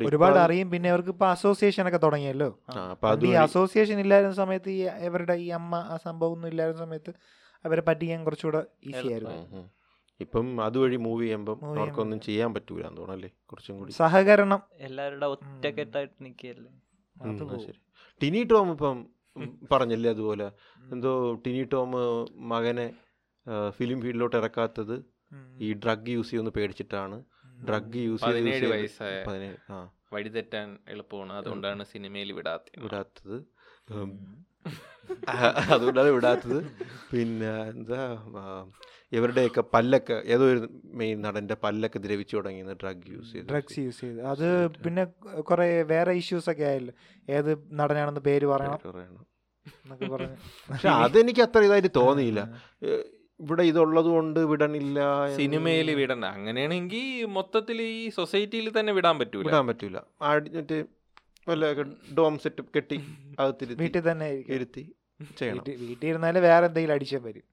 [0.07, 2.49] ഒരുപാട് അറിയും പിന്നെ അവർക്ക് ഇപ്പൊ അസോസിയേഷൻ ഒക്കെ തുടങ്ങിയല്ലോ.
[2.69, 2.81] ആ,
[3.23, 7.13] ഈ അസോസിയേഷൻ ഇല്ലായിരുന്ന സമയത്ത് ഈ ഇവരുടെ ഈ അമ്മ ആ സംഭവം ഒന്നും ഇല്ലായിരുന്ന സമയത്ത്
[7.65, 9.35] അവരെ പറ്റിക്കാൻ കുറച്ചുകൂടെ ഈസി ആയിരുന്നു.
[9.35, 9.65] ഉം, ഉം.
[10.19, 13.91] ഇപ്പം അതുവഴി മൂവ് ചെയ്യുമ്പം Move അവർക്കൊന്നും ചെയ്യാൻ പറ്റൂല എന്ന് തോന്നല്ലേ കുറച്ചും കൂടി.
[13.91, 14.61] സഹകരണം.
[14.77, 16.71] എല്ലാവരുടെ ഒറ്റക്കെട്ടായിട്ട് നിൽക്കുകയല്ലേ.
[17.57, 17.79] ശരി.
[18.21, 18.97] ടിനി ടോം ഇപ്പം
[19.71, 20.51] പറഞ്ഞില്ലേ അതുപോലെ?
[20.91, 21.91] എന്തോ ടിനി ടോം
[22.49, 22.87] മകനെ
[23.69, 24.95] ഫിലിം ഫീൽഡിലോട്ട് ഇറക്കാത്തത്
[25.59, 27.17] ഈ ഡ്രഗ് യൂസ് ചെയ്യുമെന്ന് പേടിച്ചിട്ടാണ്.
[27.69, 29.53] ഡ്രഗ് യൂസ് പതിനേഴ് വയസ്സായ
[30.13, 31.33] വഴിതെറ്റാൻ എളുപ്പമാണ്.
[31.33, 32.83] അതുകൊണ്ടാണ് സിനിമയിൽ വിടാത്തത്.
[32.83, 33.37] വിടാത്തത്.
[35.75, 36.59] അതുകൊണ്ടാണ് വിടാത്തത്.
[37.11, 38.01] പിന്നെ എന്താ
[39.11, 40.61] ഇവരുടെയൊക്കെ പല്ലൊക്കെ ഏതോ ഒരു
[40.99, 43.47] മെയിൻ നടന്റെ പല്ലൊക്കെ ദ്രവിച്ചു തുടങ്ങി ഡ്രഗ് യൂസ് ചെയ്ത്.
[43.51, 44.19] ഡ്രഗ്സ് യൂസ് ചെയ്ത്.
[44.31, 44.47] അത്
[44.85, 45.03] പിന്നെ
[45.49, 46.93] കുറെ വേറെ ഇഷ്യൂസ് ഒക്കെ ആയല്ലോ.
[47.27, 49.23] ഏത് നടനാണെന്ന് പേര് പറയണം പറയണം.
[49.65, 50.35] എന്നൊക്കെ പറഞ്ഞു.
[50.71, 52.41] പക്ഷെ അതെനിക്ക് അത്ര ഇതായിട്ട് തോന്നിയില്ല.
[53.39, 54.99] ഇവിടെ ഇതുള്ളത് കൊണ്ട് വിടണില്ല
[55.39, 56.25] സിനിമയിൽ വിടണ്ട.
[56.37, 57.03] അങ്ങനെയാണെങ്കിൽ
[57.37, 59.45] മൊത്തത്തിൽ ഈ സൊസൈറ്റിയിൽ തന്നെ വിടാൻ പറ്റൂല.
[59.49, 59.97] വിടാൻ പറ്റൂല.
[60.29, 60.79] അടിഞ്ഞിട്ട് മറ്റേ
[61.47, 61.65] വല്ല
[62.17, 62.97] ഡോം സെറ്റ് കെട്ടി
[63.41, 64.83] അകത്തിരുത്തി വീട്ടിൽ തന്നെ ഇരുത്തി
[65.39, 65.57] ചെയ്യണം.
[65.59, 67.45] വീട്ടിൽ വീട്ടിൽ ഇരുന്നാലും വേറെ എന്തെങ്കിലും അടിച്ചാൽ വരും?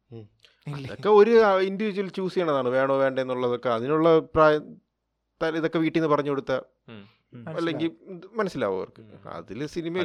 [0.66, 1.32] അതൊക്കെ ഒരു
[1.68, 2.68] ഇൻഡിവിജ്വൽ ചൂസ് ചെയ്യണതാണ്.
[2.76, 3.70] വേണോ വേണ്ടേ എന്നുള്ളതൊക്കെ.
[3.76, 4.62] അതിനുള്ള പ്രായം
[5.40, 6.52] ഇതൊക്കെ വീട്ടിൽ നിന്ന് പറഞ്ഞു കൊടുത്ത
[7.58, 7.88] അല്ലെങ്കിൽ
[8.40, 9.02] മനസ്സിലാവും അവർക്ക്.
[9.38, 10.02] അതിൽ സിനിമ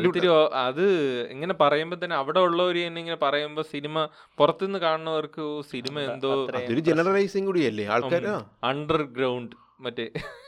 [0.62, 0.86] അത്
[1.34, 3.95] ഇങ്ങനെ പറയുമ്പോ തന്നെ അവിടെ ഉള്ളവർ തന്നെ ഇങ്ങനെ പറയുമ്പോ സിനിമ
[4.39, 5.43] പുറത്തുനിന്ന് കാണുന്നവർക്ക്
[5.74, 7.86] സിനിമ എന്തോ ജനറലൈസിംഗ് അതൊരു ജനറലൈസിങ് കൂടിയല്ലേ?
[7.95, 8.26] ആൾക്കാർ
[8.72, 10.07] അണ്ടർഗ്രൗണ്ട് മറ്റേ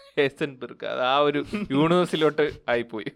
[1.09, 1.39] ആ ഒരു
[1.76, 3.09] യൂണിവേഴ്സിലോട്ട് ആയിപ്പോയി.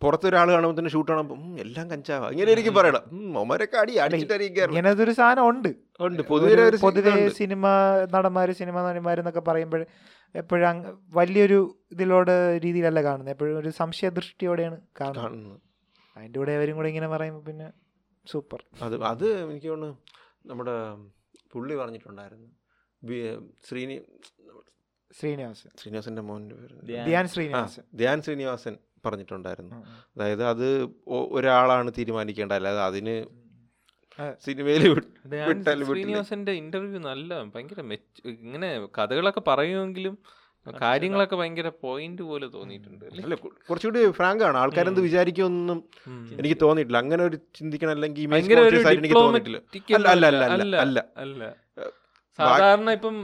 [0.00, 2.30] പുറത്തൊരാൾ കാണുമ്പോൾ തന്നെ ഷൂട്ട് കാണുമ്പോൾ എല്ലാം കഞ്ചാവ.
[2.30, 3.38] ഇങ്ങനെ എനിക്ക് പറയണം.
[3.38, 3.92] ഒമരൊക്കെ അടി.
[3.92, 5.68] ഇങ്ങനത്തെ ഒരു സാധനം ഉണ്ട്.
[6.00, 6.22] ഉണ്ട്.
[6.22, 7.66] പൊതുവെ സിനിമ
[8.12, 9.86] നടന്മാര് സിനിമ നടിമാരെന്നൊക്കെ പറയുമ്പോൾ
[10.34, 13.34] എപ്പോഴും വലിയൊരു ഇതിലോട് രീതിയിലല്ല കാണുന്നത്.
[13.34, 15.24] എപ്പോഴും ഒരു സംശയ ദൃഷ്ടിയോടെയാണ് കാണുന്നത്.
[15.24, 15.60] കാണുന്നു
[16.16, 17.72] അതിന്റെ കൂടെ അവരും കൂടെ ഇങ്ങനെ പറയുമ്പോൾ പിന്നെ
[18.26, 18.64] സൂപ്പർ.
[18.82, 19.98] അത് അത് എനിക്ക് തോന്നുന്നു
[20.46, 20.96] നമ്മുടെ
[21.52, 22.48] പുള്ളി പറഞ്ഞിട്ടുണ്ടായിരുന്നു.
[23.68, 24.00] ശ്രീനി
[25.20, 25.70] ശ്രീനിവാസൻ.
[25.78, 27.04] ശ്രീനിവാസന്റെ മോന്റെ പേര്.
[27.04, 27.28] ധ്യാൻ.
[27.28, 27.82] ശ്രീനിവാസൻ.
[27.94, 28.76] ധ്യാൻ ശ്രീനിവാസൻ.
[29.06, 29.78] പറഞ്ഞിട്ടുണ്ടായിരുന്നു.
[30.14, 30.66] അതായത് അത്
[31.38, 33.16] ഒരാളാണ് തീരുമാനിക്കേണ്ട അല്ലാതെ അതിന്.
[34.46, 34.82] സിനിമയിൽ
[35.86, 37.80] ശ്രീനിവാസന്റെ ഇന്റർവ്യൂ നല്ല ഭയങ്കര
[38.46, 40.14] ഇങ്ങനെ കഥകളൊക്കെ പറയുമെങ്കിലും
[40.66, 43.36] കാര്യങ്ങളൊക്കെ ഭയങ്കര പോയിന്റ് പോലെ തോന്നിയിട്ടുണ്ട് അല്ലേ?
[43.68, 45.78] കുറച്ചുകൂടി ഫ്രാങ്ക് ആണ് ആൾക്കാരെന്ത് വിചാരിക്കുമെന്നും.
[46.38, 47.00] എനിക്ക് തോന്നിയിട്ടില്ല.
[47.04, 49.60] അങ്ങനെ ഒരു ചിന്തിക്കണം അല്ലെങ്കിൽ എനിക്ക് തോന്നിയിട്ടില്ല.
[49.96, 50.44] അല്ല അല്ല
[50.84, 51.50] അല്ല അല്ല
[52.38, 53.16] സാധാരണ ഇപ്പം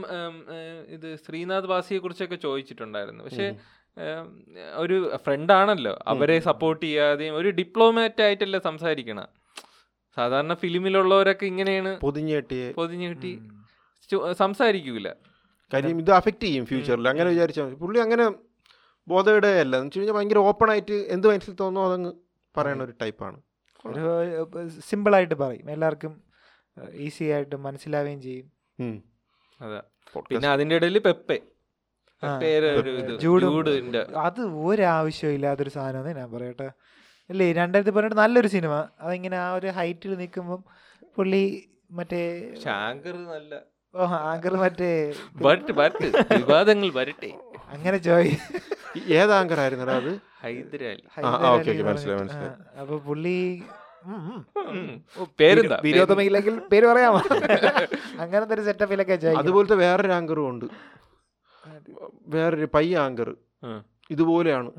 [0.95, 3.23] ഇത് ശ്രീനാഥ് ബാസിയെ കുറിച്ചൊക്കെ ചോദിച്ചിട്ടുണ്ടായിരുന്നു.
[3.27, 3.47] പക്ഷെ
[4.75, 5.99] ഒരു ഫ്രണ്ട് ആണല്ലോ.
[6.07, 9.25] അവരെ സപ്പോർട്ട് ചെയ്യാതെയും ഒരു ഡിപ്ലോമാറ്റ് ആയിട്ടല്ല സംസാരിക്കണ.
[10.15, 13.41] സാധാരണ ഫിലിമിലുള്ളവരൊക്കെ ഇങ്ങനെയാണ് പൊതിഞ്ഞേട്ടിയെ പൊതിഞ്ഞു കിട്ടി
[14.09, 15.09] ചോ- സംസാരിക്കൂല.
[15.73, 17.75] കാര്യം ഇത് അഫക്റ്റ് ചെയ്യും ഫ്യൂച്ചറിൽ അങ്ങനെ വിചാരിച്ചാൽ മതി.
[17.75, 18.31] പുള്ളി അങ്ങനെ
[19.07, 22.11] ബോധയുടെ അല്ല എന്ന് വെച്ച് കഴിഞ്ഞാൽ ഭയങ്കര ഓപ്പൺ ആയിട്ട് എന്ത് മനസ്സിൽ തോന്നുന്നു അതങ്ങ്
[22.57, 23.41] പറയണ ഒരു ടൈപ്പാണ്
[23.85, 25.71] ഒരു സിമ്പിളായിട്ട് പറയും.
[25.71, 26.23] എല്ലാവർക്കും
[26.93, 28.51] ഈസി ആയിട്ട് മനസ്സിലാവുകയും ചെയ്യും.
[29.61, 29.81] അതാ.
[30.29, 31.39] പിന്നെ അതിന്റെ ഇടയിൽ പെപ്പെ.
[33.23, 36.67] ജൂഡിന്റെ അത് ഒരാവശ്യവും ഇല്ലാത്തൊരു സാധനം ഞാൻ പറയട്ടെ.
[37.29, 38.73] അല്ലേ രണ്ടായിരത്തി പതിനെട്ട് നല്ലൊരു സിനിമ.
[39.01, 40.61] അതിങ്ങനെ ആ ഒരു ഹൈറ്റിൽ നിൽക്കുമ്പം
[41.17, 41.43] പുള്ളി
[41.91, 42.21] മറ്റേ
[42.63, 43.53] ശാങ്കർ നല്ല
[43.95, 44.91] ഓ ആങ്കർ മറ്റേ
[45.45, 46.05] ബട്ട് ബട്ട്
[46.37, 47.31] വിവാദങ്ങൾ വരട്ടെ.
[47.73, 48.31] അങ്ങനെ ചോയ്
[49.19, 50.11] ഏത് ആങ്കർ ആയിരുന്നു അത്?
[50.43, 51.03] ഹൈദരാലി.
[51.89, 52.53] മനസ്സിലായി, മനസ്സിലായി.
[52.81, 53.37] അപ്പൊ പുള്ളി.
[55.39, 55.77] പേരെന്താ?
[55.83, 57.19] വിരോധമില്ലെങ്കിൽ പേര് പറയാമോ?
[58.23, 60.65] അങ്ങനത്തെ ഒരു സെറ്റപ്പിലൊക്കെ അതുപോലത്തെ വേറൊരു ആങ്കറും ഉണ്ട്.
[62.27, 63.35] വേറൊരു പയ്യ ആങ്കർ.
[64.09, 64.71] ഇതുപോലെയാണ്.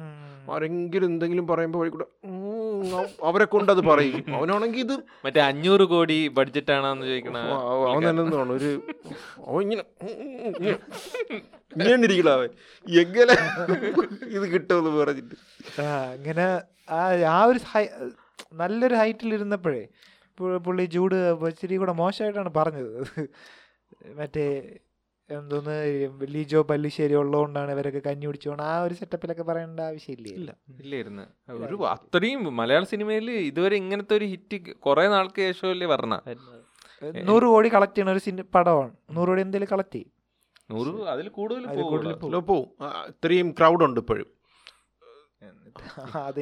[0.50, 4.36] ആരെങ്കിലും എന്തെങ്കിലും പറയുമ്പോൾ വഴി കൂടെ ഉം, അവരെ കൊണ്ട് അത് പറയും.
[4.36, 4.92] അവനാണെങ്കിൽ ഇത്
[5.24, 8.82] മറ്റേ അഞ്ഞൂറ് കോടി ബഡ്ജറ്റ് ആണെന്ന് ചോദിക്കണ അവ- അവൻ തന്നെ ഒരു
[9.46, 9.84] അവൻ ഇങ്ങനെ
[11.76, 12.48] ഇങ്ങനെ ഇരിക്കണ അവൻ.
[12.86, 13.34] എങ്ങനെ
[14.26, 15.36] ഇത് കിട്ടുമെന്ന് പറഞ്ഞിട്ട്.
[15.82, 16.46] അങ്ങനെ
[16.92, 17.60] ആ ആ ഒരു
[18.52, 19.86] നല്ലൊരു ഹൈറ്റിൽ ഇരുന്നപ്പോഴേ
[20.38, 21.14] പു- പുള്ളി ചൂട്
[21.48, 23.28] ഇച്ചിരി കൂടെ മോശമായിട്ടാണ് പറഞ്ഞത്.
[24.14, 24.46] മറ്റേ
[25.28, 25.74] എന്തോന്ന്
[26.32, 30.32] ലിജോ പല്ലിശ്ശേരി ഉള്ളതുകൊണ്ടാണ് ഇവരൊക്കെ കഞ്ഞി പിടിച്ചോണ്ട് ആ ഒരു സെറ്റപ്പിലൊക്കെ പറയേണ്ട ആവശ്യമില്ലേ?
[30.38, 30.50] ഇല്ല.
[30.76, 31.24] ഇല്ലായിരുന്നു.
[31.66, 36.16] ഒരു അത്രയും മലയാള സിനിമയിൽ ഇതുവരെ ഇങ്ങനത്തെ ഒരു ഹിറ്റ് കുറെ നാൾക്ക് ശേഷമല്ലേ പറഞ്ഞ
[37.28, 40.10] നൂറ് കോടി കളക്ട് ചെയ്യണ ഒരു സിനിമ പടമാണ് നൂറ് കോടി എന്തെങ്കിലും കളക്ട് ചെയ്യും.
[40.70, 41.88] നൂറ് അതിൽ കൂടുതൽ പോകും
[42.34, 42.68] ലോ പോവും.
[43.10, 44.28] ഇത്രയും ക്രൗഡ് ഉണ്ട് ഇപ്പോഴും.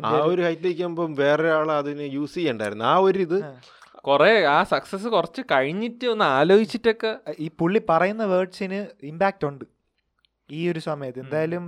[0.06, 2.84] ആ ഒരു ഹൈറ്റിലേക്ക് ആകുമ്പോൾ വേറെ ആൾ അതിന് യൂസ് ചെയ്യണ്ടായിരുന്നു.
[2.84, 3.38] ആ ഒരു ഇത്.
[4.04, 9.64] കൊറേ ആ സക്സസ് കുറച്ച് കഴിഞ്ഞിട്ട് ഒന്ന് ആലോചിച്ചിട്ടൊക്കെ ഈ പുള്ളി പറയുന്ന വേർഡ്സിന് ഇമ്പാക്റ്റ് ഉണ്ട്.
[10.50, 11.20] ഈ ഒരു സമയത്ത്.
[11.20, 11.66] എന്തായാലും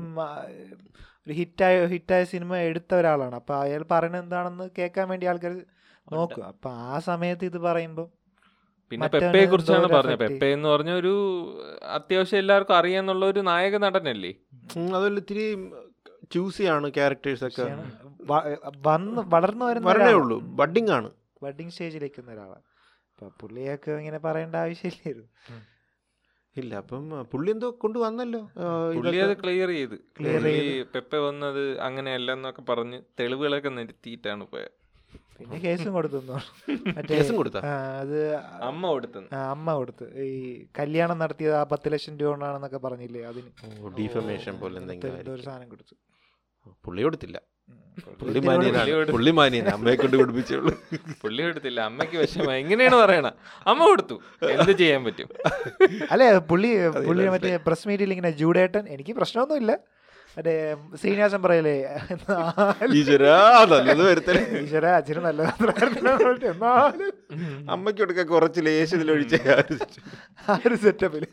[1.26, 3.34] ഒരു ഹിറ്റായ ഹിറ്റായ സിനിമ എടുത്ത ഒരാളാണ്.
[3.34, 5.52] അപ്പൊ അയാൾ പറയുന്നത് എന്താണെന്ന് കേൾക്കാൻ വേണ്ടി ആൾക്കാർ
[6.12, 8.08] നോക്കും അപ്പൊ ആ സമയത്ത് ഇത് പറയുമ്പോൾ
[8.92, 10.18] പിന്നെ പെപ്പയെ കുറിച്ചാണ് പറഞ്ഞത്.
[10.18, 11.12] പെപ്പ എന്ന് പറഞ്ഞ ഒരു
[11.98, 14.32] അത്യാവശ്യം എല്ലാവർക്കും അറിയാന്നുള്ള ഒരു നായക നടനല്ലേ
[14.78, 15.44] അതുപോലെ ഇത്തിരി
[16.32, 17.64] ചൂസിയാണ് ക്യാരക്ടേഴ്സ് ഒക്കെ.
[18.88, 20.12] വന്ന് വളർന്നു വരുന്നേ.
[20.12, 20.38] ഉള്ളൂ.
[20.60, 21.10] ബഡിങ് ആണ്.
[21.44, 22.64] ബഡിങ് സ്റ്റേജിലേക്ക് ഒരാളാണ്.
[23.10, 25.28] അപ്പൊ പുള്ളിയൊക്കെ ഇങ്ങനെ പറയേണ്ട ആവശ്യമില്ലായിരുന്നു.
[26.56, 28.40] ഇല്ല അപ്പം പുള്ളി എന്തോ കൊണ്ടുവന്നല്ലോ?
[28.96, 29.18] പുള്ളി.
[29.26, 29.96] അത് ക്ലിയർ ചെയ്ത്.
[30.18, 30.44] ക്ലിയർ.
[30.94, 34.78] പെപ്പെ വന്നത് അങ്ങനെയല്ല എന്നൊക്കെ പറഞ്ഞ് തെളിവുകളൊക്കെ നിരത്തിയിട്ടാണ് പോയത്
[35.36, 36.18] പിന്നെ കേസും കൊടുത്തു
[37.12, 37.60] കേസും കൊടുത്താ?
[38.02, 38.18] അത്
[38.68, 39.20] അമ്മ കൊടുത്തു
[39.52, 40.06] അമ്മ കൊടുത്ത്.
[40.26, 40.34] ഈ
[40.78, 43.50] കല്യാണം നടത്തിയത് ആ പത്ത് ലക്ഷം രൂപ കൊണ്ടാണെന്നൊക്കെ പറഞ്ഞില്ലേ അതിന്.
[43.64, 45.94] ഓ, ഡിഫമേഷൻ പോലെ എന്തെങ്കിലും ഒരു സാധനം കൊടുത്തു.
[46.84, 47.38] പുള്ളി കൊടുത്തില്ല.
[48.20, 48.40] പുള്ളി.
[49.14, 49.30] പുള്ളി
[49.76, 50.72] അമ്മയെ കൊണ്ട് കുടിപ്പിച്ചുള്ളൂ
[51.22, 51.80] പുള്ളി കൊടുത്തില്ല.
[51.90, 52.52] അമ്മയ്ക്ക് വിഷമം.
[52.62, 53.28] എങ്ങനെയാണ് പറയണ?
[53.72, 54.16] അമ്മ കൊടുത്തു.
[54.56, 55.28] എന്ത് ചെയ്യാൻ പറ്റും?
[56.12, 56.70] അല്ലെ പുള്ളി
[57.08, 57.24] പുള്ളി.
[57.34, 59.72] മറ്റേ പ്രസ് മീറ്റിൽ ഇങ്ങനെ ജൂഡേട്ടൻ എനിക്ക് പ്രശ്നമൊന്നുമില്ല.
[60.36, 60.54] മറ്റേ
[61.00, 61.74] ശ്രീനിവാസൻ പറയലേ
[62.98, 63.34] ഈശ്വരാ
[64.98, 65.50] അച്ഛന് നല്ലത്
[66.52, 67.12] എന്നാലും
[67.74, 69.34] അമ്മയ്ക്ക് കൊടുക്കാൻ കുറച്ച് ലേശത്തിൽ ഒഴിച്ച
[70.48, 71.26] ആ ഒരു സെറ്റപ്പിൽ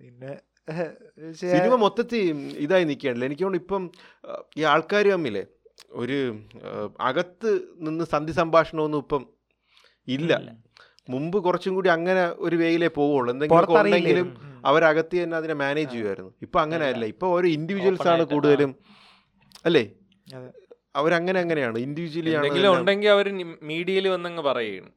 [0.00, 0.32] പിന്നെ
[1.32, 2.22] സിനിമ മൊത്തത്തിൽ
[2.58, 3.26] ഇതായി നിൽക്കുകയാണല്ലോ.
[3.26, 3.82] എനിക്ക് തോന്നുന്നു ഇപ്പം
[4.58, 5.46] ഈ ആൾക്കാർ തമ്മിലെ
[5.90, 6.18] ഒരു
[7.00, 9.22] അകത്ത് നിന്ന് സന്ധി സംഭാഷണമൊന്നും ഇപ്പം
[10.08, 10.32] ഇല്ല.
[11.08, 13.32] മുമ്പ് കുറച്ചും കൂടി അങ്ങനെ ഒരു വേയിലേ പോവുള്ളൂ.
[13.34, 14.28] എന്തെങ്കിലും ഉണ്ടെങ്കിലും.
[14.66, 16.32] അവരകത്ത് തന്നെ അതിനെ മാനേജ് ചെയ്യുമായിരുന്നു.
[16.42, 17.04] ഇപ്പം അങ്ങനെ അല്ല.
[17.04, 18.76] ഇപ്പം ഓരോ ഇൻഡിവിജ്വൽസ് ആണ് കൂടുതലും.
[19.66, 19.84] അല്ലേ.
[20.96, 21.78] അവരങ്ങനെ അങ്ങനെയാണ്.
[21.78, 22.36] ഇൻഡിവിജ്വലി.
[22.66, 23.26] ഉണ്ടെങ്കിൽ അവർ
[23.62, 24.90] മീഡിയയിൽ വന്നങ്ങ് പറയുകയാണ്.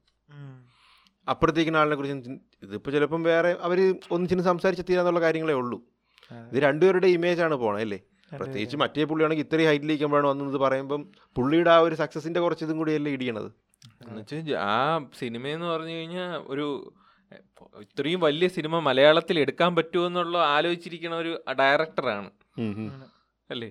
[1.32, 3.80] അപ്പുറത്തേക്കുന്ന ആളിനെ കുറിച്ച് ഇതിപ്പോൾ ചിലപ്പം വേറെ അവർ
[4.15, 5.77] ഒന്നിച്ചിന് സംസാരിച്ച് തീരാന്നുള്ള കാര്യങ്ങളേ ഉള്ളൂ.
[6.49, 7.99] ഇത് രണ്ടുപേരുടെ ഇമേജ് ആണ് പോണത് അല്ലേ?
[8.32, 11.01] പ്രത്യേകിച്ച് മറ്റേ പുള്ളിയാണെങ്കിൽ ഇത്രയും ഹൈറ്റിലേക്കുമ്പോഴാണ് വന്നത് പറയുമ്പം
[11.38, 13.49] പുള്ളിയുടെ ആ ഒരു സക്സസിന്റെ കുറച്ച് ഇതും കൂടിയല്ലേ ഇടിയണത്?
[14.01, 14.75] എന്നുവെച്ചാൽ ആ
[15.19, 16.65] സിനിമ എന്ന് പറഞ്ഞു കഴിഞ്ഞാൽ ഒരു
[17.86, 22.30] ഇത്രയും വലിയ സിനിമ മലയാളത്തിൽ എടുക്കാൻ പറ്റുമോ എന്നുള്ള ആലോചിച്ചിരിക്കുന്ന ഒരു ഡയറക്ടറാണ്
[23.49, 23.69] അല്ലേ?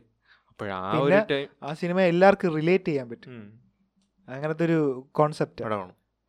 [0.50, 3.32] അപ്പോഴാ ഒരു ടൈം ആ സിനിമ എല്ലാവർക്കും റിലേറ്റ് ചെയ്യാൻ പറ്റും.
[4.28, 4.78] അങ്ങനത്തെ ഒരു
[5.18, 5.62] കോൺസെപ്റ്റ്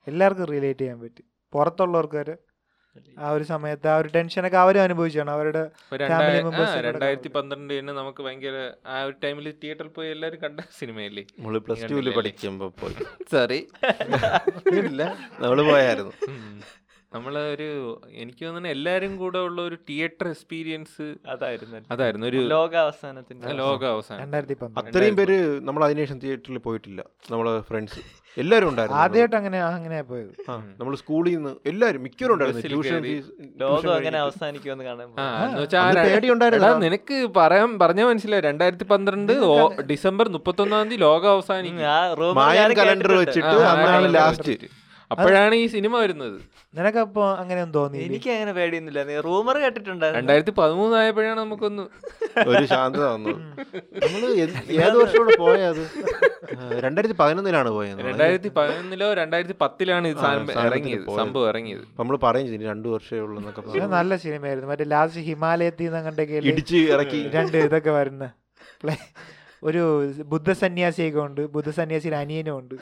[0.10, 1.26] എല്ലാവർക്കും റിലേറ്റ് ചെയ്യാൻ പറ്റും.
[1.54, 2.36] പുറത്തുള്ളവർക്ക് വരെ
[3.18, 5.32] ആ ഒരു സമയത്ത് ആ ഒരു ടെൻഷനൊക്കെ അവരും അനുഭവിച്ചാണ്.
[5.32, 5.62] അവരുടെ
[6.12, 7.36] ഫാമിലി മെമ്പേഴ്സ് രണ്ടായിരത്തി കാണും.
[7.38, 8.58] പന്ത്രണ്ട് തന്നെ നമുക്ക് ഭയങ്കര
[8.88, 12.10] ആ ഒരു ടൈമിൽ തിയേറ്ററിൽ പോയി എല്ലാവരും കണ്ട സിനിമയല്ലേ നമ്മൾ പ്ലസ് ടുവിൽ?
[12.18, 12.96] പഠിക്കുമ്പോൾ പോയി.
[13.34, 13.60] സോറി
[14.82, 15.02] ഇല്ല
[15.40, 16.14] നമ്മൾ പോയായിരുന്നു.
[17.12, 17.68] നമ്മളൊരു ഒരു
[18.14, 21.80] എനിക്ക് തോന്നുന്നു എല്ലാരും കൂടെ ഉള്ള ഒരു തിയേറ്റർ എക്സ്പീരിയൻസ് അതായിരുന്നു.
[21.92, 22.26] അതായിരുന്നു.
[22.28, 24.90] ഒരു ലോകാവസാനത്തിന്റെ ലോക അവസാനം രണ്ടായിരത്തി പന്ത്രണ്ട്.
[24.90, 27.02] അത്രയും പേര് നമ്മൾ അതിനുശേഷം തിയേറ്ററിൽ പോയിട്ടില്ല.
[27.32, 28.02] നമ്മളെ ഫ്രണ്ട്സ്
[28.42, 30.34] എല്ലാവരും ഉണ്ടായിരുന്നു ആദ്യമായിട്ട് അങ്ങനെ അങ്ങനെ പോയത്.
[30.80, 32.64] നമ്മൾ സ്കൂളിൽ നിന്ന് എല്ലാവരും മിക്കവരും ഉണ്ടായിരുന്നു.
[32.72, 33.06] ട്യൂഷൻ
[33.64, 35.08] ലോകം അങ്ങനെ അവസാനിക്കുമെന്ന് കാണാൻ
[36.86, 38.44] നിനക്ക് പറയാൻ പറഞ്ഞ മനസ്സിലായി.
[38.50, 39.34] രണ്ടായിരത്തി പന്ത്രണ്ട്
[39.92, 41.88] ഡിസംബർ മുപ്പത്തി ഒന്നാം തീയതി ലോകം അവസാനിക്കും.
[42.82, 43.56] കലണ്ടർ വെച്ചിട്ട്
[44.20, 44.56] ലാസ്റ്റ്.
[45.12, 46.36] അപ്പോഴാണ് ഈ സിനിമ വരുന്നത്.
[46.74, 51.84] നിനക്കപ്പോ അങ്ങനെയൊന്നും തോന്നി എനിക്ക് അങ്ങനെ പേടിയൊന്നുമില്ല റൂമർ കേട്ടിട്ടുണ്ട് രണ്ടായിരത്തി പതിമൂന്ന് ആയപ്പോഴാണ് നമുക്കൊന്ന്
[52.52, 53.34] ഒരു ശാന്തത വന്നു
[54.04, 55.82] നമ്മൾ ഏത്- വർഷം വർഷമാണ് പോയത്?
[56.80, 58.00] രണ്ടായിരത്തി പതിനൊന്നിലാണ് പോയത്.
[58.02, 60.22] രണ്ടായിരത്തി പതിനൊന്നിലോ രണ്ടായിരത്തി പത്തിലാണ് ഇത്
[60.66, 61.84] ഇറങ്ങിയത് സംഭവം ഇറങ്ങിയത്.
[62.00, 64.70] നമ്മൾ പറയും ചെയ്തു രണ്ടു വർഷമേ ഉള്ളൂ എന്നൊക്കെ നല്ല സിനിമയായിരുന്നു.
[64.72, 67.22] മറ്റേ ലാസ്റ്റ് ഹിമാലയത്തിൽ നിന്ന് കണ്ടൊക്കെ ഇടിച്ച് ഇറക്കി.
[67.34, 68.26] രണ്ട് ഇതൊക്കെ വരുന്ന.
[69.68, 69.82] ഒരു
[70.34, 72.76] ബുദ്ധ സന്യാസിയൊക്കെ ഉണ്ട് ബുദ്ധ സന്യാസിയിൽ അനിയനും ഉണ്ട്.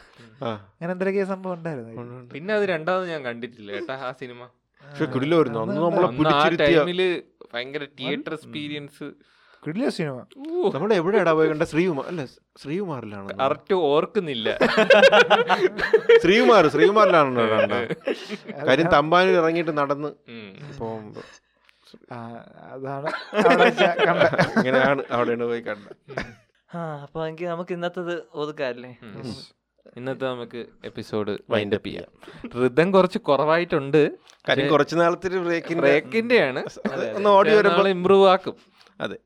[0.44, 1.94] അങ്ങനെ എന്തൊക്കെ സംഭവം ഉണ്ടായിരുന്നു.
[2.02, 2.32] ഉണ്ട്, ഉണ്ട്.
[2.36, 4.42] പിന്നെ അത് രണ്ടാമത് ഞാൻ കണ്ടിട്ടില്ല കേട്ടാ ആ സിനിമ.
[4.84, 7.02] പക്ഷെ കിടിലായിരുന്നു അന്ന് നമ്മളെ അന്ന് ആ പിടിച്ചിരുത്തിയ ടൈമിൽ
[7.54, 9.08] ഭയങ്കര തിയേറ്റർ എക്സ്പീരിയൻസ്
[9.64, 10.16] കിടില സിനിമ.
[10.74, 12.22] നമ്മൾ എവിടെയാടാ പോയി കണ്ട ശ്രീകുമാർ അല്ല
[12.62, 13.30] ശ്രീകുമാറിലാണ്?
[13.42, 14.48] കറക്റ്റ് ഓർക്കുന്നില്ല.
[16.24, 17.44] ശ്രീകുമാർ ശ്രീകുമാറിലാണ്
[18.68, 20.12] കാര്യം തമ്പാനിൽ ഇറങ്ങിയിട്ട് നടന്ന്.
[20.80, 21.24] പോകുമ്പോ.
[22.74, 23.10] അതാണ്
[23.52, 23.68] അവിടെ
[24.58, 25.96] ഇങ്ങനെയാണ് അവിടെയാണ് പോയി കണ്ടത്.
[26.70, 28.90] ആ അപ്പൊ എനിക്ക് നമുക്ക് ഇന്നത്തത് ഒതുക്കാല്ലേ?
[29.04, 29.34] അല്ലേ
[29.98, 32.10] ഇന്നത്തെ നമുക്ക് എപ്പിസോഡ് വൈൻഡപ്പ് വൈൻഡ് അപ്പ് ചെയ്യാം.
[32.64, 34.02] ഋതം കുറച്ച് കുറവായിട്ടുണ്ട്.
[34.50, 36.62] കാര്യം കുറച്ച് നാളത്തെ ബ്രേക്കിന്റെ ബ്രേക്കിന്റെയാണ്.
[37.18, 38.56] ഒന്ന് ഓടി വരുമ്പോൾ ഇമ്പ്രൂവ് ആക്കും.
[39.06, 39.18] അതെ.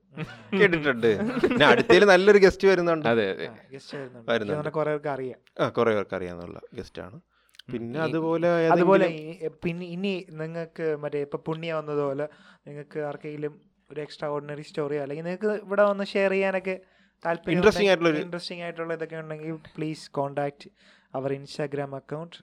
[0.59, 1.09] കേട്ടിട്ടുണ്ട്.
[1.91, 3.07] പിന്നെ നല്ലൊരു ഗസ്റ്റ് വരുന്നുണ്ട്.
[3.13, 3.47] അതെ അതെ.
[3.73, 4.71] ഗസ്റ്റ് വരുന്നുണ്ട്.
[4.77, 5.39] കുറെ പേർക്ക് അറിയാം.
[5.61, 7.19] ആ കുറെ പേർക്ക് അറിയാന്നുള്ള ഗസ്റ്റ് ആണ്
[7.71, 9.07] പിന്നെ അതുപോലെ അതുപോലെ
[9.63, 12.25] പിന്നെ ഇനി നിങ്ങൾക്ക് മറ്റേ ഇപ്പൊ പുണ്യ വന്നതുപോലെ
[12.67, 13.53] നിങ്ങൾക്ക് ആർക്കെങ്കിലും
[13.91, 16.75] ഒരു എക്സ്ട്രാ ഓർഡിനറി സ്റ്റോറി അല്ലെങ്കിൽ നിങ്ങൾക്ക് ഇവിടെ വന്ന് ഷെയർ ചെയ്യാനൊക്കെ
[17.53, 20.69] Interesting ആയിട്ടുള്ള ഇൻട്രസ്റ്റിംഗ് ആയിട്ടുള്ള ഇതൊക്കെ ഉണ്ടെങ്കിൽ പ്ലീസ് കോൺടാക്ട്
[21.17, 22.37] അവർ ഇൻസ്റ്റാഗ്രാം അക്കൗണ്ട്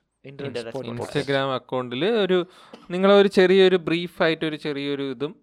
[0.91, 2.39] ഇൻസ്റ്റാഗ്രാം അക്കൗണ്ടിൽ ഒരു
[2.95, 5.35] നിങ്ങളെ ഒരു ചെറിയൊരു ബ്രീഫ് ആയിട്ട് ഒരു ചെറിയൊരു ഇതും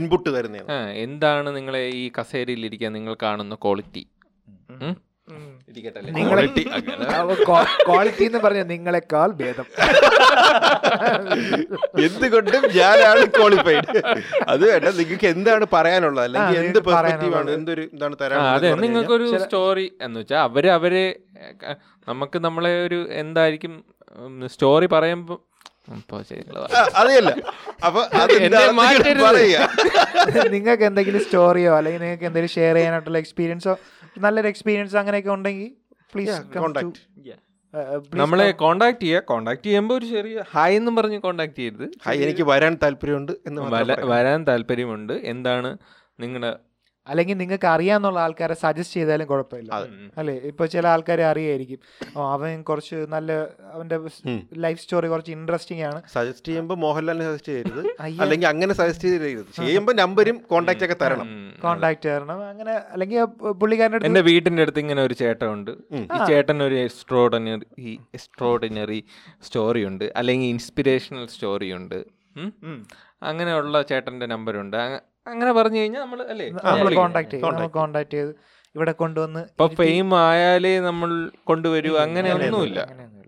[0.00, 0.68] ഇൻപുട്ട് തരുന്നത്?
[1.04, 4.04] എന്താണ് നിങ്ങളെ ഈ കസേരയിൽ ഇരിക്കാൻ നിങ്ങൾ കാണുന്ന ക്വാളിറ്റി
[7.88, 9.66] ക്വാളിറ്റി എന്ന് പറഞ്ഞ നിങ്ങളെക്കാൾ ഭേദം.
[12.02, 13.86] എന്തുകൊണ്ടും ഞാനാണ് ക്വാളിഫൈഡ്
[14.48, 16.24] അത് വേണ്ട നിങ്ങൾക്ക് എന്താണ് പറയാനുള്ളത്?
[16.26, 17.50] അല്ലെങ്കിൽ എന്ത് പെർസ്പെക്റ്റീവാണ് പെർസ്പെക്റ്റീവ് ആണ്?
[17.58, 20.94] എന്തൊരു ഇതാണ് തരാൻ അതെ നിങ്ങൾക്കൊരു സ്റ്റോറി എന്ന് വെച്ചാൽ അവർ അവർ
[22.06, 23.72] നമുക്ക് നമ്മളെ ഒരു എന്തായിരിക്കും
[24.48, 25.36] സ്റ്റോറി പറയുമ്പോ.
[27.00, 27.30] അതെയല്ല.
[27.86, 28.00] അപ്പൊ
[30.54, 33.72] നിങ്ങൾക്ക് എന്തെങ്കിലും സ്റ്റോറിയോ അല്ലെങ്കിൽ നിങ്ങൾക്ക് എന്തെങ്കിലും ഷെയർ ചെയ്യാനായിട്ടുള്ള എക്സ്പീരിയൻസോ
[34.16, 35.70] നല്ലൊരു എക്സ്പീരിയൻസ് അങ്ങനെയൊക്കെ ഉണ്ടെങ്കിൽ
[36.12, 37.00] പ്ലീസ് കോണ്ടാക്ട്
[38.14, 41.86] നമ്മളെ കോണ്ടാക്ട് ചെയ്യുക കോണ്ടാക്ട് ചെയ്യുമ്പോൾ ഒരു ചെറിയ ഹായ് എന്നും പറഞ്ഞ് കോണ്ടാക്ട് ചെയ്യരുത്.
[42.04, 43.62] ഹായ് എനിക്ക് വരാൻ താല്പര്യമുണ്ട് എന്ന്
[44.06, 45.12] വരാൻ താല്പര്യമുണ്ട്.
[45.12, 45.70] എന്താണ്
[46.20, 46.50] നിങ്ങളുടെ
[47.08, 49.74] അല്ലെങ്കിൽ നിങ്ങൾക്ക് അറിയാന്നുള്ള ആൾക്കാരെ സജസ്റ്റ് ചെയ്താലും കുഴപ്പമില്ല.
[50.16, 50.34] അല്ലേ?
[50.34, 51.78] ഇപ്പൊ ചില ആൾക്കാരെ അറിയായിരിക്കും.
[52.22, 53.32] അവൻ കുറച്ച് നല്ല
[53.72, 53.98] അവന്റെ
[54.54, 56.02] ലൈഫ് സ്റ്റോറി കുറച്ച് ഇൻട്രസ്റ്റിംഗ് ആണ്.
[56.12, 57.86] സജസ്റ്റ് ചെയ്യുമ്പോൾ മോഹൻലാലിനെ സജസ്റ്റ് ചെയ്യരുത്.
[58.20, 59.46] അല്ലെങ്കിൽ അങ്ങനെ സജസ്റ്റ് ചെയ്യരുത്.
[59.56, 61.54] ചെയ്യുമ്പോൾ നമ്പരും കോണ്ടാക്ട് ഒക്കെ തരണം.
[61.62, 62.48] കോൺടാക്ട് തരണം.
[62.48, 65.70] അങ്ങനെ അല്ലെങ്കിൽ പുള്ളിക്കാരന്റെ അടുത്ത് എന്റെ വീട്ടിന്റെ അടുത്ത് ഇങ്ങനെ ഒരു ചേട്ടൻ ഉണ്ട്.
[65.70, 69.04] ഈ ചേട്ടൻ ഒരു എക്സ്ട്രോഡിനറി എക്സ്ട്രോഡിനറി
[69.42, 70.12] സ്റ്റോറി ഉണ്ട്.
[70.16, 72.04] അല്ലെങ്കിൽ ഇൻസ്പിരേഷണൽ സ്റ്റോറി ഉണ്ട്.
[73.22, 76.46] അങ്ങനെയുള്ള ചേട്ടന്റെ നമ്പറുണ്ട് അങ്ങ- അങ്ങനെ പറഞ്ഞു കഴിഞ്ഞാൽ നമ്മൾ അല്ലേ?
[76.68, 77.72] നമ്മൾ കോൺടാക്ട് കോണ്ടാക്ട് ചെയ്യും.
[77.78, 78.32] കോണ്ടാക്ട് ചെയ്ത്
[78.74, 81.10] ഇവിടെ കൊണ്ടുവന്ന് ഇപ്പൊ ഫെയിം ആയാലേ നമ്മൾ
[81.50, 83.18] കൊണ്ടുവരൂ അങ്ങനെ അങ്ങനെയൊന്നുമില്ല, ഒന്നുമില്ല.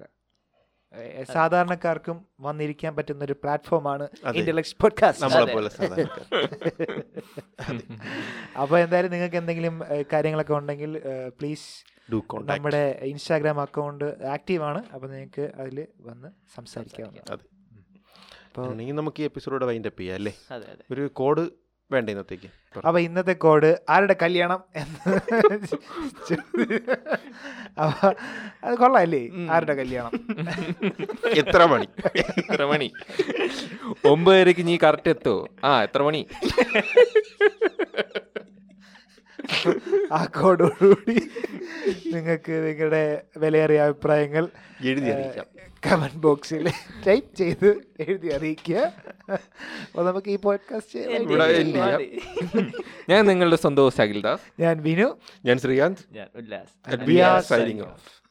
[1.35, 2.17] സാധാരണക്കാർക്കും
[2.47, 6.27] വന്നിരിക്കാൻ പറ്റുന്ന ഒരു പ്ലാറ്റ്ഫോമാണ് ആണ് ഇന്റലക്ട് പോഡ്കാസ്റ്റ് നമ്മളെ പോലെ സാധാരണക്കാർ.
[8.63, 9.75] അപ്പോൾ എന്തായാലും നിങ്ങൾക്ക് എന്തെങ്കിലും
[10.13, 10.93] കാര്യങ്ങളൊക്കെ ഉണ്ടെങ്കിൽ
[11.41, 11.67] പ്ലീസ്
[12.51, 12.81] നമ്മുടെ
[13.11, 14.81] ഇൻസ്റ്റാഗ്രാം അക്കൗണ്ട് ആക്റ്റീവ് ആണ്.
[14.95, 15.79] അപ്പോൾ നിങ്ങൾക്ക് അതിൽ
[16.09, 17.45] വന്ന് സംസാരിക്കാവുന്നതാണ്.
[18.49, 18.67] അപ്പോൾ
[19.01, 20.33] നമുക്ക് ഈ എപ്പിസോഡ് വൈൻഡ് അപ്പ് ചെയ്യാം അല്ലേ?
[20.95, 21.45] ഒരു കോഡ്
[21.93, 22.49] വേണ്ട ഇന്നത്തേക്ക്?
[22.87, 25.11] അപ്പൊ ഇന്നത്തെ കോഡ് ആരുടെ കല്യാണം എന്ന്
[27.83, 28.09] അപ്പൊ
[28.65, 29.21] അത് കൊള്ളാല്ലേ?
[29.51, 30.13] ആരുടെ കല്യാണം?
[31.43, 31.89] എത്ര മണി?
[32.25, 32.89] എത്ര മണി?
[34.13, 35.37] ഒമ്പതരക്ക് നീ കറക്റ്റ് എത്തോ?
[35.65, 36.23] ആ എത്ര മണി?
[40.13, 41.31] ആ കോഡോടുകൂടി
[42.13, 44.49] നിങ്ങൾക്ക് നിങ്ങളുടെ വിലയേറിയ അഭിപ്രായങ്ങൾ
[44.85, 45.47] എഴുതി അറിയിക്കാം.
[45.87, 46.71] കമന്റ് ബോക്സിൽ
[47.07, 48.93] ടൈപ്പ് ചെയ്ത് എഴുതി അറിയിക്കുക.
[49.31, 52.01] അപ്പോൾ നമുക്ക് ഈ പോഡ്കാസ്റ്റ് ഇവിടെ end ചെയ്യാം.
[53.09, 55.19] ഞാൻ നിങ്ങളുടെ സ്വന്തം സകിൽദാസ് ഞാൻ വിനു.
[55.45, 56.17] ഞാൻ ശ്രീകാന്ത്.
[56.17, 57.53] ഞാൻ ഉല്ലാസ്.
[57.83, 58.24] Off.